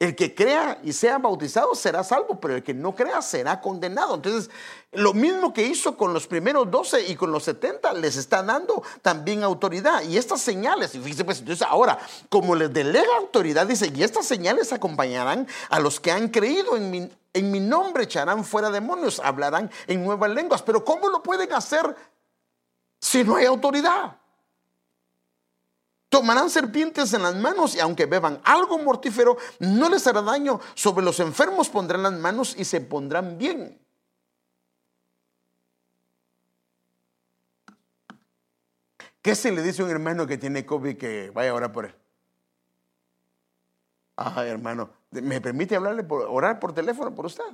El 0.00 0.16
que 0.16 0.34
crea 0.34 0.80
y 0.82 0.92
sea 0.92 1.18
bautizado 1.18 1.72
será 1.76 2.02
salvo, 2.02 2.40
pero 2.40 2.56
el 2.56 2.64
que 2.64 2.74
no 2.74 2.96
crea 2.96 3.22
será 3.22 3.60
condenado. 3.60 4.16
Entonces, 4.16 4.50
lo 4.90 5.14
mismo 5.14 5.52
que 5.52 5.62
hizo 5.62 5.96
con 5.96 6.12
los 6.12 6.26
primeros 6.26 6.68
12 6.68 7.08
y 7.08 7.14
con 7.14 7.30
los 7.30 7.44
70, 7.44 7.92
les 7.92 8.16
está 8.16 8.42
dando 8.42 8.82
también 9.02 9.44
autoridad. 9.44 10.02
Y 10.02 10.18
estas 10.18 10.40
señales, 10.40 10.94
y 10.96 10.98
fíjense 10.98 11.24
pues, 11.24 11.38
entonces 11.38 11.66
ahora, 11.68 11.98
como 12.28 12.56
les 12.56 12.72
delega 12.72 13.16
autoridad, 13.18 13.68
dice, 13.68 13.92
y 13.94 14.02
estas 14.02 14.26
señales 14.26 14.72
acompañarán 14.72 15.46
a 15.70 15.78
los 15.78 16.00
que 16.00 16.10
han 16.10 16.28
creído 16.28 16.76
en 16.76 16.90
mi, 16.90 17.08
en 17.32 17.50
mi 17.52 17.60
nombre, 17.60 18.04
echarán 18.04 18.44
fuera 18.44 18.70
demonios, 18.70 19.20
hablarán 19.20 19.70
en 19.86 20.04
nuevas 20.04 20.30
lenguas. 20.30 20.62
Pero 20.62 20.84
¿cómo 20.84 21.08
lo 21.08 21.22
pueden 21.22 21.52
hacer 21.52 21.94
si 23.04 23.22
no 23.22 23.36
hay 23.36 23.44
autoridad? 23.44 24.16
Tomarán 26.08 26.48
serpientes 26.48 27.12
en 27.12 27.22
las 27.22 27.36
manos 27.36 27.74
y 27.74 27.80
aunque 27.80 28.06
beban 28.06 28.40
algo 28.44 28.78
mortífero, 28.78 29.36
no 29.58 29.90
les 29.90 30.06
hará 30.06 30.22
daño. 30.22 30.58
Sobre 30.74 31.04
los 31.04 31.20
enfermos 31.20 31.68
pondrán 31.68 32.02
las 32.02 32.14
manos 32.14 32.54
y 32.56 32.64
se 32.64 32.80
pondrán 32.80 33.36
bien. 33.36 33.78
¿Qué 39.20 39.34
se 39.34 39.52
le 39.52 39.60
dice 39.60 39.82
a 39.82 39.84
un 39.84 39.90
hermano 39.90 40.26
que 40.26 40.38
tiene 40.38 40.64
COVID 40.64 40.96
que 40.96 41.30
vaya 41.30 41.50
a 41.50 41.54
orar 41.54 41.72
por 41.72 41.84
él? 41.84 41.94
Ah, 44.16 44.46
hermano, 44.46 44.88
¿me 45.10 45.42
permite 45.42 45.76
hablarle 45.76 46.04
por, 46.04 46.22
orar 46.22 46.58
por 46.58 46.72
teléfono 46.72 47.14
por 47.14 47.26
usted? 47.26 47.44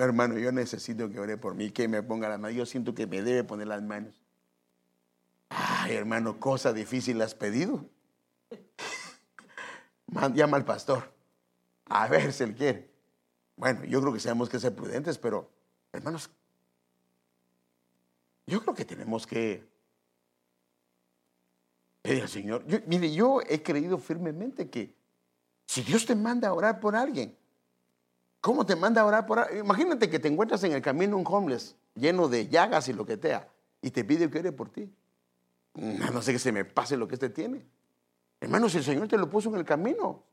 No, 0.00 0.06
hermano, 0.06 0.38
yo 0.38 0.50
necesito 0.50 1.10
que 1.10 1.20
ore 1.20 1.36
por 1.36 1.54
mí, 1.54 1.72
que 1.72 1.86
me 1.86 2.02
ponga 2.02 2.26
las 2.26 2.40
manos. 2.40 2.56
Yo 2.56 2.64
siento 2.64 2.94
que 2.94 3.06
me 3.06 3.20
debe 3.20 3.44
poner 3.44 3.66
las 3.66 3.82
manos. 3.82 4.18
Ay, 5.50 5.92
hermano, 5.92 6.40
cosa 6.40 6.72
difícil 6.72 7.20
has 7.20 7.34
pedido. 7.34 7.84
Llama 10.32 10.56
al 10.56 10.64
pastor. 10.64 11.12
A 11.84 12.08
ver 12.08 12.32
si 12.32 12.44
él 12.44 12.54
quiere. 12.54 12.90
Bueno, 13.56 13.84
yo 13.84 14.00
creo 14.00 14.14
que 14.14 14.20
tenemos 14.20 14.48
que 14.48 14.58
ser 14.58 14.74
prudentes, 14.74 15.18
pero, 15.18 15.50
hermanos, 15.92 16.30
yo 18.46 18.62
creo 18.62 18.74
que 18.74 18.86
tenemos 18.86 19.26
que 19.26 19.68
pedir 22.00 22.22
al 22.22 22.28
Señor. 22.30 22.64
mire, 22.86 23.12
yo 23.12 23.42
he 23.46 23.62
creído 23.62 23.98
firmemente 23.98 24.70
que 24.70 24.94
si 25.66 25.82
Dios 25.82 26.06
te 26.06 26.14
manda 26.14 26.48
a 26.48 26.54
orar 26.54 26.80
por 26.80 26.96
alguien, 26.96 27.36
¿cómo 28.40 28.64
te 28.66 28.76
manda 28.76 29.02
a 29.02 29.04
orar 29.04 29.26
por 29.26 29.38
alguien? 29.38 29.64
Imagínate 29.64 30.08
que 30.08 30.18
te 30.18 30.28
encuentras 30.28 30.62
en 30.64 30.72
el 30.72 30.82
camino 30.82 31.16
un 31.16 31.24
homeless 31.26 31.76
lleno 31.94 32.28
de 32.28 32.48
llagas 32.48 32.88
y 32.88 32.92
lo 32.92 33.04
que 33.04 33.16
sea, 33.16 33.48
y 33.82 33.90
te 33.90 34.04
pide 34.04 34.30
que 34.30 34.38
ore 34.38 34.52
por 34.52 34.70
ti. 34.70 34.92
No 35.74 36.20
sé 36.22 36.32
que 36.32 36.38
se 36.38 36.52
me 36.52 36.64
pase 36.64 36.96
lo 36.96 37.06
que 37.06 37.14
este 37.14 37.30
tiene. 37.30 37.64
Hermano, 38.40 38.68
si 38.68 38.78
el 38.78 38.84
Señor 38.84 39.08
te 39.08 39.18
lo 39.18 39.28
puso 39.28 39.50
en 39.50 39.56
el 39.56 39.64
camino, 39.64 40.24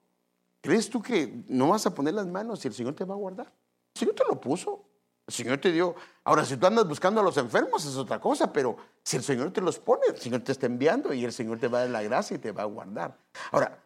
¿crees 0.61 0.89
tú 0.89 1.01
que 1.01 1.43
no 1.47 1.69
vas 1.69 1.85
a 1.85 1.93
poner 1.93 2.13
las 2.13 2.27
manos 2.27 2.63
y 2.63 2.67
el 2.67 2.73
Señor 2.73 2.95
te 2.95 3.03
va 3.03 3.13
a 3.13 3.17
guardar? 3.17 3.51
El 3.93 3.99
Señor 3.99 4.15
te 4.15 4.23
lo 4.27 4.39
puso. 4.39 4.85
El 5.27 5.33
Señor 5.33 5.57
te 5.57 5.73
dio. 5.73 5.93
Ahora, 6.23 6.45
si 6.45 6.55
tú 6.55 6.65
andas 6.65 6.87
buscando 6.87 7.19
a 7.19 7.23
los 7.23 7.35
enfermos, 7.35 7.85
es 7.85 7.97
otra 7.97 8.19
cosa, 8.19 8.51
pero 8.53 8.77
si 9.03 9.17
el 9.17 9.23
Señor 9.23 9.51
te 9.51 9.59
los 9.59 9.77
pone, 9.77 10.03
el 10.07 10.17
Señor 10.17 10.41
te 10.41 10.53
está 10.53 10.67
enviando 10.67 11.13
y 11.13 11.25
el 11.25 11.33
Señor 11.33 11.59
te 11.59 11.67
va 11.67 11.79
a 11.79 11.81
dar 11.81 11.89
la 11.89 12.01
gracia 12.01 12.35
y 12.35 12.39
te 12.39 12.53
va 12.53 12.63
a 12.63 12.65
guardar. 12.65 13.17
Ahora, 13.51 13.77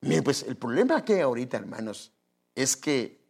miren, 0.00 0.24
pues 0.24 0.42
el 0.44 0.56
problema 0.56 1.04
que 1.04 1.16
hay 1.16 1.20
ahorita, 1.20 1.58
hermanos, 1.58 2.12
es 2.54 2.78
que 2.78 3.25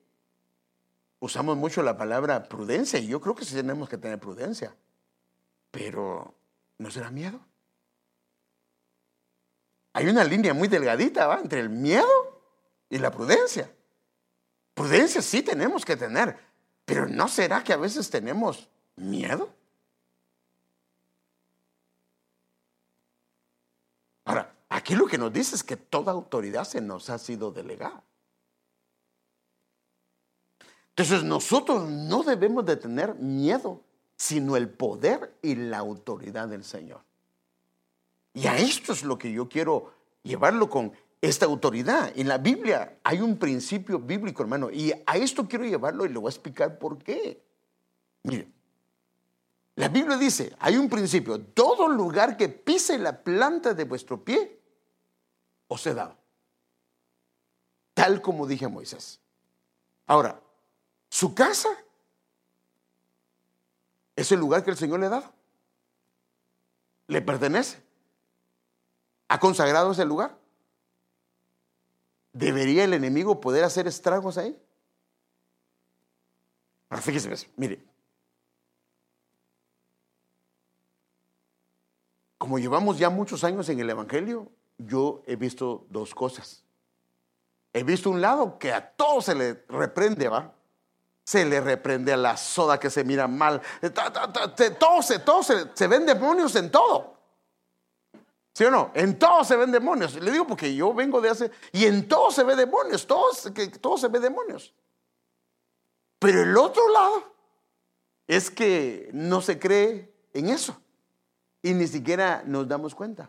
usamos 1.19 1.57
mucho 1.57 1.83
la 1.83 1.97
palabra 1.97 2.49
prudencia 2.49 2.99
y 2.99 3.07
yo 3.07 3.21
creo 3.21 3.35
que 3.35 3.45
sí 3.45 3.55
tenemos 3.55 3.89
que 3.89 3.99
tener 3.99 4.19
prudencia, 4.19 4.75
pero 5.71 6.35
¿no 6.79 6.91
será 6.91 7.11
miedo? 7.11 7.41
Hay 9.93 10.09
una 10.09 10.25
línea 10.25 10.53
muy 10.53 10.69
delgadita 10.69 11.27
¿va? 11.27 11.41
entre 11.41 11.61
el 11.61 11.71
miedo 11.71 12.07
y 12.91 12.99
la 12.99 13.11
prudencia. 13.11 13.71
Prudencia 14.75 15.23
sí 15.23 15.43
tenemos 15.43 15.85
que 15.87 15.97
tener, 15.97 16.39
pero 16.85 17.09
¿no 17.09 17.29
será 17.29 17.65
que 17.65 17.73
a 17.73 17.79
veces 17.79 18.11
tenemos 18.11 18.69
miedo? 18.97 19.49
Ahora, 24.27 24.55
aquí 24.69 24.95
lo 24.95 25.07
que 25.07 25.17
nos 25.17 25.33
dice 25.33 25.55
es 25.55 25.63
que 25.63 25.77
toda 25.77 26.13
autoridad 26.13 26.65
se 26.65 26.83
nos 26.83 27.09
ha 27.09 27.19
sido 27.19 27.51
delegada. 27.51 28.03
Entonces 30.97 31.25
nosotros 31.25 31.91
no 31.91 32.23
debemos 32.23 32.65
de 32.65 32.77
tener 32.77 33.17
miedo, 33.17 33.83
sino 34.17 34.57
el 34.57 34.71
poder 34.71 35.37
y 35.43 35.55
la 35.55 35.77
autoridad 35.77 36.49
del 36.49 36.65
Señor. 36.65 37.03
Y 38.33 38.47
a 38.47 38.57
esto 38.57 38.95
es 38.95 39.05
lo 39.05 39.19
que 39.19 39.31
yo 39.31 39.47
quiero 39.47 39.93
llevarlo 40.23 40.71
con 40.71 40.93
esta 41.21 41.45
autoridad. 41.45 42.13
En 42.17 42.29
la 42.29 42.39
Biblia 42.39 42.99
hay 43.05 43.21
un 43.21 43.37
principio 43.37 43.99
bíblico, 43.99 44.43
hermano, 44.43 44.71
y 44.71 44.91
a 45.05 45.17
esto 45.19 45.47
quiero 45.47 45.67
llevarlo 45.67 46.07
y 46.07 46.09
le 46.09 46.19
voy 46.19 46.29
a 46.29 46.31
explicar 46.31 46.79
por 46.79 46.97
qué. 46.97 47.45
Mire, 48.23 48.49
la 49.75 49.89
Biblia 49.89 50.17
dice, 50.17 50.57
hay 50.59 50.79
un 50.79 50.89
principio, 50.89 51.39
todo 51.39 51.89
lugar 51.89 52.39
que 52.39 52.49
pise 52.49 52.97
la 52.97 53.23
planta 53.23 53.75
de 53.75 53.85
vuestro 53.85 54.25
pie, 54.25 54.59
os 55.69 55.87
he 55.87 55.93
dado. 55.93 56.17
Tal 57.93 58.23
como 58.23 58.47
dije 58.47 58.65
a 58.65 58.71
Moisés. 58.71 59.21
Ahora, 60.07 60.41
su 61.09 61.35
casa 61.35 61.69
es 64.17 64.33
el 64.33 64.41
lugar 64.41 64.65
que 64.65 64.71
el 64.71 64.77
Señor 64.77 65.01
le 65.01 65.07
ha 65.07 65.11
dado. 65.11 65.33
Le 67.07 67.23
pertenece. 67.23 67.83
¿Ha 69.29 69.39
consagrado 69.39 69.93
ese 69.93 70.05
lugar? 70.05 70.37
¿Debería 72.33 72.85
el 72.85 72.95
enemigo 72.95 73.41
poder 73.41 73.65
hacer 73.65 73.87
estragos 73.87 74.39
ahí? 74.39 74.61
Ahora 76.89 77.03
fíjese, 77.03 77.51
mire. 77.57 77.83
Como 82.39 82.59
llevamos 82.59 82.99
ya 82.99 83.11
muchos 83.11 83.43
años 83.45 83.69
en 83.69 83.81
el 83.81 83.91
Evangelio, 83.91 84.51
yo 84.79 85.23
he 85.27 85.37
visto 85.37 85.87
dos 85.91 86.15
cosas. 86.15 86.63
He 87.73 87.83
visto 87.83 88.11
un 88.11 88.21
lado 88.21 88.59
que 88.59 88.73
a 88.73 88.91
todo 88.93 89.21
se 89.21 89.35
le 89.35 89.65
reprende, 89.69 90.29
¿va? 90.29 90.56
Se 91.27 91.45
le 91.45 91.61
reprende 91.61 92.13
a 92.13 92.17
la 92.17 92.37
soda 92.37 92.79
que 92.79 92.89
se 92.89 93.03
mira 93.03 93.27
mal. 93.27 93.61
Todo, 94.79 95.03
se, 95.03 95.19
todo 95.19 95.43
se, 95.43 95.71
se 95.75 95.89
ven 95.89 96.07
demonios 96.07 96.55
en 96.55 96.71
todo. 96.71 97.17
¿Sí 98.55 98.65
o 98.65 98.71
no? 98.71 98.93
En 98.95 99.19
todo 99.19 99.43
se 99.43 99.57
ven 99.57 99.73
demonios. 99.73 100.15
Le 100.15 100.31
digo 100.31 100.47
porque 100.47 100.73
yo 100.73 100.95
vengo 100.95 101.21
de 101.21 101.29
hace... 101.29 101.51
Y 101.73 101.85
en 101.87 102.07
todo 102.07 102.31
se 102.31 102.45
ve 102.45 102.55
demonios. 102.55 103.09
Todo, 103.09 103.27
todo 103.81 103.99
se 103.99 104.07
ve 104.07 104.21
demonios. 104.21 104.73
Pero 106.21 106.43
el 106.43 106.57
otro 106.57 106.89
lado 106.91 107.35
es 108.29 108.49
que 108.49 109.11
no 109.13 109.41
se 109.41 109.59
cree 109.59 110.15
en 110.33 110.49
eso. 110.49 110.81
Y 111.61 111.75
ni 111.75 111.89
siquiera 111.89 112.45
nos 112.47 112.69
damos 112.69 112.95
cuenta. 112.95 113.29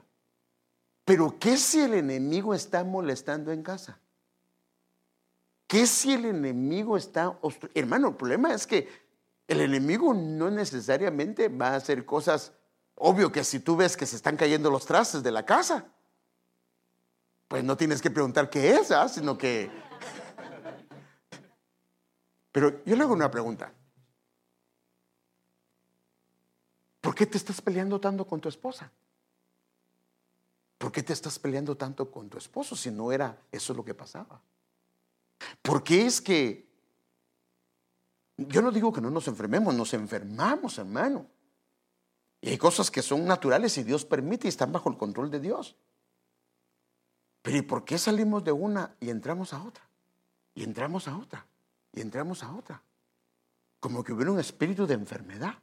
Pero 1.03 1.35
¿qué 1.39 1.57
si 1.57 1.81
el 1.81 1.95
enemigo 1.95 2.53
está 2.53 2.83
molestando 2.83 3.51
en 3.51 3.63
casa? 3.63 3.99
¿Qué 5.67 5.85
si 5.85 6.13
el 6.13 6.25
enemigo 6.25 6.97
está... 6.97 7.37
Hermano, 7.73 8.09
el 8.09 8.15
problema 8.15 8.53
es 8.53 8.65
que 8.65 8.87
el 9.47 9.61
enemigo 9.61 10.13
no 10.13 10.49
necesariamente 10.49 11.49
va 11.49 11.69
a 11.69 11.75
hacer 11.75 12.05
cosas 12.05 12.53
Obvio 12.99 13.31
que 13.31 13.43
si 13.43 13.59
tú 13.59 13.75
ves 13.75 13.95
que 13.95 14.07
se 14.07 14.15
están 14.15 14.37
cayendo 14.37 14.71
los 14.71 14.85
trastes 14.85 15.21
de 15.21 15.31
la 15.31 15.45
casa, 15.45 15.85
pues 17.47 17.63
no 17.63 17.77
tienes 17.77 18.01
que 18.01 18.09
preguntar 18.09 18.49
qué 18.49 18.75
es, 18.75 18.91
¿ah? 18.91 19.07
sino 19.07 19.37
que... 19.37 19.69
Pero 22.51 22.83
yo 22.85 22.95
le 22.95 23.03
hago 23.03 23.13
una 23.13 23.29
pregunta. 23.29 23.71
¿Por 26.99 27.13
qué 27.13 27.27
te 27.27 27.37
estás 27.37 27.61
peleando 27.61 28.01
tanto 28.01 28.25
con 28.25 28.41
tu 28.41 28.49
esposa? 28.49 28.91
¿Por 30.79 30.91
qué 30.91 31.03
te 31.03 31.13
estás 31.13 31.37
peleando 31.37 31.77
tanto 31.77 32.09
con 32.09 32.29
tu 32.29 32.39
esposo 32.39 32.75
si 32.75 32.89
no 32.89 33.11
era 33.11 33.37
eso 33.51 33.75
lo 33.75 33.85
que 33.85 33.93
pasaba? 33.93 34.41
¿Por 35.61 35.83
qué 35.83 36.05
es 36.05 36.21
que... 36.21 36.67
Yo 38.37 38.61
no 38.61 38.71
digo 38.71 38.93
que 38.93 39.01
no 39.01 39.09
nos 39.09 39.27
enfermemos, 39.27 39.73
nos 39.73 39.93
enfermamos, 39.93 40.77
hermano. 40.77 41.27
Y 42.41 42.49
hay 42.49 42.57
cosas 42.57 42.91
que 42.91 43.01
son 43.01 43.25
naturales 43.25 43.77
y 43.77 43.83
Dios 43.83 44.05
permite 44.05 44.47
y 44.47 44.49
están 44.49 44.71
bajo 44.71 44.89
el 44.89 44.97
control 44.97 45.31
de 45.31 45.39
Dios. 45.39 45.75
Pero 47.41 47.57
¿y 47.57 47.61
por 47.61 47.83
qué 47.83 47.97
salimos 47.97 48.43
de 48.43 48.51
una 48.51 48.95
y 48.99 49.09
entramos 49.09 49.53
a 49.53 49.63
otra? 49.63 49.87
Y 50.53 50.63
entramos 50.63 51.07
a 51.07 51.17
otra. 51.17 51.47
Y 51.93 52.01
entramos 52.01 52.43
a 52.43 52.53
otra. 52.53 52.83
Como 53.79 54.03
que 54.03 54.13
hubiera 54.13 54.31
un 54.31 54.39
espíritu 54.39 54.85
de 54.85 54.93
enfermedad. 54.93 55.55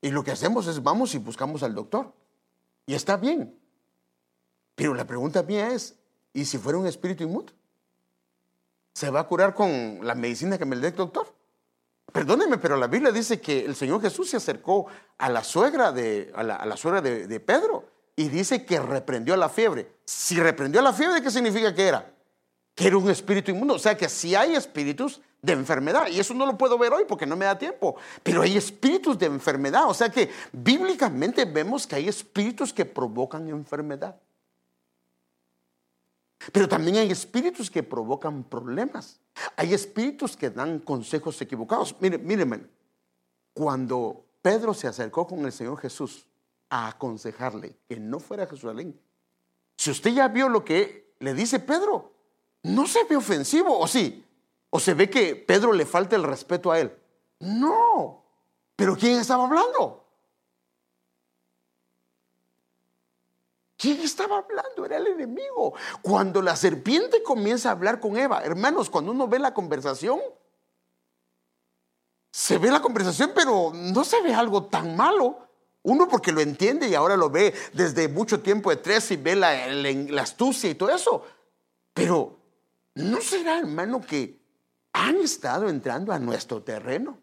Y 0.00 0.10
lo 0.10 0.24
que 0.24 0.32
hacemos 0.32 0.66
es 0.66 0.82
vamos 0.82 1.14
y 1.14 1.18
buscamos 1.18 1.62
al 1.62 1.74
doctor. 1.74 2.14
Y 2.86 2.94
está 2.94 3.16
bien. 3.16 3.58
Pero 4.74 4.94
la 4.94 5.06
pregunta 5.06 5.42
mía 5.42 5.72
es, 5.72 5.98
¿y 6.32 6.44
si 6.44 6.58
fuera 6.58 6.78
un 6.78 6.86
espíritu 6.86 7.24
inmundo? 7.24 7.52
¿Se 8.94 9.10
va 9.10 9.20
a 9.20 9.24
curar 9.24 9.54
con 9.54 10.00
la 10.02 10.14
medicina 10.14 10.58
que 10.58 10.64
me 10.64 10.76
dé 10.76 10.88
el 10.88 10.96
doctor? 10.96 11.32
Perdóneme, 12.12 12.58
pero 12.58 12.76
la 12.76 12.86
Biblia 12.86 13.10
dice 13.10 13.40
que 13.40 13.64
el 13.64 13.74
Señor 13.74 14.02
Jesús 14.02 14.28
se 14.28 14.36
acercó 14.36 14.86
a 15.16 15.30
la 15.30 15.42
suegra 15.42 15.92
de, 15.92 16.30
a 16.34 16.42
la, 16.42 16.76
suegra 16.76 17.00
de, 17.00 17.40
Pedro 17.40 17.84
y 18.14 18.28
dice 18.28 18.66
que 18.66 18.78
reprendió 18.78 19.34
la 19.36 19.48
fiebre. 19.48 19.90
Si 20.04 20.38
reprendió 20.38 20.82
la 20.82 20.92
fiebre, 20.92 21.22
¿qué 21.22 21.30
significa 21.30 21.74
que 21.74 21.88
era? 21.88 22.12
Que 22.74 22.88
era 22.88 22.98
un 22.98 23.08
espíritu 23.08 23.50
inmundo. 23.50 23.74
O 23.74 23.78
sea 23.78 23.96
que 23.96 24.10
si 24.10 24.34
hay 24.34 24.54
espíritus 24.54 25.22
de 25.40 25.54
enfermedad, 25.54 26.08
y 26.08 26.20
eso 26.20 26.34
no 26.34 26.44
lo 26.44 26.58
puedo 26.58 26.76
ver 26.76 26.92
hoy 26.92 27.04
porque 27.08 27.24
no 27.24 27.34
me 27.34 27.46
da 27.46 27.58
tiempo, 27.58 27.96
pero 28.22 28.42
hay 28.42 28.58
espíritus 28.58 29.18
de 29.18 29.26
enfermedad. 29.26 29.88
O 29.88 29.94
sea 29.94 30.10
que 30.10 30.30
bíblicamente 30.52 31.46
vemos 31.46 31.86
que 31.86 31.96
hay 31.96 32.08
espíritus 32.08 32.74
que 32.74 32.84
provocan 32.84 33.48
enfermedad. 33.48 34.16
Pero 36.50 36.68
también 36.68 36.96
hay 36.96 37.10
espíritus 37.10 37.70
que 37.70 37.82
provocan 37.82 38.42
problemas. 38.44 39.20
Hay 39.56 39.74
espíritus 39.74 40.36
que 40.36 40.50
dan 40.50 40.80
consejos 40.80 41.40
equivocados. 41.40 41.94
Miren, 42.00 42.26
mírenme, 42.26 42.66
cuando 43.54 44.24
Pedro 44.40 44.74
se 44.74 44.88
acercó 44.88 45.26
con 45.26 45.44
el 45.44 45.52
Señor 45.52 45.78
Jesús 45.78 46.26
a 46.68 46.88
aconsejarle 46.88 47.76
que 47.88 48.00
no 48.00 48.18
fuera 48.18 48.44
a 48.44 48.46
Jerusalén. 48.46 48.98
Si 49.76 49.90
usted 49.90 50.12
ya 50.12 50.28
vio 50.28 50.48
lo 50.48 50.64
que 50.64 51.14
le 51.20 51.34
dice 51.34 51.60
Pedro, 51.60 52.12
no 52.64 52.86
se 52.86 53.04
ve 53.04 53.16
ofensivo, 53.16 53.78
¿o 53.78 53.86
sí? 53.86 54.24
¿O 54.70 54.80
se 54.80 54.94
ve 54.94 55.10
que 55.10 55.36
Pedro 55.36 55.72
le 55.72 55.86
falta 55.86 56.16
el 56.16 56.22
respeto 56.22 56.72
a 56.72 56.80
él? 56.80 56.96
No. 57.40 58.24
¿Pero 58.74 58.96
quién 58.96 59.20
estaba 59.20 59.44
hablando? 59.44 60.01
¿Quién 63.82 64.00
estaba 64.00 64.38
hablando? 64.38 64.84
Era 64.84 64.98
el 64.98 65.08
enemigo. 65.08 65.74
Cuando 66.02 66.40
la 66.40 66.54
serpiente 66.54 67.20
comienza 67.24 67.68
a 67.68 67.72
hablar 67.72 67.98
con 67.98 68.16
Eva, 68.16 68.40
hermanos, 68.44 68.88
cuando 68.88 69.10
uno 69.10 69.26
ve 69.26 69.40
la 69.40 69.52
conversación, 69.52 70.20
se 72.30 72.58
ve 72.58 72.70
la 72.70 72.80
conversación, 72.80 73.32
pero 73.34 73.72
no 73.74 74.04
se 74.04 74.22
ve 74.22 74.32
algo 74.32 74.66
tan 74.66 74.94
malo. 74.94 75.48
Uno 75.82 76.06
porque 76.06 76.30
lo 76.30 76.40
entiende 76.40 76.86
y 76.86 76.94
ahora 76.94 77.16
lo 77.16 77.28
ve 77.28 77.52
desde 77.72 78.06
mucho 78.06 78.38
tiempo 78.38 78.70
detrás 78.70 79.10
y 79.10 79.16
ve 79.16 79.34
la, 79.34 79.66
la 79.66 80.22
astucia 80.22 80.70
y 80.70 80.76
todo 80.76 80.90
eso. 80.90 81.26
Pero 81.92 82.38
¿no 82.94 83.20
será, 83.20 83.58
hermano, 83.58 84.00
que 84.00 84.40
han 84.92 85.16
estado 85.16 85.68
entrando 85.68 86.12
a 86.12 86.20
nuestro 86.20 86.62
terreno? 86.62 87.18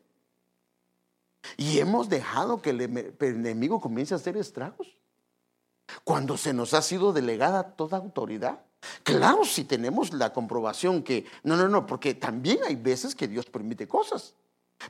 Y 1.56 1.80
hemos 1.80 2.10
dejado 2.10 2.62
que 2.62 2.72
el 2.72 2.82
enemigo 2.82 3.80
comience 3.80 4.14
a 4.14 4.18
hacer 4.18 4.36
estragos. 4.36 4.99
Cuando 6.04 6.38
se 6.38 6.54
nos 6.54 6.74
ha 6.74 6.82
sido 6.82 7.14
delegada 7.14 7.64
toda 7.64 7.98
autoridad. 7.98 8.62
Claro, 9.04 9.44
si 9.44 9.64
tenemos 9.66 10.14
la 10.14 10.32
comprobación 10.32 11.04
que, 11.04 11.26
no, 11.44 11.58
no, 11.58 11.68
no, 11.68 11.86
porque 11.86 12.14
también 12.14 12.60
hay 12.66 12.76
veces 12.76 13.16
que 13.16 13.28
Dios 13.28 13.46
permite 13.46 13.88
cosas. 13.88 14.36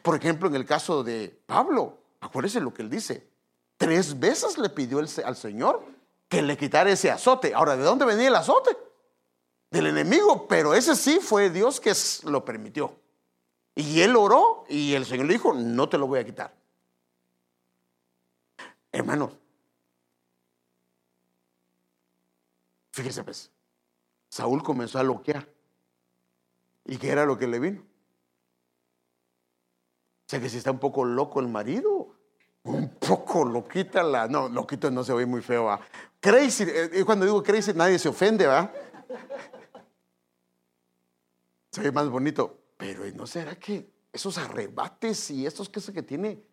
Por 0.02 0.16
ejemplo, 0.16 0.48
en 0.48 0.56
el 0.56 0.66
caso 0.66 1.04
de 1.04 1.36
Pablo, 1.46 1.98
acuérdese 2.22 2.60
lo 2.60 2.74
que 2.74 2.84
él 2.84 2.90
dice. 2.90 3.28
Tres 3.78 4.20
veces 4.20 4.58
le 4.58 4.70
pidió 4.70 5.00
al 5.00 5.36
Señor 5.36 5.84
que 6.28 6.42
le 6.42 6.58
quitara 6.58 6.92
ese 6.92 7.10
azote. 7.10 7.54
Ahora, 7.54 7.76
¿de 7.76 7.84
dónde 7.84 8.06
venía 8.06 8.28
el 8.28 8.36
azote? 8.36 8.78
Del 9.72 9.88
enemigo, 9.88 10.48
pero 10.48 10.74
ese 10.74 10.96
sí 10.96 11.20
fue 11.20 11.50
Dios 11.50 11.80
que 11.80 11.94
lo 12.26 12.46
permitió. 12.46 12.96
Y 13.76 14.02
él 14.02 14.16
oró 14.16 14.66
y 14.68 14.94
el 14.94 15.06
Señor 15.06 15.26
le 15.26 15.34
dijo, 15.34 15.54
no 15.54 15.90
te 15.90 15.98
lo 15.98 16.08
voy 16.08 16.20
a 16.20 16.26
quitar. 16.26 16.54
Hermanos, 18.92 19.32
fíjese 23.00 23.24
pues, 23.24 23.52
Saúl 24.30 24.62
comenzó 24.62 25.00
a 25.00 25.04
loquear. 25.04 25.48
¿Y 26.86 26.98
qué 26.98 27.10
era 27.10 27.26
lo 27.26 27.38
que 27.38 27.48
le 27.48 27.60
vino? 27.60 27.82
O 27.82 27.86
sea 30.30 30.40
que 30.40 30.50
si 30.50 30.58
está 30.58 30.72
un 30.72 30.80
poco 30.80 31.06
loco 31.06 31.40
el 31.40 31.48
marido, 31.48 32.16
un 32.64 32.90
poco 33.00 33.46
loquita 33.46 34.04
la. 34.04 34.28
No, 34.28 34.50
loquito 34.50 34.92
no 34.92 35.04
se 35.04 35.14
ve 35.14 35.26
muy 35.26 35.42
feo, 35.42 35.66
¿va? 35.66 35.80
Crazy, 36.20 36.66
eh, 36.68 37.04
cuando 37.06 37.26
digo 37.26 37.42
crazy 37.42 37.74
nadie 37.74 37.98
se 37.98 38.10
ofende, 38.10 38.46
¿va? 38.46 38.72
Se 41.72 41.82
ve 41.82 41.92
más 41.92 42.10
bonito. 42.10 42.60
Pero 42.78 43.06
¿no 43.12 43.26
será 43.26 43.56
que 43.56 43.90
esos 44.12 44.38
arrebates 44.38 45.32
y 45.32 45.46
estos 45.46 45.70
que, 45.70 45.82
que 45.82 46.04
tiene, 46.04 46.44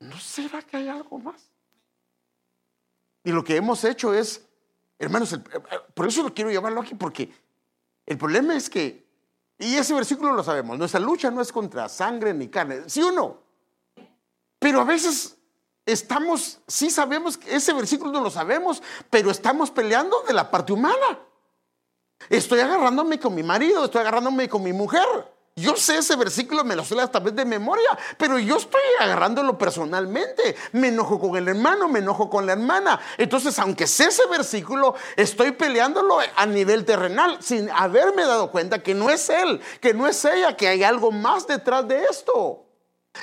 ¿no 0.00 0.18
será 0.18 0.62
que 0.62 0.78
hay 0.78 0.88
algo 0.88 1.18
más? 1.18 1.50
Y 3.24 3.30
lo 3.30 3.44
que 3.44 3.56
hemos 3.56 3.84
hecho 3.84 4.14
es, 4.14 4.44
hermanos, 5.02 5.32
eh, 5.32 5.38
por 5.94 6.06
eso 6.06 6.22
lo 6.22 6.32
quiero 6.32 6.50
llevarlo 6.50 6.80
aquí, 6.80 6.94
porque 6.94 7.32
el 8.06 8.16
problema 8.16 8.56
es 8.56 8.70
que, 8.70 9.04
y 9.58 9.74
ese 9.74 9.94
versículo 9.94 10.32
lo 10.32 10.44
sabemos, 10.44 10.78
nuestra 10.78 11.00
lucha 11.00 11.30
no 11.30 11.40
es 11.40 11.52
contra 11.52 11.88
sangre 11.88 12.32
ni 12.32 12.48
carne, 12.48 12.82
sí 12.86 13.02
o 13.02 13.10
no. 13.10 13.42
Pero 14.58 14.80
a 14.80 14.84
veces 14.84 15.36
estamos, 15.84 16.60
sí 16.68 16.88
sabemos 16.88 17.36
que 17.36 17.54
ese 17.54 17.72
versículo 17.72 18.12
no 18.12 18.20
lo 18.20 18.30
sabemos, 18.30 18.82
pero 19.10 19.30
estamos 19.30 19.70
peleando 19.70 20.22
de 20.22 20.32
la 20.32 20.50
parte 20.50 20.72
humana. 20.72 21.18
Estoy 22.28 22.60
agarrándome 22.60 23.18
con 23.18 23.34
mi 23.34 23.42
marido, 23.42 23.84
estoy 23.84 24.02
agarrándome 24.02 24.48
con 24.48 24.62
mi 24.62 24.72
mujer. 24.72 25.31
Yo 25.54 25.76
sé 25.76 25.98
ese 25.98 26.16
versículo, 26.16 26.64
me 26.64 26.74
lo 26.74 26.82
sé 26.82 26.98
hasta 26.98 27.20
vez 27.20 27.36
de 27.36 27.44
memoria, 27.44 27.98
pero 28.16 28.38
yo 28.38 28.56
estoy 28.56 28.80
agarrándolo 28.98 29.58
personalmente. 29.58 30.56
Me 30.72 30.88
enojo 30.88 31.20
con 31.20 31.36
el 31.36 31.46
hermano, 31.46 31.88
me 31.88 31.98
enojo 31.98 32.30
con 32.30 32.46
la 32.46 32.52
hermana. 32.52 32.98
Entonces, 33.18 33.58
aunque 33.58 33.86
sé 33.86 34.04
ese 34.04 34.26
versículo, 34.28 34.94
estoy 35.14 35.52
peleándolo 35.52 36.18
a 36.36 36.46
nivel 36.46 36.86
terrenal 36.86 37.36
sin 37.42 37.68
haberme 37.70 38.24
dado 38.24 38.50
cuenta 38.50 38.82
que 38.82 38.94
no 38.94 39.10
es 39.10 39.28
él, 39.28 39.60
que 39.82 39.92
no 39.92 40.06
es 40.06 40.24
ella, 40.24 40.56
que 40.56 40.68
hay 40.68 40.84
algo 40.84 41.12
más 41.12 41.46
detrás 41.46 41.86
de 41.86 42.02
esto. 42.04 42.64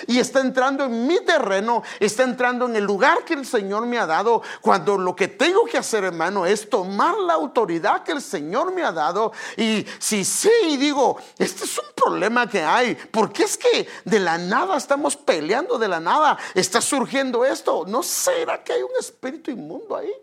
Y 0.08 0.20
está 0.20 0.40
entrando 0.42 0.86
en 0.86 1.08
mi 1.08 1.20
terreno, 1.26 1.82
está 2.00 2.24
entrando 2.24 2.68
en 2.68 2.76
el 2.76 2.84
lugar 2.84 3.26
que 3.26 3.34
el 3.34 3.46
Señor 3.46 3.88
me 3.88 3.98
ha 3.98 4.06
dado, 4.06 4.44
cuando 4.62 4.98
lo 4.98 5.16
que 5.16 5.28
tengo 5.28 5.66
que 5.66 5.80
hacer, 5.80 6.04
hermano, 6.04 6.46
es 6.46 6.70
tomar 6.70 7.18
la 7.18 7.34
autoridad 7.34 8.04
que 8.04 8.12
el 8.12 8.22
Señor 8.22 8.72
me 8.72 8.84
ha 8.84 8.92
dado. 8.92 9.34
Y 9.58 9.86
si 9.98 10.24
sí, 10.24 10.78
digo, 10.78 11.18
este 11.40 11.64
es 11.64 11.78
un 11.80 11.92
problema 11.96 12.48
que 12.48 12.62
hay, 12.62 12.96
porque 13.12 13.44
es 13.44 13.58
que 13.58 13.88
de 14.06 14.20
la 14.20 14.38
nada 14.38 14.78
estamos 14.78 15.16
peleando, 15.16 15.80
de 15.80 15.88
la 15.88 16.00
nada 16.00 16.38
está 16.54 16.82
surgiendo 16.82 17.44
esto. 17.44 17.84
¿No 17.88 18.04
será 18.04 18.64
que 18.64 18.74
hay 18.74 18.84
un 18.84 18.96
espíritu 19.00 19.50
inmundo 19.50 19.98
ahí? 19.98 20.14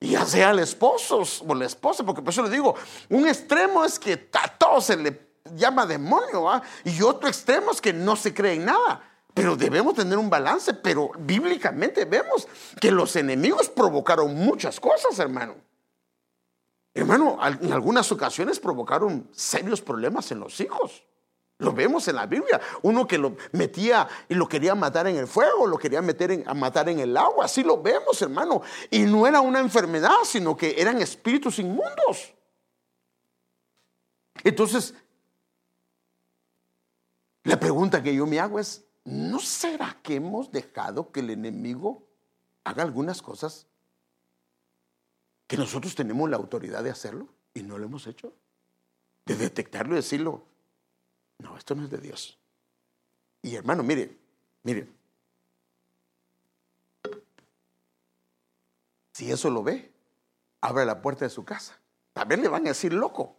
Y 0.00 0.12
ya 0.12 0.24
sea 0.24 0.50
el 0.50 0.60
esposo 0.60 1.22
o 1.46 1.54
la 1.54 1.66
esposa, 1.66 2.04
porque 2.04 2.22
por 2.22 2.32
eso 2.32 2.42
le 2.42 2.50
digo, 2.50 2.74
un 3.10 3.26
extremo 3.26 3.84
es 3.84 3.98
que 3.98 4.30
a 4.32 4.48
todos 4.48 4.86
se 4.86 4.96
le 4.96 5.27
llama 5.54 5.86
demonio, 5.86 6.62
y 6.84 7.02
otro 7.02 7.28
extremo 7.28 7.72
es 7.72 7.80
que 7.80 7.92
no 7.92 8.16
se 8.16 8.34
cree 8.34 8.54
en 8.54 8.66
nada. 8.66 9.02
Pero 9.34 9.56
debemos 9.56 9.94
tener 9.94 10.18
un 10.18 10.28
balance, 10.28 10.74
pero 10.74 11.10
bíblicamente 11.18 12.04
vemos 12.04 12.48
que 12.80 12.90
los 12.90 13.14
enemigos 13.14 13.68
provocaron 13.68 14.34
muchas 14.34 14.80
cosas, 14.80 15.18
hermano. 15.18 15.54
Hermano, 16.92 17.38
en 17.60 17.72
algunas 17.72 18.10
ocasiones 18.10 18.58
provocaron 18.58 19.28
serios 19.32 19.80
problemas 19.80 20.32
en 20.32 20.40
los 20.40 20.58
hijos. 20.60 21.04
Lo 21.58 21.72
vemos 21.72 22.06
en 22.08 22.16
la 22.16 22.26
Biblia. 22.26 22.60
Uno 22.82 23.06
que 23.06 23.18
lo 23.18 23.36
metía 23.52 24.08
y 24.28 24.34
lo 24.34 24.48
quería 24.48 24.74
matar 24.74 25.06
en 25.08 25.16
el 25.16 25.26
fuego, 25.26 25.66
lo 25.66 25.76
quería 25.76 26.02
meter 26.02 26.44
a 26.46 26.54
matar 26.54 26.88
en 26.88 27.00
el 27.00 27.16
agua. 27.16 27.44
Así 27.44 27.62
lo 27.62 27.82
vemos, 27.82 28.20
hermano. 28.22 28.62
Y 28.90 29.00
no 29.00 29.26
era 29.26 29.40
una 29.40 29.60
enfermedad, 29.60 30.16
sino 30.24 30.56
que 30.56 30.80
eran 30.80 31.00
espíritus 31.00 31.58
inmundos. 31.58 32.32
Entonces, 34.44 34.94
la 37.44 37.58
pregunta 37.58 38.02
que 38.02 38.14
yo 38.14 38.26
me 38.26 38.40
hago 38.40 38.58
es, 38.58 38.84
¿no 39.04 39.38
será 39.38 39.98
que 40.02 40.16
hemos 40.16 40.50
dejado 40.50 41.12
que 41.12 41.20
el 41.20 41.30
enemigo 41.30 42.06
haga 42.64 42.82
algunas 42.82 43.22
cosas 43.22 43.66
que 45.46 45.56
nosotros 45.56 45.94
tenemos 45.94 46.28
la 46.28 46.36
autoridad 46.36 46.84
de 46.84 46.90
hacerlo 46.90 47.28
y 47.54 47.62
no 47.62 47.78
lo 47.78 47.86
hemos 47.86 48.06
hecho? 48.06 48.34
De 49.24 49.36
detectarlo 49.36 49.94
y 49.94 49.96
decirlo, 49.96 50.44
no, 51.38 51.56
esto 51.56 51.74
no 51.74 51.84
es 51.84 51.90
de 51.90 51.98
Dios. 51.98 52.38
Y 53.42 53.54
hermano, 53.54 53.82
mire, 53.82 54.16
mire, 54.62 54.88
si 59.12 59.30
eso 59.30 59.50
lo 59.50 59.62
ve, 59.62 59.92
abre 60.60 60.84
la 60.84 61.00
puerta 61.00 61.24
de 61.24 61.30
su 61.30 61.44
casa. 61.44 61.78
También 62.12 62.42
le 62.42 62.48
van 62.48 62.66
a 62.66 62.70
decir 62.70 62.92
loco, 62.92 63.36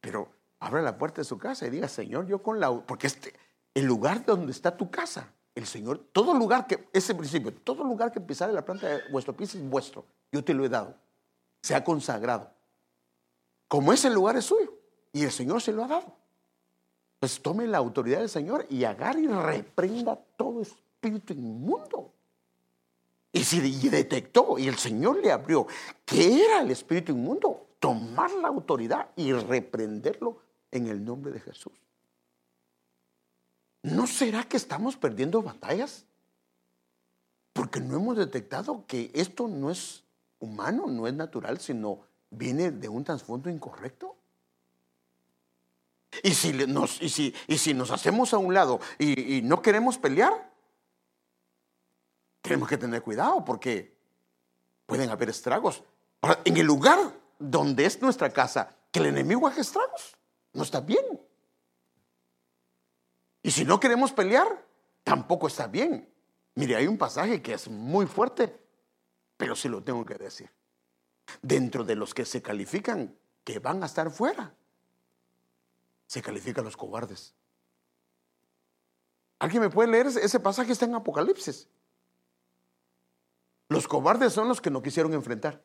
pero 0.00 0.32
Abre 0.60 0.82
la 0.82 0.98
puerta 0.98 1.22
de 1.22 1.24
su 1.24 1.38
casa 1.38 1.66
y 1.66 1.70
diga, 1.70 1.88
Señor, 1.88 2.26
yo 2.26 2.42
con 2.42 2.60
la... 2.60 2.70
Porque 2.70 3.06
este, 3.06 3.34
el 3.74 3.86
lugar 3.86 4.24
donde 4.24 4.52
está 4.52 4.76
tu 4.76 4.90
casa, 4.90 5.32
el 5.54 5.66
Señor, 5.66 5.98
todo 6.12 6.34
lugar 6.34 6.66
que, 6.66 6.88
ese 6.92 7.14
principio, 7.14 7.52
todo 7.52 7.82
lugar 7.82 8.12
que 8.12 8.20
pisare 8.20 8.52
la 8.52 8.64
planta 8.64 8.86
de 8.86 9.00
vuestro 9.10 9.34
piso 9.34 9.56
es 9.56 9.68
vuestro. 9.68 10.04
Yo 10.30 10.44
te 10.44 10.52
lo 10.52 10.64
he 10.64 10.68
dado. 10.68 10.94
Se 11.62 11.74
ha 11.74 11.82
consagrado. 11.82 12.52
Como 13.68 13.92
ese 13.92 14.10
lugar 14.10 14.36
es 14.36 14.44
suyo 14.44 14.74
y 15.12 15.24
el 15.24 15.32
Señor 15.32 15.62
se 15.62 15.72
lo 15.72 15.84
ha 15.84 15.88
dado. 15.88 16.14
Pues 17.18 17.40
tome 17.40 17.66
la 17.66 17.78
autoridad 17.78 18.18
del 18.18 18.28
Señor 18.28 18.66
y 18.68 18.84
agarre 18.84 19.20
y 19.20 19.28
reprenda 19.28 20.18
todo 20.36 20.60
espíritu 20.60 21.32
inmundo. 21.32 22.12
Y 23.32 23.44
si 23.44 23.60
detectó 23.88 24.58
y 24.58 24.68
el 24.68 24.76
Señor 24.76 25.20
le 25.22 25.30
abrió 25.30 25.66
que 26.04 26.44
era 26.44 26.60
el 26.60 26.70
espíritu 26.70 27.12
inmundo, 27.12 27.68
tomar 27.78 28.30
la 28.32 28.48
autoridad 28.48 29.10
y 29.16 29.32
reprenderlo 29.32 30.38
en 30.72 30.86
el 30.86 31.04
nombre 31.04 31.32
de 31.32 31.40
Jesús. 31.40 31.72
¿No 33.82 34.06
será 34.06 34.44
que 34.44 34.56
estamos 34.56 34.96
perdiendo 34.96 35.42
batallas? 35.42 36.04
Porque 37.52 37.80
no 37.80 37.96
hemos 37.96 38.16
detectado 38.16 38.84
que 38.86 39.10
esto 39.14 39.48
no 39.48 39.70
es 39.70 40.04
humano, 40.38 40.86
no 40.86 41.06
es 41.06 41.14
natural, 41.14 41.60
sino 41.60 42.00
viene 42.30 42.70
de 42.70 42.88
un 42.88 43.04
trasfondo 43.04 43.50
incorrecto. 43.50 44.16
Y 46.22 46.34
si 46.34 46.52
nos, 46.52 47.00
y 47.00 47.08
si, 47.08 47.34
y 47.46 47.58
si 47.58 47.72
nos 47.72 47.90
hacemos 47.90 48.34
a 48.34 48.38
un 48.38 48.52
lado 48.52 48.80
y, 48.98 49.42
no 49.42 49.62
queremos 49.62 49.96
pelear, 49.96 50.50
tenemos 52.42 52.68
que 52.68 52.78
tener 52.78 53.02
cuidado 53.02 53.44
porque 53.44 53.96
pueden 54.86 55.10
haber 55.10 55.30
estragos. 55.30 55.82
En 56.44 56.56
el 56.56 56.66
lugar 56.66 56.98
donde 57.38 57.86
es 57.86 58.02
nuestra 58.02 58.30
casa, 58.30 58.74
que 58.90 58.98
el 58.98 59.06
enemigo 59.06 59.46
haga 59.46 59.60
estragos. 59.60 60.16
No 60.52 60.62
está 60.62 60.80
bien. 60.80 61.04
Y 63.42 63.50
si 63.50 63.64
no 63.64 63.80
queremos 63.80 64.12
pelear, 64.12 64.66
tampoco 65.04 65.46
está 65.46 65.66
bien. 65.66 66.08
Mire, 66.54 66.76
hay 66.76 66.86
un 66.86 66.98
pasaje 66.98 67.40
que 67.40 67.54
es 67.54 67.68
muy 67.68 68.06
fuerte, 68.06 68.60
pero 69.36 69.56
sí 69.56 69.68
lo 69.68 69.82
tengo 69.82 70.04
que 70.04 70.14
decir. 70.14 70.50
Dentro 71.40 71.84
de 71.84 71.94
los 71.94 72.12
que 72.12 72.24
se 72.24 72.42
califican 72.42 73.16
que 73.44 73.58
van 73.58 73.82
a 73.82 73.86
estar 73.86 74.10
fuera, 74.10 74.54
se 76.06 76.20
califican 76.20 76.64
los 76.64 76.76
cobardes. 76.76 77.34
¿Alguien 79.38 79.62
me 79.62 79.70
puede 79.70 79.90
leer 79.90 80.08
ese 80.08 80.40
pasaje? 80.40 80.72
Está 80.72 80.84
en 80.84 80.94
Apocalipsis. 80.94 81.68
Los 83.68 83.86
cobardes 83.88 84.32
son 84.32 84.48
los 84.48 84.60
que 84.60 84.70
no 84.70 84.82
quisieron 84.82 85.14
enfrentar. 85.14 85.62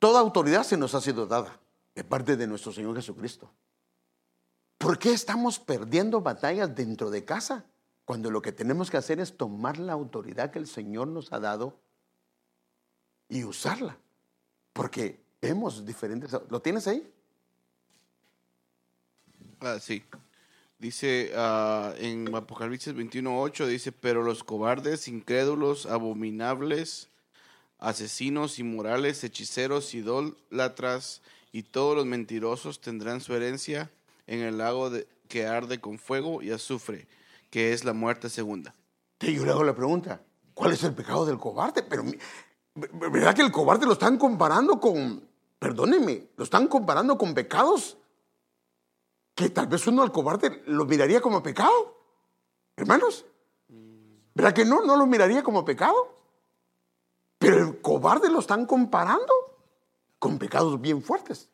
Toda 0.00 0.18
autoridad 0.18 0.64
se 0.64 0.78
nos 0.78 0.94
ha 0.94 1.00
sido 1.00 1.26
dada 1.26 1.60
de 1.94 2.02
parte 2.02 2.36
de 2.36 2.46
nuestro 2.46 2.72
Señor 2.72 2.96
Jesucristo. 2.96 3.50
¿Por 4.78 4.98
qué 4.98 5.12
estamos 5.12 5.58
perdiendo 5.58 6.22
batallas 6.22 6.74
dentro 6.74 7.10
de 7.10 7.26
casa 7.26 7.66
cuando 8.06 8.30
lo 8.30 8.40
que 8.40 8.50
tenemos 8.50 8.90
que 8.90 8.96
hacer 8.96 9.20
es 9.20 9.36
tomar 9.36 9.78
la 9.78 9.92
autoridad 9.92 10.50
que 10.50 10.58
el 10.58 10.66
Señor 10.66 11.08
nos 11.08 11.34
ha 11.34 11.38
dado 11.38 11.78
y 13.28 13.44
usarla? 13.44 13.98
Porque 14.72 15.20
vemos 15.42 15.84
diferentes... 15.84 16.34
¿Lo 16.48 16.62
tienes 16.62 16.88
ahí? 16.88 17.06
Ah, 19.60 19.78
sí. 19.78 20.02
Dice 20.78 21.30
uh, 21.36 21.92
en 21.98 22.34
Apocalipsis 22.34 22.94
21.8, 22.94 23.66
dice, 23.66 23.92
pero 23.92 24.22
los 24.22 24.44
cobardes, 24.44 25.08
incrédulos, 25.08 25.84
abominables, 25.84 27.10
asesinos, 27.80 28.58
inmorales, 28.58 29.24
hechiceros, 29.24 29.94
idólatras 29.94 31.22
y 31.50 31.64
todos 31.64 31.96
los 31.96 32.06
mentirosos 32.06 32.80
tendrán 32.80 33.20
su 33.20 33.34
herencia 33.34 33.90
en 34.26 34.40
el 34.40 34.58
lago 34.58 34.90
que 35.28 35.46
arde 35.46 35.80
con 35.80 35.98
fuego 35.98 36.42
y 36.42 36.52
azufre, 36.52 37.08
que 37.50 37.72
es 37.72 37.84
la 37.84 37.92
muerte 37.92 38.28
segunda. 38.28 38.74
Sí, 39.18 39.34
yo 39.34 39.44
le 39.44 39.50
hago 39.50 39.64
la 39.64 39.74
pregunta, 39.74 40.22
¿cuál 40.54 40.72
es 40.72 40.84
el 40.84 40.94
pecado 40.94 41.26
del 41.26 41.38
cobarde? 41.38 41.82
Pero, 41.82 42.04
¿verdad 42.74 43.34
que 43.34 43.42
el 43.42 43.50
cobarde 43.50 43.86
lo 43.86 43.94
están 43.94 44.18
comparando 44.18 44.78
con, 44.78 45.26
perdónenme, 45.58 46.28
lo 46.36 46.44
están 46.44 46.68
comparando 46.68 47.18
con 47.18 47.34
pecados 47.34 47.96
que 49.34 49.48
tal 49.48 49.66
vez 49.68 49.86
uno 49.86 50.02
al 50.02 50.12
cobarde 50.12 50.62
lo 50.66 50.84
miraría 50.84 51.20
como 51.20 51.42
pecado? 51.42 51.96
Hermanos, 52.76 53.24
¿verdad 54.34 54.52
que 54.52 54.64
no? 54.64 54.82
¿No 54.84 54.96
lo 54.96 55.06
miraría 55.06 55.42
como 55.42 55.64
pecado? 55.64 56.19
Pero 57.40 57.56
el 57.56 57.80
cobarde 57.80 58.28
lo 58.28 58.40
están 58.40 58.66
comparando 58.66 59.32
con 60.18 60.38
pecados 60.38 60.78
bien 60.78 61.02
fuertes. 61.02 61.48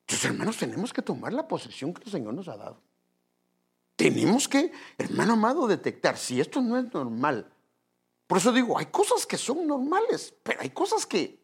Entonces, 0.00 0.30
hermanos, 0.30 0.56
tenemos 0.56 0.90
que 0.90 1.02
tomar 1.02 1.34
la 1.34 1.46
posesión 1.46 1.92
que 1.92 2.04
el 2.04 2.10
Señor 2.10 2.32
nos 2.32 2.48
ha 2.48 2.56
dado. 2.56 2.80
Tenemos 3.94 4.48
que, 4.48 4.72
hermano 4.96 5.34
amado, 5.34 5.66
detectar 5.66 6.16
si 6.16 6.40
esto 6.40 6.62
no 6.62 6.78
es 6.78 6.90
normal. 6.94 7.52
Por 8.26 8.38
eso 8.38 8.50
digo, 8.52 8.78
hay 8.78 8.86
cosas 8.86 9.26
que 9.26 9.36
son 9.36 9.66
normales, 9.66 10.34
pero 10.42 10.62
hay 10.62 10.70
cosas 10.70 11.04
que, 11.04 11.38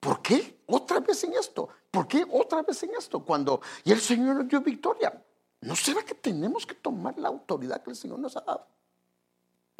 ¿por 0.00 0.20
qué 0.22 0.58
otra 0.66 0.98
vez 0.98 1.22
en 1.22 1.34
esto? 1.34 1.68
¿Por 1.88 2.08
qué 2.08 2.26
otra 2.28 2.62
vez 2.62 2.82
en 2.82 2.96
esto? 2.98 3.24
Cuando 3.24 3.60
y 3.84 3.92
el 3.92 4.00
Señor 4.00 4.34
nos 4.34 4.48
dio 4.48 4.60
victoria, 4.60 5.24
¿no 5.60 5.76
será 5.76 6.02
que 6.02 6.16
tenemos 6.16 6.66
que 6.66 6.74
tomar 6.74 7.16
la 7.16 7.28
autoridad 7.28 7.80
que 7.80 7.90
el 7.90 7.96
Señor 7.96 8.18
nos 8.18 8.36
ha 8.36 8.40
dado? 8.40 8.66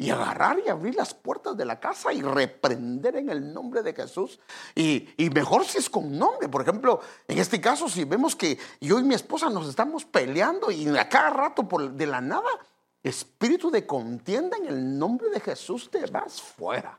Y 0.01 0.11
agarrar 0.11 0.57
y 0.65 0.69
abrir 0.69 0.95
las 0.95 1.13
puertas 1.13 1.57
de 1.57 1.65
la 1.65 1.77
casa 1.77 2.13
y 2.13 2.21
reprender 2.21 3.17
en 3.17 3.29
el 3.29 3.53
nombre 3.53 3.83
de 3.83 3.93
Jesús. 3.93 4.39
Y, 4.73 5.09
mejor 5.35 5.65
si 5.65 5.77
es 5.77 5.89
con 5.89 6.17
nombre. 6.17 6.47
Por 6.47 6.61
ejemplo, 6.61 7.01
en 7.27 7.37
este 7.37 7.59
caso, 7.59 7.89
si 7.89 8.05
vemos 8.05 8.33
que 8.33 8.57
yo 8.79 8.97
y 8.97 9.03
mi 9.03 9.13
esposa 9.13 9.49
nos 9.49 9.67
estamos 9.67 10.05
peleando 10.05 10.71
y 10.71 10.87
a 10.97 11.09
cada 11.09 11.31
rato 11.31 11.67
por, 11.67 11.91
de 11.91 12.07
la 12.07 12.21
nada, 12.21 12.47
espíritu 13.03 13.69
de 13.69 13.85
contienda 13.85 14.55
en 14.55 14.67
el 14.67 14.97
nombre 14.97 15.29
de 15.31 15.41
Jesús 15.41 15.91
te 15.91 16.05
vas 16.05 16.41
fuera. 16.41 16.97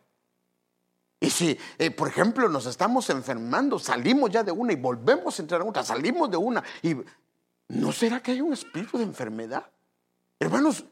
Y 1.18 1.30
si, 1.30 1.58
eh, 1.78 1.90
por 1.90 2.08
ejemplo, 2.08 2.50
nos 2.50 2.66
estamos 2.66 3.08
enfermando, 3.08 3.78
salimos 3.78 4.28
ya 4.28 4.44
de 4.44 4.52
una 4.52 4.74
y 4.74 4.76
volvemos 4.76 5.38
a 5.38 5.42
entrar 5.42 5.62
a 5.62 5.64
otra, 5.64 5.82
salimos 5.82 6.30
de 6.30 6.36
una 6.36 6.62
y 6.82 6.96
¿no 7.68 7.92
será 7.92 8.22
que 8.22 8.32
hay 8.32 8.42
un 8.42 8.52
espíritu 8.52 8.98
de 8.98 9.04
enfermedad? 9.04 9.64
Hermanos, 10.38 10.84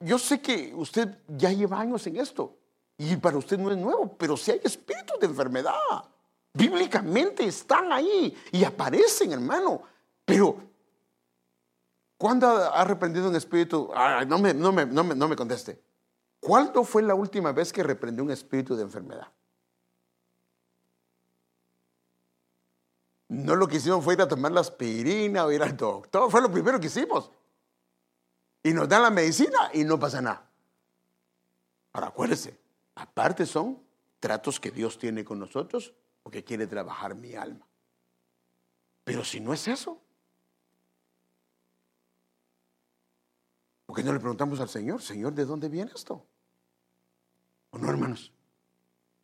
yo 0.00 0.18
sé 0.18 0.40
que 0.40 0.72
usted 0.74 1.18
ya 1.28 1.50
lleva 1.50 1.80
años 1.80 2.06
en 2.06 2.16
esto 2.16 2.56
y 2.98 3.16
para 3.16 3.38
usted 3.38 3.58
no 3.58 3.70
es 3.70 3.76
nuevo, 3.76 4.16
pero 4.16 4.36
si 4.36 4.50
hay 4.50 4.60
espíritus 4.62 5.18
de 5.20 5.26
enfermedad, 5.26 5.74
bíblicamente 6.52 7.44
están 7.44 7.92
ahí 7.92 8.36
y 8.52 8.64
aparecen, 8.64 9.32
hermano. 9.32 9.82
Pero, 10.24 10.58
¿cuándo 12.18 12.46
ha 12.46 12.84
reprendido 12.84 13.28
un 13.28 13.36
espíritu? 13.36 13.90
no, 14.26 14.38
me, 14.38 14.54
no, 14.54 14.72
me, 14.72 14.86
no, 14.86 15.04
me, 15.04 15.14
no 15.14 15.28
me 15.28 15.36
conteste. 15.36 15.80
¿Cuándo 16.40 16.84
fue 16.84 17.02
la 17.02 17.14
última 17.14 17.52
vez 17.52 17.72
que 17.72 17.82
reprendió 17.82 18.22
un 18.22 18.30
espíritu 18.30 18.76
de 18.76 18.82
enfermedad? 18.82 19.32
No 23.28 23.56
lo 23.56 23.66
que 23.66 23.76
hicimos 23.76 24.04
fue 24.04 24.14
ir 24.14 24.22
a 24.22 24.28
tomar 24.28 24.52
la 24.52 24.60
aspirina 24.60 25.44
o 25.44 25.52
ir 25.52 25.62
al 25.62 25.76
doctor, 25.76 26.30
fue 26.30 26.40
lo 26.40 26.50
primero 26.50 26.78
que 26.78 26.86
hicimos 26.86 27.30
y 28.66 28.74
nos 28.74 28.88
dan 28.88 29.02
la 29.02 29.10
medicina 29.10 29.70
y 29.72 29.84
no 29.84 29.96
pasa 29.96 30.20
nada. 30.20 30.50
Ahora 31.92 32.08
acuérdese, 32.08 32.58
aparte 32.96 33.46
son 33.46 33.80
tratos 34.18 34.58
que 34.58 34.72
Dios 34.72 34.98
tiene 34.98 35.24
con 35.24 35.38
nosotros 35.38 35.94
porque 36.24 36.42
quiere 36.42 36.66
trabajar 36.66 37.14
mi 37.14 37.36
alma. 37.36 37.64
Pero 39.04 39.24
si 39.24 39.38
no 39.38 39.54
es 39.54 39.68
eso, 39.68 40.00
¿por 43.86 43.94
qué 43.94 44.02
no 44.02 44.12
le 44.12 44.18
preguntamos 44.18 44.58
al 44.58 44.68
Señor, 44.68 45.00
Señor, 45.00 45.32
¿de 45.32 45.44
dónde 45.44 45.68
viene 45.68 45.92
esto? 45.94 46.26
¿O 47.70 47.78
no, 47.78 47.88
hermanos? 47.88 48.32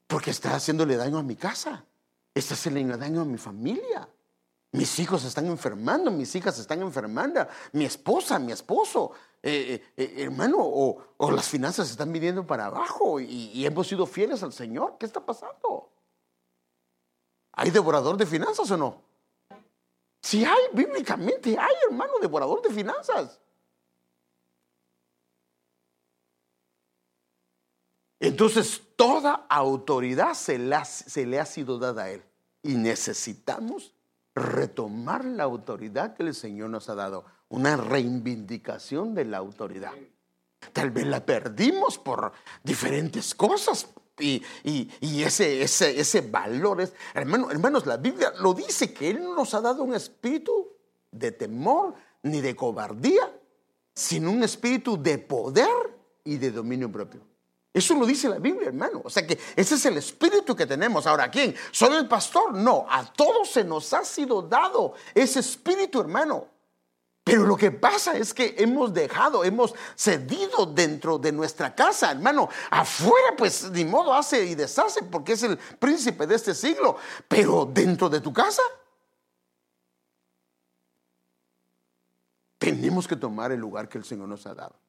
Porque 0.07 0.31
está 0.31 0.55
haciéndole 0.55 0.95
daño 0.95 1.19
a 1.19 1.25
mi 1.25 1.35
casa, 1.35 1.85
está 2.33 2.55
haciéndole 2.55 2.97
daño 2.97 3.23
a 3.23 3.25
mi 3.25 3.39
familia. 3.39 4.09
Mis 4.71 5.01
hijos 5.01 5.25
están 5.25 5.47
enfermando, 5.47 6.13
mis 6.13 6.33
hijas 6.37 6.61
están 6.61 6.81
enfermando, 6.81 7.47
mi 7.73 7.85
esposa, 7.85 8.39
mi 8.39 8.53
esposo, 8.53 9.13
eh, 9.45 9.75
eh, 9.97 10.05
eh, 10.05 10.23
hermano, 10.23 10.59
o, 10.61 11.31
las 11.33 11.49
finanzas 11.49 11.91
están 11.91 12.13
viniendo 12.13 12.47
para 12.47 12.67
abajo 12.67 13.19
y, 13.19 13.67
hemos 13.67 13.89
sido 13.89 14.07
fieles 14.07 14.43
al 14.43 14.53
Señor. 14.53 14.97
¿Qué 14.99 15.07
está 15.07 15.25
pasando? 15.25 15.91
¿Hay 17.53 17.71
devorador 17.71 18.17
de 18.17 18.25
finanzas 18.25 18.71
o 18.71 18.77
no? 18.77 19.03
Si 20.21 20.45
hay, 20.45 20.61
bíblicamente 20.73 21.59
hay, 21.59 21.75
hermano, 21.89 22.13
devorador 22.21 22.63
de 22.63 22.71
finanzas. 22.71 23.41
Entonces, 28.21 28.81
toda 28.95 29.47
autoridad 29.49 30.35
se 30.35 30.57
le 30.57 31.41
ha 31.41 31.47
sido 31.47 31.79
dada 31.79 32.05
a 32.05 32.11
Él. 32.11 32.23
Y 32.63 32.75
necesitamos 32.75 33.93
retomar 34.35 35.25
la 35.25 35.43
autoridad 35.43 36.15
que 36.15 36.23
el 36.23 36.35
Señor 36.35 36.71
nos 36.71 36.89
ha 36.89 36.95
dado, 36.95 37.25
una 37.53 37.77
reivindicación 37.77 39.15
de 39.15 39.27
la 39.27 39.39
autoridad. 39.39 39.93
Tal 40.73 40.91
vez 40.91 41.07
la 41.07 41.25
perdimos 41.25 41.99
por 41.99 42.33
diferentes 42.63 43.35
cosas, 43.35 43.89
y, 44.19 44.43
ese, 45.23 45.63
ese, 45.63 45.99
ese, 45.99 46.21
valor 46.21 46.81
es, 46.81 46.93
hermanos, 47.15 47.87
la 47.87 47.97
Biblia 47.97 48.33
lo 48.41 48.55
dice 48.55 48.93
que 48.93 49.11
Él 49.11 49.23
no 49.23 49.35
nos 49.35 49.55
ha 49.55 49.61
dado 49.61 49.83
un 49.83 49.95
espíritu 49.95 50.69
de 51.11 51.33
temor 51.33 51.95
ni 52.23 52.41
de 52.41 52.55
cobardía, 52.55 53.33
sino 53.95 54.31
un 54.31 54.43
espíritu 54.43 55.03
de 55.03 55.19
poder 55.19 55.69
y 56.25 56.37
de 56.37 56.51
dominio 56.53 56.91
propio. 56.91 57.21
Eso 57.75 57.95
lo 57.95 58.07
dice 58.07 58.29
la 58.29 58.39
Biblia, 58.39 58.69
hermano. 58.69 59.01
O 59.05 59.11
sea 59.11 59.27
que 59.27 59.39
ese 59.57 59.75
es 59.75 59.87
el 59.87 59.97
espíritu 59.97 60.55
que 60.55 60.67
tenemos. 60.67 61.07
Ahora, 61.07 61.31
¿quién? 61.31 61.55
¿Solo 61.71 61.99
el 61.99 62.07
pastor? 62.07 62.55
No, 62.55 62.87
a 62.89 63.13
todos 63.13 63.51
se 63.51 63.65
nos 63.65 63.93
ha 63.93 64.05
sido 64.05 64.43
dado 64.43 64.95
ese 65.15 65.41
espíritu, 65.41 66.01
hermano. 66.01 66.47
Pero 67.25 67.45
lo 67.45 67.57
que 67.57 67.71
pasa 67.71 68.17
es 68.17 68.35
que 68.35 68.57
hemos 68.59 68.93
dejado, 68.93 69.45
hemos 69.45 69.75
cedido 69.95 70.67
dentro 70.67 71.19
de 71.19 71.31
nuestra 71.31 71.75
casa, 71.75 72.11
hermano. 72.11 72.49
Afuera, 72.71 73.35
pues 73.39 73.71
ni 73.71 73.85
modo 73.85 74.13
hace 74.13 74.45
y 74.45 74.55
deshace 74.55 75.05
porque 75.05 75.35
es 75.35 75.43
el 75.45 75.57
príncipe 75.57 76.27
de 76.27 76.35
este 76.35 76.55
siglo. 76.55 76.97
Pero 77.29 77.65
dentro 77.65 78.09
de 78.09 78.21
tu 78.21 78.33
casa, 78.33 78.63
tenemos 82.59 83.07
que 83.07 83.17
tomar 83.17 83.53
el 83.53 83.61
lugar 83.61 83.89
que 83.89 83.99
el 83.99 84.05
Señor 84.05 84.29
nos 84.29 84.47
ha 84.47 84.55
dado 84.55 84.83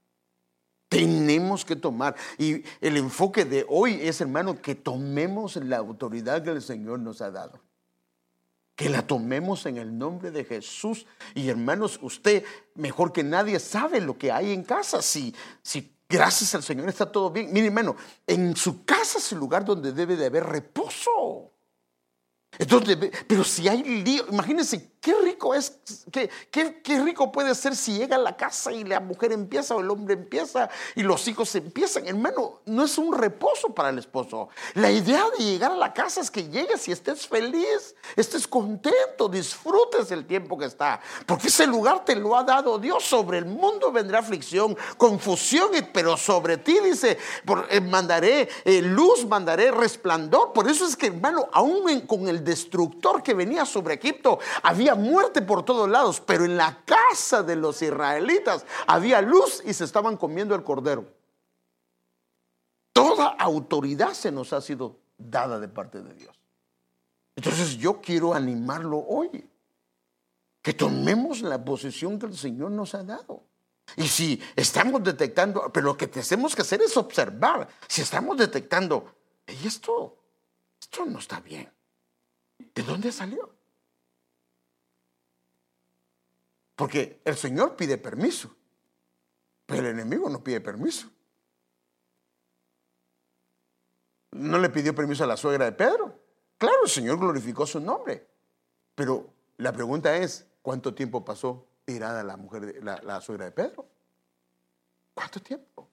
tenemos 0.94 1.66
que 1.66 1.76
tomar. 1.76 2.16
Y 2.38 2.64
el 2.80 2.98
enfoque 2.98 3.46
de 3.46 3.66
hoy 3.68 4.00
es, 4.02 4.22
hermano, 4.22 4.62
que 4.62 4.76
tomemos 4.76 5.56
la 5.56 5.78
autoridad 5.78 6.44
que 6.44 6.52
el 6.52 6.62
Señor 6.62 7.00
nos 7.00 7.20
ha 7.22 7.32
dado. 7.32 7.60
Que 8.76 8.90
la 8.90 9.06
tomemos 9.06 9.66
en 9.66 9.78
el 9.78 9.98
nombre 9.98 10.32
de 10.32 10.46
Jesús. 10.46 11.06
Y 11.36 11.50
hermanos, 11.50 12.00
usted 12.02 12.44
mejor 12.76 13.12
que 13.14 13.24
nadie 13.24 13.60
sabe 13.60 14.02
lo 14.02 14.18
que 14.18 14.32
hay 14.32 14.52
en 14.52 14.64
casa. 14.64 15.02
Si, 15.02 15.34
si 15.62 15.96
gracias 16.10 16.56
al 16.56 16.64
Señor 16.64 16.90
está 16.90 17.12
todo 17.12 17.30
bien. 17.30 17.52
Mire, 17.52 17.68
hermano, 17.68 17.96
en 18.26 18.56
su 18.56 18.84
casa 18.86 19.20
es 19.20 19.32
el 19.32 19.40
lugar 19.40 19.66
donde 19.66 19.92
debe 19.92 20.16
de 20.16 20.26
haber 20.26 20.46
reposo. 20.46 21.52
Entonces, 22.58 22.98
pero 23.28 23.44
si 23.44 23.68
hay 23.68 23.84
lío, 23.84 24.26
imagínense 24.32 24.93
qué 25.04 25.14
rico 25.22 25.54
es, 25.54 25.80
qué, 26.14 26.30
qué, 26.50 27.04
rico 27.04 27.30
puede 27.30 27.54
ser 27.56 27.76
si 27.76 27.98
llega 27.98 28.16
a 28.16 28.20
la 28.20 28.38
casa 28.38 28.72
y 28.72 28.86
la 28.86 29.02
mujer 29.02 29.34
empieza 29.34 29.76
o 29.76 29.82
el 29.82 29.90
hombre 29.90 30.14
empieza 30.14 30.70
y 30.96 31.04
los 31.04 31.28
hijos 31.28 31.54
empiezan. 31.56 32.08
Hermano, 32.08 32.62
no 32.66 32.86
es 32.86 32.98
un 32.98 33.14
reposo 33.14 33.76
para 33.76 33.90
el 33.90 34.00
esposo. 34.00 34.48
La 34.76 34.90
idea 34.90 35.26
de 35.38 35.44
llegar 35.44 35.74
a 35.74 35.76
la 35.76 35.94
casa 35.94 36.22
es 36.22 36.32
que 36.32 36.48
llegues 36.48 36.88
y 36.88 36.94
estés 36.94 37.28
feliz, 37.28 37.96
estés 38.16 38.48
contento, 38.48 39.28
disfrutes 39.28 40.10
el 40.12 40.26
tiempo 40.26 40.58
que 40.58 40.66
está. 40.66 41.02
Porque 41.26 41.48
ese 41.48 41.68
lugar 41.68 42.06
te 42.06 42.16
lo 42.16 42.38
ha 42.38 42.44
dado 42.44 42.80
Dios. 42.80 43.04
Sobre 43.04 43.40
el 43.40 43.46
mundo 43.46 43.92
vendrá 43.92 44.20
aflicción, 44.20 44.78
confusión, 44.96 45.72
pero 45.92 46.16
sobre 46.16 46.56
ti 46.56 46.80
dice, 46.80 47.18
eh, 47.70 47.82
mandaré 47.82 48.48
eh, 48.64 48.82
luz, 48.82 49.28
mandaré 49.28 49.70
resplandor. 49.70 50.54
Por 50.54 50.70
eso 50.70 50.88
es 50.88 50.96
que, 50.96 51.08
hermano, 51.08 51.50
aún 51.52 51.84
con 52.08 52.30
el 52.30 52.42
destructor 52.42 53.22
que 53.22 53.34
venía 53.34 53.66
sobre 53.66 53.96
Egipto, 53.96 54.40
había 54.62 54.93
muerte 54.96 55.42
por 55.42 55.64
todos 55.64 55.90
lados, 55.90 56.22
pero 56.22 56.46
en 56.46 56.58
la 56.58 56.84
casa 56.86 57.44
de 57.44 57.56
los 57.56 57.82
israelitas 57.82 58.66
había 58.88 59.22
luz 59.22 59.62
y 59.66 59.74
se 59.74 59.84
estaban 59.84 60.18
comiendo 60.18 60.56
el 60.56 60.64
cordero. 60.64 61.06
Toda 62.92 63.28
autoridad 63.30 64.14
se 64.14 64.32
nos 64.32 64.54
ha 64.54 64.62
sido 64.62 64.98
dada 65.18 65.60
de 65.60 65.68
parte 65.68 66.02
de 66.02 66.14
Dios. 66.14 66.40
Entonces 67.36 67.78
yo 67.78 68.00
quiero 68.02 68.34
animarlo 68.34 69.00
hoy, 69.00 69.50
que 70.62 70.74
tomemos 70.74 71.42
la 71.42 71.64
posición 71.64 72.20
que 72.20 72.28
el 72.28 72.38
Señor 72.38 72.72
nos 72.72 72.94
ha 72.96 73.04
dado. 73.04 73.44
Y 73.98 74.08
si 74.08 74.42
estamos 74.56 75.04
detectando, 75.04 75.72
pero 75.74 75.88
lo 75.88 75.98
que 75.98 76.08
tenemos 76.08 76.56
que 76.56 76.62
hacer 76.62 76.82
es 76.82 76.96
observar, 76.96 77.68
si 77.88 78.02
estamos 78.02 78.38
detectando, 78.38 79.14
y 79.48 79.68
esto, 79.68 80.18
esto 80.80 81.06
no 81.06 81.20
está 81.20 81.40
bien. 81.42 81.70
¿De 82.74 82.82
dónde 82.82 83.12
salió? 83.12 83.50
Porque 86.84 87.22
el 87.24 87.38
Señor 87.38 87.78
pide 87.78 87.98
permiso, 87.98 88.54
pero 89.66 89.88
el 89.88 89.94
enemigo 89.94 90.28
no 90.28 90.44
pide 90.44 90.60
permiso. 90.60 91.10
No 94.32 94.58
le 94.58 94.70
pidió 94.70 94.94
permiso 94.94 95.24
a 95.24 95.28
la 95.28 95.38
suegra 95.38 95.64
de 95.64 95.72
Pedro. 95.72 96.20
Claro, 96.58 96.84
el 96.84 96.90
Señor 96.90 97.20
glorificó 97.20 97.66
su 97.66 97.80
nombre. 97.80 98.28
Pero 98.96 99.34
la 99.56 99.72
pregunta 99.72 100.18
es, 100.18 100.46
¿cuánto 100.62 100.94
tiempo 100.94 101.24
pasó 101.24 101.66
tirada 101.86 102.22
la 102.22 102.36
mujer, 102.36 102.84
la, 102.84 103.02
la 103.02 103.22
suegra 103.22 103.46
de 103.46 103.52
Pedro? 103.52 103.88
¿Cuánto 105.14 105.40
tiempo? 105.42 105.88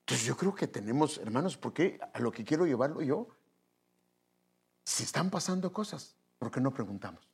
Entonces 0.00 0.26
yo 0.26 0.36
creo 0.36 0.54
que 0.54 0.68
tenemos, 0.68 1.16
hermanos, 1.16 1.56
porque 1.56 1.98
a 2.12 2.20
lo 2.20 2.30
que 2.30 2.44
quiero 2.44 2.66
llevarlo 2.66 3.00
yo 3.00 3.26
si 4.84 5.02
están 5.04 5.30
pasando 5.30 5.72
cosas, 5.72 6.14
¿por 6.38 6.50
qué 6.50 6.60
no 6.60 6.74
preguntamos 6.74 7.26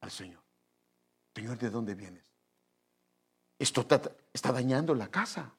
al 0.00 0.10
Señor? 0.10 0.41
Señor, 1.34 1.58
¿de 1.58 1.70
dónde 1.70 1.94
vienes? 1.94 2.24
Esto 3.58 3.86
está, 4.32 4.52
dañando 4.52 4.94
la 4.94 5.08
casa, 5.08 5.52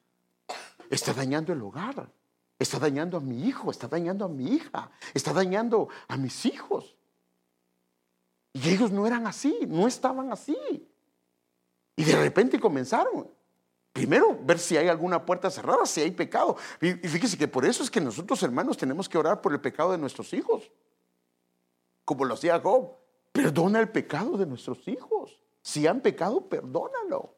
está 0.90 1.14
dañando 1.14 1.52
el 1.52 1.62
hogar, 1.62 2.10
está 2.58 2.78
dañando 2.78 3.16
a 3.16 3.20
mi 3.20 3.46
hijo, 3.46 3.70
está 3.70 3.88
dañando 3.88 4.26
a 4.26 4.28
mi 4.28 4.52
hija, 4.52 4.90
está 5.14 5.32
dañando 5.32 5.88
a 6.08 6.16
mis 6.16 6.44
hijos. 6.44 6.94
Y 8.52 8.68
ellos 8.68 8.90
no 8.90 9.06
eran 9.06 9.26
así, 9.26 9.60
no 9.66 9.88
estaban 9.88 10.32
así. 10.32 10.56
Y 11.96 12.04
de 12.04 12.16
repente 12.20 12.60
comenzaron. 12.60 13.28
Primero, 13.92 14.38
ver 14.42 14.58
si 14.58 14.76
hay 14.76 14.88
alguna 14.88 15.24
puerta 15.24 15.50
cerrada, 15.50 15.86
si 15.86 16.00
hay 16.00 16.10
pecado. 16.10 16.56
Y 16.80 16.92
fíjese 17.08 17.38
que 17.38 17.48
por 17.48 17.64
eso 17.64 17.82
es 17.82 17.90
que 17.90 18.00
nosotros, 18.00 18.42
hermanos, 18.42 18.76
tenemos 18.76 19.08
que 19.08 19.18
orar 19.18 19.40
por 19.40 19.52
el 19.52 19.60
pecado 19.60 19.92
de 19.92 19.98
nuestros 19.98 20.32
hijos 20.34 20.70
como 22.04 22.24
lo 22.24 22.34
hacía 22.34 22.60
Job. 22.60 22.90
Perdona 23.32 23.80
el 23.80 23.88
pecado 23.88 24.36
de 24.36 24.46
nuestros 24.46 24.86
hijos. 24.86 25.40
Si 25.64 25.86
han 25.86 26.02
pecado, 26.02 26.46
perdónalo. 26.46 27.34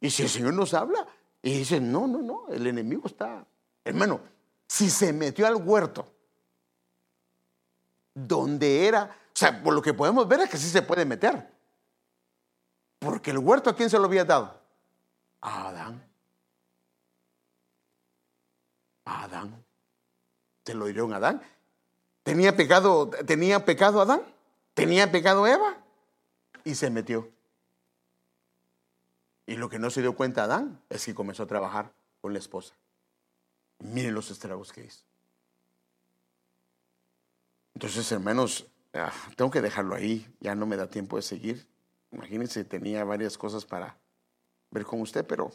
Y 0.00 0.08
si 0.08 0.22
el 0.22 0.28
Señor 0.28 0.54
nos 0.54 0.72
habla 0.72 1.04
y 1.42 1.58
dice, 1.58 1.80
no, 1.80 2.06
no, 2.06 2.22
no, 2.22 2.46
el 2.48 2.64
enemigo 2.64 3.02
está. 3.06 3.44
Hermano, 3.84 4.20
si 4.68 4.88
se 4.88 5.12
metió 5.12 5.48
al 5.48 5.56
huerto, 5.56 6.08
donde 8.14 8.86
era, 8.86 9.02
o 9.02 9.30
sea, 9.36 9.60
por 9.60 9.74
lo 9.74 9.82
que 9.82 9.94
podemos 9.94 10.28
ver 10.28 10.40
es 10.40 10.48
que 10.48 10.58
sí 10.58 10.68
se 10.68 10.80
puede 10.80 11.04
meter. 11.04 11.52
Porque 13.00 13.32
el 13.32 13.38
huerto, 13.38 13.68
¿a 13.68 13.74
quién 13.74 13.90
se 13.90 13.98
lo 13.98 14.04
había 14.04 14.24
dado? 14.24 14.56
A 15.40 15.68
Adán. 15.68 16.08
A 19.06 19.24
Adán. 19.24 19.64
Se 20.64 20.72
lo 20.72 20.84
dieron 20.84 21.12
a 21.12 21.16
Adán. 21.16 21.42
¿Tenía 22.22 22.56
pecado, 22.56 23.10
tenía 23.26 23.64
pecado 23.64 24.00
Adán? 24.00 24.22
¿Tenía 24.74 25.10
pecado 25.10 25.48
Eva? 25.48 25.82
Y 26.66 26.74
se 26.74 26.90
metió. 26.90 27.30
Y 29.46 29.54
lo 29.54 29.68
que 29.68 29.78
no 29.78 29.88
se 29.88 30.02
dio 30.02 30.16
cuenta 30.16 30.42
Adán 30.42 30.82
es 30.90 31.04
que 31.06 31.14
comenzó 31.14 31.44
a 31.44 31.46
trabajar 31.46 31.94
con 32.20 32.32
la 32.32 32.40
esposa. 32.40 32.74
Miren 33.78 34.14
los 34.14 34.32
estragos 34.32 34.72
que 34.72 34.84
hizo. 34.84 35.04
Entonces, 37.74 38.10
hermanos, 38.10 38.66
ah, 38.94 39.12
tengo 39.36 39.48
que 39.52 39.62
dejarlo 39.62 39.94
ahí. 39.94 40.26
Ya 40.40 40.56
no 40.56 40.66
me 40.66 40.76
da 40.76 40.90
tiempo 40.90 41.14
de 41.14 41.22
seguir. 41.22 41.68
Imagínense, 42.10 42.64
tenía 42.64 43.04
varias 43.04 43.38
cosas 43.38 43.64
para 43.64 43.96
ver 44.72 44.84
con 44.84 45.00
usted, 45.00 45.24
pero 45.24 45.52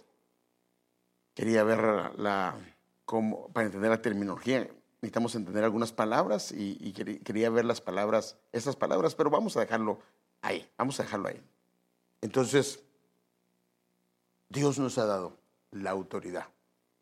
quería 1.34 1.66
ver 1.66 2.18
la, 2.18 2.58
cómo, 3.04 3.50
para 3.50 3.66
entender 3.66 3.90
la 3.90 4.02
terminología 4.02 4.66
necesitamos 5.02 5.34
entender 5.34 5.64
algunas 5.64 5.92
palabras 5.92 6.54
y, 6.56 6.94
quería 6.94 7.50
ver 7.50 7.66
las 7.66 7.82
palabras, 7.82 8.38
esas 8.52 8.76
palabras, 8.76 9.16
pero 9.16 9.32
vamos 9.32 9.58
a 9.58 9.62
dejarlo 9.62 10.00
ahí, 10.42 10.70
vamos 10.78 11.00
a 11.00 11.04
dejarlo 11.04 11.30
ahí. 11.30 11.42
Entonces, 12.22 12.84
Dios 14.50 14.78
nos 14.80 14.98
ha 14.98 15.06
dado 15.06 15.38
la 15.72 15.92
autoridad, 15.92 16.48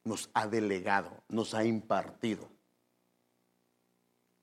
nos 0.04 0.30
ha 0.34 0.48
delegado, 0.48 1.12
nos 1.28 1.54
ha 1.54 1.66
impartido. 1.66 2.48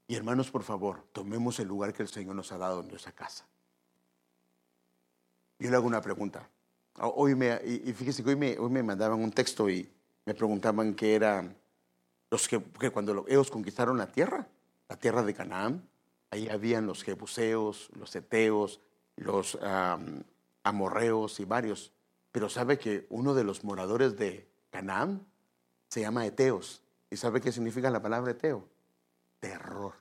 Y 0.09 0.15
hermanos, 0.15 0.51
por 0.51 0.63
favor, 0.63 1.05
tomemos 1.13 1.59
el 1.59 1.69
lugar 1.69 1.93
que 1.93 2.03
el 2.03 2.09
Señor 2.09 2.35
nos 2.35 2.53
ha 2.53 2.59
dado 2.59 2.81
en 2.81 2.89
nuestra 2.89 3.13
casa. 3.13 3.47
Yo 5.59 5.71
le 5.71 5.77
hago 5.77 5.87
una 5.87 6.01
pregunta. 6.01 6.49
Hoy 6.99 7.35
me, 7.35 7.61
y 7.65 7.93
fíjese 7.93 8.23
que 8.23 8.31
hoy 8.31 8.37
me, 8.37 8.59
hoy 8.59 8.71
me 8.71 8.83
mandaban 8.83 9.21
un 9.21 9.33
texto 9.33 9.69
y 9.69 9.91
me 10.25 10.35
preguntaban 10.35 10.95
qué 10.95 11.15
era 11.15 11.45
los 12.31 12.49
que, 12.49 12.61
cuando 12.91 13.25
ellos 13.29 13.51
conquistaron 13.51 13.99
la 13.99 14.11
tierra, 14.11 14.47
la 14.89 14.97
tierra 14.97 15.23
de 15.23 15.35
Canaán, 15.35 15.89
ahí 16.31 16.49
habían 16.49 16.87
los 16.87 17.03
jebuseos, 17.03 17.89
los 17.95 18.15
eteos, 18.17 18.81
los 19.17 19.59
amorreos 20.63 21.41
y 21.41 21.45
varios. 21.45 21.93
Pero 22.33 22.49
sabe 22.49 22.79
que 22.79 23.07
uno 23.11 23.35
de 23.35 23.45
los 23.45 23.65
moradores 23.65 24.17
de 24.17 24.49
Canaán 24.71 25.27
se 25.89 26.03
llama 26.03 26.27
eteos. 26.27 26.83
¿Y 27.11 27.17
sabe 27.17 27.41
qué 27.41 27.53
significa 27.53 27.91
la 27.91 28.03
palabra 28.03 28.33
eteo? 28.33 28.69
Terror. 29.41 29.95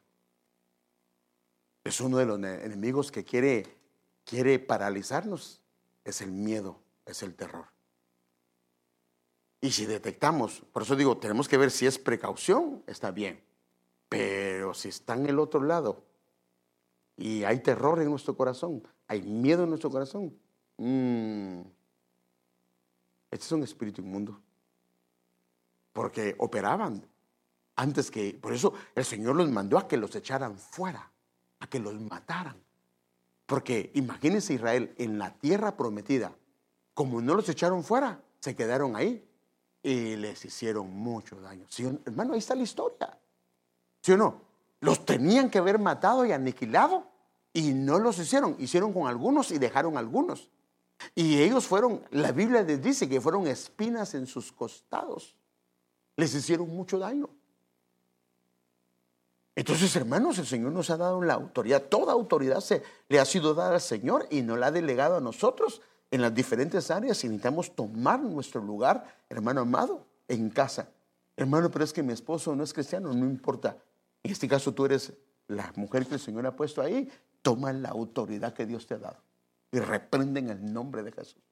Es 1.84 2.02
uno 2.02 2.18
de 2.18 2.26
los 2.26 2.38
enemigos 2.40 3.12
que 3.12 3.24
quiere, 3.24 3.78
quiere 4.26 4.60
paralizarnos. 4.60 5.62
Es 6.04 6.22
el 6.22 6.32
miedo, 6.32 6.82
es 7.06 7.24
el 7.24 7.36
terror. 7.36 7.68
Y 9.62 9.72
si 9.72 9.86
detectamos, 9.86 10.62
por 10.74 10.84
eso 10.84 10.96
digo, 10.96 11.18
tenemos 11.18 11.48
que 11.48 11.58
ver 11.58 11.72
si 11.72 11.88
es 11.88 11.98
precaución, 11.98 12.84
está 12.86 13.12
bien. 13.12 13.44
Pero 14.10 14.74
si 14.74 14.90
está 14.90 15.14
en 15.14 15.28
el 15.28 15.40
otro 15.40 15.64
lado 15.64 16.04
y 17.18 17.44
hay 17.44 17.60
terror 17.60 18.02
en 18.02 18.10
nuestro 18.10 18.36
corazón, 18.36 18.88
hay 19.08 19.22
miedo 19.22 19.64
en 19.64 19.70
nuestro 19.70 19.90
corazón, 19.90 20.34
mmm, 20.78 21.62
este 23.32 23.46
es 23.46 23.52
un 23.52 23.64
espíritu 23.64 24.02
inmundo. 24.02 24.40
Porque 25.94 26.36
operaban 26.40 27.06
antes 27.76 28.10
que, 28.10 28.38
por 28.42 28.54
eso 28.54 28.74
el 28.96 29.06
Señor 29.06 29.36
los 29.36 29.50
mandó 29.50 29.78
a 29.78 29.88
que 29.88 29.98
los 29.98 30.16
echaran 30.16 30.58
fuera, 30.58 31.12
a 31.60 31.68
que 31.68 31.80
los 31.80 32.00
mataran. 32.00 32.56
Porque 33.46 33.92
imagínense 33.94 34.54
Israel 34.54 34.94
en 34.98 35.20
la 35.20 35.34
tierra 35.34 35.76
prometida, 35.76 36.34
como 36.94 37.22
no 37.22 37.36
los 37.36 37.48
echaron 37.50 37.84
fuera, 37.84 38.22
se 38.40 38.56
quedaron 38.56 38.96
ahí 38.96 39.28
y 39.84 40.16
les 40.16 40.44
hicieron 40.46 40.90
mucho 40.90 41.40
daño. 41.42 41.68
hermano, 42.06 42.34
ahí 42.34 42.40
está 42.40 42.56
la 42.56 42.64
historia. 42.64 43.20
¿Sí 44.02 44.14
o 44.14 44.18
no? 44.18 44.42
Los 44.80 45.06
tenían 45.06 45.50
que 45.50 45.58
haber 45.58 45.78
matado 45.80 46.26
y 46.26 46.32
aniquilado 46.32 47.08
y 47.56 47.74
no 47.74 47.98
los 47.98 48.20
hicieron. 48.20 48.56
Hicieron 48.60 48.94
con 48.94 49.08
algunos 49.08 49.50
y 49.50 49.58
dejaron 49.58 49.98
algunos. 49.98 50.52
Y 51.16 51.42
ellos 51.42 51.66
fueron, 51.66 52.02
la 52.12 52.32
Biblia 52.32 52.62
les 52.62 52.82
dice 52.82 53.10
que 53.10 53.20
fueron 53.20 53.48
espinas 53.48 54.14
en 54.14 54.28
sus 54.28 54.52
costados. 54.52 55.36
Les 56.16 56.36
hicieron 56.36 56.70
mucho 56.70 57.00
daño. 57.00 57.30
Entonces, 59.56 59.96
hermanos, 59.96 60.38
el 60.38 60.46
Señor 60.46 60.72
nos 60.72 60.90
ha 60.90 60.98
dado 60.98 61.22
la 61.24 61.34
autoridad. 61.34 61.82
Toda 61.84 62.14
autoridad 62.14 62.60
se, 62.60 62.84
le 63.10 63.20
ha 63.20 63.26
sido 63.26 63.56
dada 63.56 63.74
al 63.74 63.82
Señor 63.82 64.28
y 64.30 64.44
no 64.44 64.56
la 64.56 64.68
ha 64.68 64.72
delegado 64.72 65.16
a 65.18 65.22
nosotros 65.22 65.82
en 66.12 66.22
las 66.22 66.34
diferentes 66.34 66.92
áreas 66.92 67.24
necesitamos 67.24 67.76
tomar 67.76 68.22
nuestro 68.22 68.62
lugar, 68.62 69.04
hermano 69.30 69.62
amado, 69.62 70.06
en 70.28 70.50
casa. 70.50 70.90
Hermano, 71.36 71.70
pero 71.70 71.84
es 71.84 71.92
que 71.92 72.04
mi 72.04 72.14
esposo 72.14 72.56
no 72.56 72.64
es 72.64 72.74
cristiano, 72.74 73.12
no 73.12 73.26
importa. 73.26 73.78
En 74.24 74.32
este 74.32 74.48
caso 74.48 74.74
tú 74.74 74.86
eres 74.86 75.12
la 75.48 75.74
mujer 75.76 76.08
que 76.08 76.14
el 76.14 76.20
Señor 76.20 76.46
ha 76.46 76.56
puesto 76.56 76.82
ahí. 76.82 77.10
Toma 77.46 77.72
la 77.72 77.90
autoridad 77.90 78.56
que 78.56 78.66
Dios 78.66 78.88
te 78.88 78.96
ha 78.96 78.98
dado 78.98 79.20
y 79.72 79.78
reprende 79.78 80.40
en 80.40 80.50
el 80.50 80.74
nombre 80.74 81.04
de 81.04 81.12
Jesús. 81.12 81.44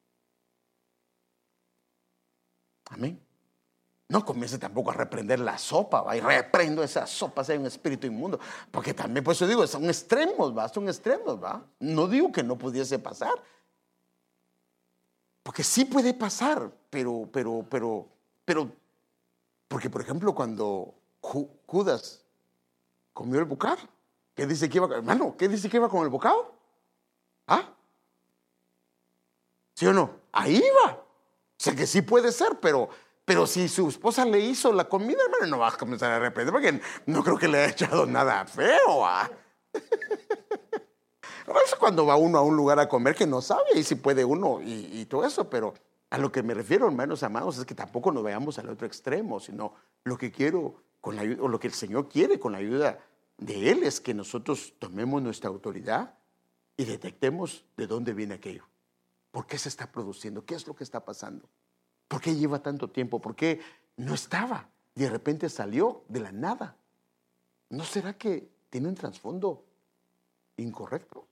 Amén. 2.89 3.21
No 4.09 4.25
comience 4.25 4.57
tampoco 4.57 4.89
a 4.89 4.95
reprender 4.95 5.39
la 5.39 5.55
sopa, 5.55 6.01
va, 6.01 6.17
y 6.17 6.19
reprendo 6.19 6.81
esa 6.81 7.05
sopa, 7.05 7.43
sea 7.43 7.59
un 7.59 7.67
espíritu 7.67 8.07
inmundo. 8.07 8.39
Porque 8.71 8.95
también, 8.95 9.23
por 9.23 9.33
eso 9.33 9.45
digo, 9.45 9.67
son 9.67 9.85
extremos, 9.85 10.57
va, 10.57 10.67
son 10.67 10.87
extremos, 10.87 11.41
va. 11.41 11.63
No 11.79 12.07
digo 12.07 12.31
que 12.31 12.41
no 12.41 12.57
pudiese 12.57 12.97
pasar. 12.97 13.35
Porque 15.43 15.63
sí 15.63 15.85
puede 15.85 16.15
pasar, 16.15 16.71
pero, 16.89 17.29
pero, 17.31 17.63
pero, 17.69 18.07
pero, 18.45 18.71
porque 19.67 19.91
por 19.91 20.01
ejemplo, 20.01 20.33
cuando 20.33 20.95
Judas 21.21 22.25
comió 23.13 23.39
el 23.39 23.45
bocado, 23.45 23.87
¿qué 24.35 24.45
dice 24.47 24.69
que 24.69 24.77
iba, 24.77 24.95
hermano, 24.95 25.35
qué 25.37 25.47
dice 25.47 25.69
que 25.69 25.77
iba 25.77 25.89
con 25.89 26.03
el 26.03 26.09
bocado? 26.09 26.53
¿Ah? 27.47 27.69
¿Sí 29.75 29.85
o 29.87 29.93
no? 29.93 30.11
Ahí 30.31 30.61
va. 30.85 30.91
O 30.93 31.57
sea 31.57 31.75
que 31.75 31.87
sí 31.87 32.01
puede 32.01 32.31
ser, 32.31 32.59
pero 32.59 32.89
pero 33.25 33.47
si 33.47 33.69
su 33.69 33.87
esposa 33.87 34.25
le 34.25 34.39
hizo 34.39 34.73
la 34.73 34.89
comida, 34.89 35.19
hermano, 35.23 35.47
no 35.47 35.59
va 35.59 35.69
a 35.69 35.77
comenzar 35.77 36.11
a 36.11 36.19
reprender 36.19 36.51
porque 36.53 36.81
no 37.05 37.23
creo 37.23 37.37
que 37.37 37.47
le 37.47 37.59
haya 37.59 37.71
echado 37.71 38.05
nada 38.05 38.45
feo. 38.45 39.05
¿ah? 39.05 39.29
es 41.65 41.75
cuando 41.75 42.05
va 42.05 42.17
uno 42.17 42.37
a 42.37 42.41
un 42.41 42.57
lugar 42.57 42.79
a 42.79 42.89
comer 42.89 43.15
que 43.15 43.25
no 43.25 43.41
sabe 43.41 43.63
y 43.75 43.83
si 43.83 43.95
puede 43.95 44.25
uno 44.25 44.59
y, 44.61 45.05
todo 45.05 45.25
eso, 45.25 45.49
pero 45.49 45.73
a 46.09 46.17
lo 46.17 46.31
que 46.31 46.43
me 46.43 46.53
refiero, 46.53 46.85
hermanos 46.85 47.23
amados, 47.23 47.57
es 47.57 47.65
que 47.65 47.75
tampoco 47.75 48.11
nos 48.11 48.23
vayamos 48.23 48.59
al 48.59 48.69
otro 48.69 48.85
extremo, 48.85 49.39
sino 49.39 49.73
lo 50.03 50.17
que 50.17 50.31
quiero 50.31 50.75
con 50.99 51.15
la 51.15 51.23
o 51.41 51.47
lo 51.47 51.59
que 51.59 51.67
el 51.67 51.73
Señor 51.73 52.09
quiere 52.09 52.39
con 52.39 52.51
la 52.51 52.57
ayuda 52.57 52.99
de 53.37 53.71
Él 53.71 53.83
es 53.83 53.99
que 53.99 54.13
nosotros 54.13 54.73
tomemos 54.79 55.21
nuestra 55.21 55.49
autoridad 55.49 56.15
y 56.77 56.85
detectemos 56.85 57.65
de 57.77 57.87
dónde 57.87 58.13
viene 58.13 58.35
aquello. 58.35 58.65
¿Por 59.31 59.47
qué 59.47 59.57
se 59.57 59.69
está 59.69 59.91
produciendo? 59.91 60.45
¿Qué 60.45 60.55
es 60.55 60.67
lo 60.67 60.75
que 60.75 60.83
está 60.83 61.03
pasando? 61.03 61.49
¿Por 62.07 62.21
qué 62.21 62.35
lleva 62.35 62.59
tanto 62.61 62.89
tiempo? 62.89 63.19
¿Por 63.19 63.35
qué 63.35 63.59
no 63.97 64.13
estaba? 64.13 64.69
Y 64.95 65.01
de 65.01 65.09
repente 65.09 65.49
salió 65.49 66.03
de 66.07 66.19
la 66.19 66.31
nada. 66.31 66.77
¿No 67.69 67.83
será 67.83 68.17
que 68.17 68.47
tiene 68.69 68.87
un 68.87 68.95
trasfondo 68.95 69.65
incorrecto? 70.57 71.27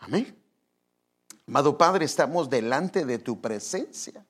Amén. 0.00 0.36
Amado 1.46 1.76
Padre, 1.76 2.04
estamos 2.04 2.48
delante 2.48 3.04
de 3.04 3.18
tu 3.18 3.40
presencia. 3.40 4.24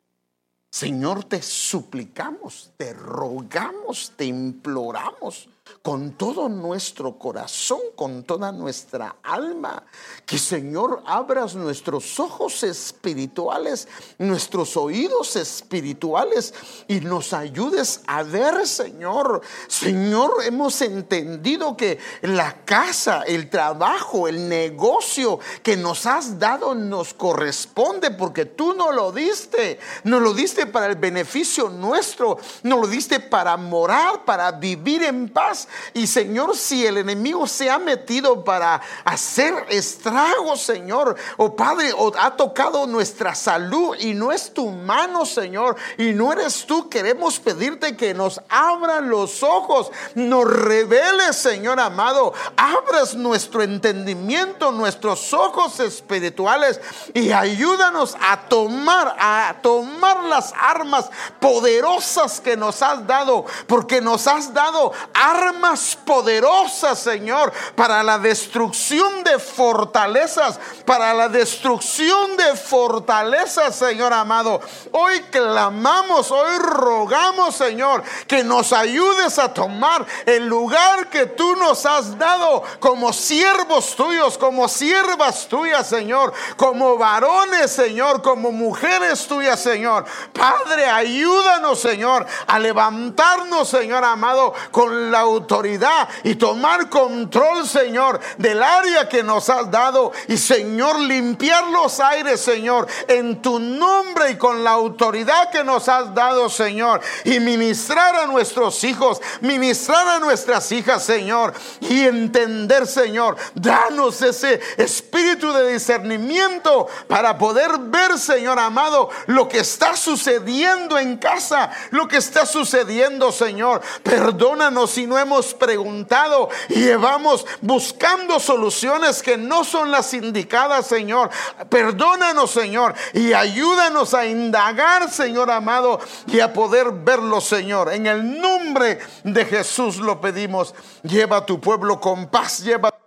Señor, 0.70 1.24
te 1.24 1.40
suplicamos, 1.42 2.72
te 2.76 2.92
rogamos, 2.94 4.12
te 4.16 4.24
imploramos 4.24 5.48
con 5.82 6.12
todo 6.12 6.48
nuestro 6.48 7.18
corazón, 7.18 7.80
con 7.94 8.24
toda 8.24 8.52
nuestra 8.52 9.16
alma. 9.22 9.82
Que 10.26 10.38
Señor 10.38 11.02
abras 11.06 11.54
nuestros 11.54 12.18
ojos 12.20 12.62
espirituales, 12.62 13.88
nuestros 14.18 14.76
oídos 14.76 15.36
espirituales 15.36 16.54
y 16.88 17.00
nos 17.00 17.32
ayudes 17.32 18.02
a 18.06 18.22
ver, 18.22 18.66
Señor. 18.66 19.42
Señor, 19.68 20.32
hemos 20.44 20.80
entendido 20.82 21.76
que 21.76 21.98
la 22.22 22.64
casa, 22.64 23.22
el 23.22 23.48
trabajo, 23.50 24.28
el 24.28 24.48
negocio 24.48 25.38
que 25.62 25.76
nos 25.76 26.06
has 26.06 26.38
dado 26.38 26.74
nos 26.74 27.14
corresponde 27.14 28.10
porque 28.10 28.46
tú 28.46 28.74
no 28.74 28.92
lo 28.92 29.12
diste. 29.12 29.78
No 30.04 30.20
lo 30.20 30.34
diste 30.34 30.66
para 30.66 30.86
el 30.86 30.96
beneficio 30.96 31.68
nuestro, 31.68 32.38
no 32.62 32.78
lo 32.78 32.86
diste 32.86 33.20
para 33.20 33.56
morar, 33.56 34.24
para 34.24 34.50
vivir 34.52 35.02
en 35.02 35.28
paz 35.28 35.53
y 35.92 36.07
Señor, 36.07 36.57
si 36.57 36.86
el 36.86 36.98
enemigo 36.98 37.46
se 37.46 37.70
ha 37.70 37.78
metido 37.78 38.44
para 38.44 38.80
hacer 39.05 39.55
estragos, 39.68 40.62
Señor, 40.62 41.16
o 41.36 41.55
Padre, 41.55 41.92
o 41.96 42.12
ha 42.18 42.36
tocado 42.36 42.86
nuestra 42.86 43.34
salud 43.34 43.96
y 43.98 44.14
no 44.14 44.32
es 44.32 44.52
tu 44.52 44.70
mano, 44.70 45.24
Señor, 45.24 45.76
y 45.98 46.12
no 46.12 46.32
eres 46.32 46.66
tú, 46.66 46.88
queremos 46.88 47.38
pedirte 47.38 47.96
que 47.96 48.14
nos 48.14 48.40
abran 48.48 49.09
los 49.09 49.42
ojos, 49.42 49.90
nos 50.14 50.44
reveles, 50.50 51.36
Señor 51.36 51.80
amado, 51.80 52.32
abras 52.57 53.14
nuestro 53.14 53.62
entendimiento, 53.62 54.72
nuestros 54.72 55.32
ojos 55.32 55.80
espirituales 55.80 56.80
y 57.12 57.32
ayúdanos 57.32 58.16
a 58.20 58.48
tomar, 58.48 59.16
a 59.18 59.57
tomar 59.62 60.24
las 60.24 60.52
armas 60.61 61.11
poderosas 61.40 62.40
que 62.40 62.57
nos 62.57 62.82
has 62.82 63.07
dado, 63.07 63.44
porque 63.66 64.00
nos 64.00 64.26
has 64.26 64.52
dado 64.52 64.92
armas 65.12 65.43
armas 65.45 65.97
poderosas, 66.05 66.99
Señor, 66.99 67.53
para 67.76 68.03
la 68.03 68.18
destrucción 68.18 69.22
de 69.24 69.38
fortalezas, 69.38 70.59
para 70.84 71.12
la 71.14 71.28
destrucción 71.28 72.36
de 72.36 72.57
fortalezas, 72.57 73.76
Señor 73.76 74.12
amado. 74.12 74.61
Hoy 74.92 75.20
clamamos, 75.30 76.30
hoy 76.30 76.59
rogamos, 76.59 77.55
Señor, 77.55 78.03
que 78.26 78.42
nos 78.45 78.72
ayudes 78.72 79.38
a 79.38 79.53
tomar 79.53 80.07
el 80.26 80.47
lugar 80.47 81.09
que 81.11 81.26
tú 81.26 81.57
nos 81.57 81.86
has 81.86 82.18
dado 82.18 82.62
como 82.80 83.12
siervos 83.12 83.95
tuyos, 83.97 84.38
como 84.38 84.68
siervas 84.68 85.47
tuyas, 85.49 85.86
Señor, 85.86 86.32
como 86.57 86.97
varones, 86.97 87.70
Señor, 87.70 88.22
como 88.22 88.51
mujeres 88.53 89.26
tuyas, 89.26 89.61
Señor. 89.61 90.05
Padre, 90.32 90.86
ayúdanos, 90.86 91.80
Señor, 91.80 92.26
a 92.47 92.59
levantarnos, 92.59 93.68
Señor 93.68 94.05
amado, 94.05 94.55
con 94.70 95.11
la 95.11 95.26
autoridad 95.35 96.09
y 96.22 96.35
tomar 96.35 96.89
control, 96.89 97.66
Señor, 97.66 98.20
del 98.39 98.62
área 98.62 99.09
que 99.09 99.22
nos 99.22 99.49
has 99.49 99.70
dado. 99.70 100.12
Y, 100.28 100.37
Señor, 100.37 100.99
limpiar 101.01 101.68
los 101.68 102.01
aires, 102.01 102.41
Señor, 102.41 102.87
en 103.09 103.41
tu 103.41 103.59
nombre 103.59 104.30
y 104.30 104.37
con 104.37 104.64
la 104.64 104.70
autoridad 104.70 105.51
que 105.51 105.64
nos 105.64 105.89
has 105.89 106.14
dado, 106.14 106.49
Señor. 106.49 107.01
Y 107.24 107.41
ministrar 107.41 108.16
a 108.16 108.26
nuestros 108.26 108.82
hijos, 108.85 109.20
ministrar 109.41 110.07
a 110.09 110.18
nuestras 110.18 110.70
hijas, 110.72 111.05
Señor. 111.05 111.53
Y 111.80 112.03
entender, 112.03 112.87
Señor, 112.87 113.37
danos 113.55 114.22
ese 114.22 114.61
espíritu 114.76 115.53
de 115.53 115.72
discernimiento 115.72 116.87
para 117.09 117.37
poder 117.39 117.78
ver, 117.78 118.18
Señor 118.18 118.59
amado, 118.59 119.11
lo 119.26 119.49
que 119.49 119.59
está 119.59 119.97
sucediendo 119.97 120.99
en 120.99 121.16
casa, 121.16 121.70
lo 121.91 122.09
que 122.09 122.16
está 122.16 122.47
sucediendo, 122.47 123.32
Señor. 123.32 123.80
Perdónanos 124.03 124.91
si 124.91 125.07
no 125.07 125.18
hemos 125.18 125.23
preguntado 125.54 126.48
y 126.68 126.80
llevamos 126.80 127.46
buscando 127.60 128.40
soluciones 128.40 129.22
que 129.22 129.36
no 129.36 129.64
son 129.64 129.90
las 129.90 130.12
indicadas, 130.14 130.86
Señor. 130.86 131.30
Perdónanos, 131.68 132.50
Señor, 132.50 132.94
y 133.12 133.32
ayúdanos 133.32 134.14
a 134.14 134.26
indagar, 134.26 135.10
Señor 135.10 135.50
amado, 135.50 136.00
y 136.26 136.40
a 136.40 136.52
poder 136.52 136.90
verlo, 136.92 137.40
Señor. 137.40 137.92
En 137.92 138.06
el 138.06 138.40
nombre 138.40 138.98
de 139.22 139.44
Jesús 139.44 139.96
lo 139.96 140.20
pedimos. 140.20 140.74
Lleva 141.02 141.38
a 141.38 141.46
tu 141.46 141.60
pueblo 141.60 142.00
con 142.00 142.28
paz, 142.28 142.60
lleva 142.60 143.03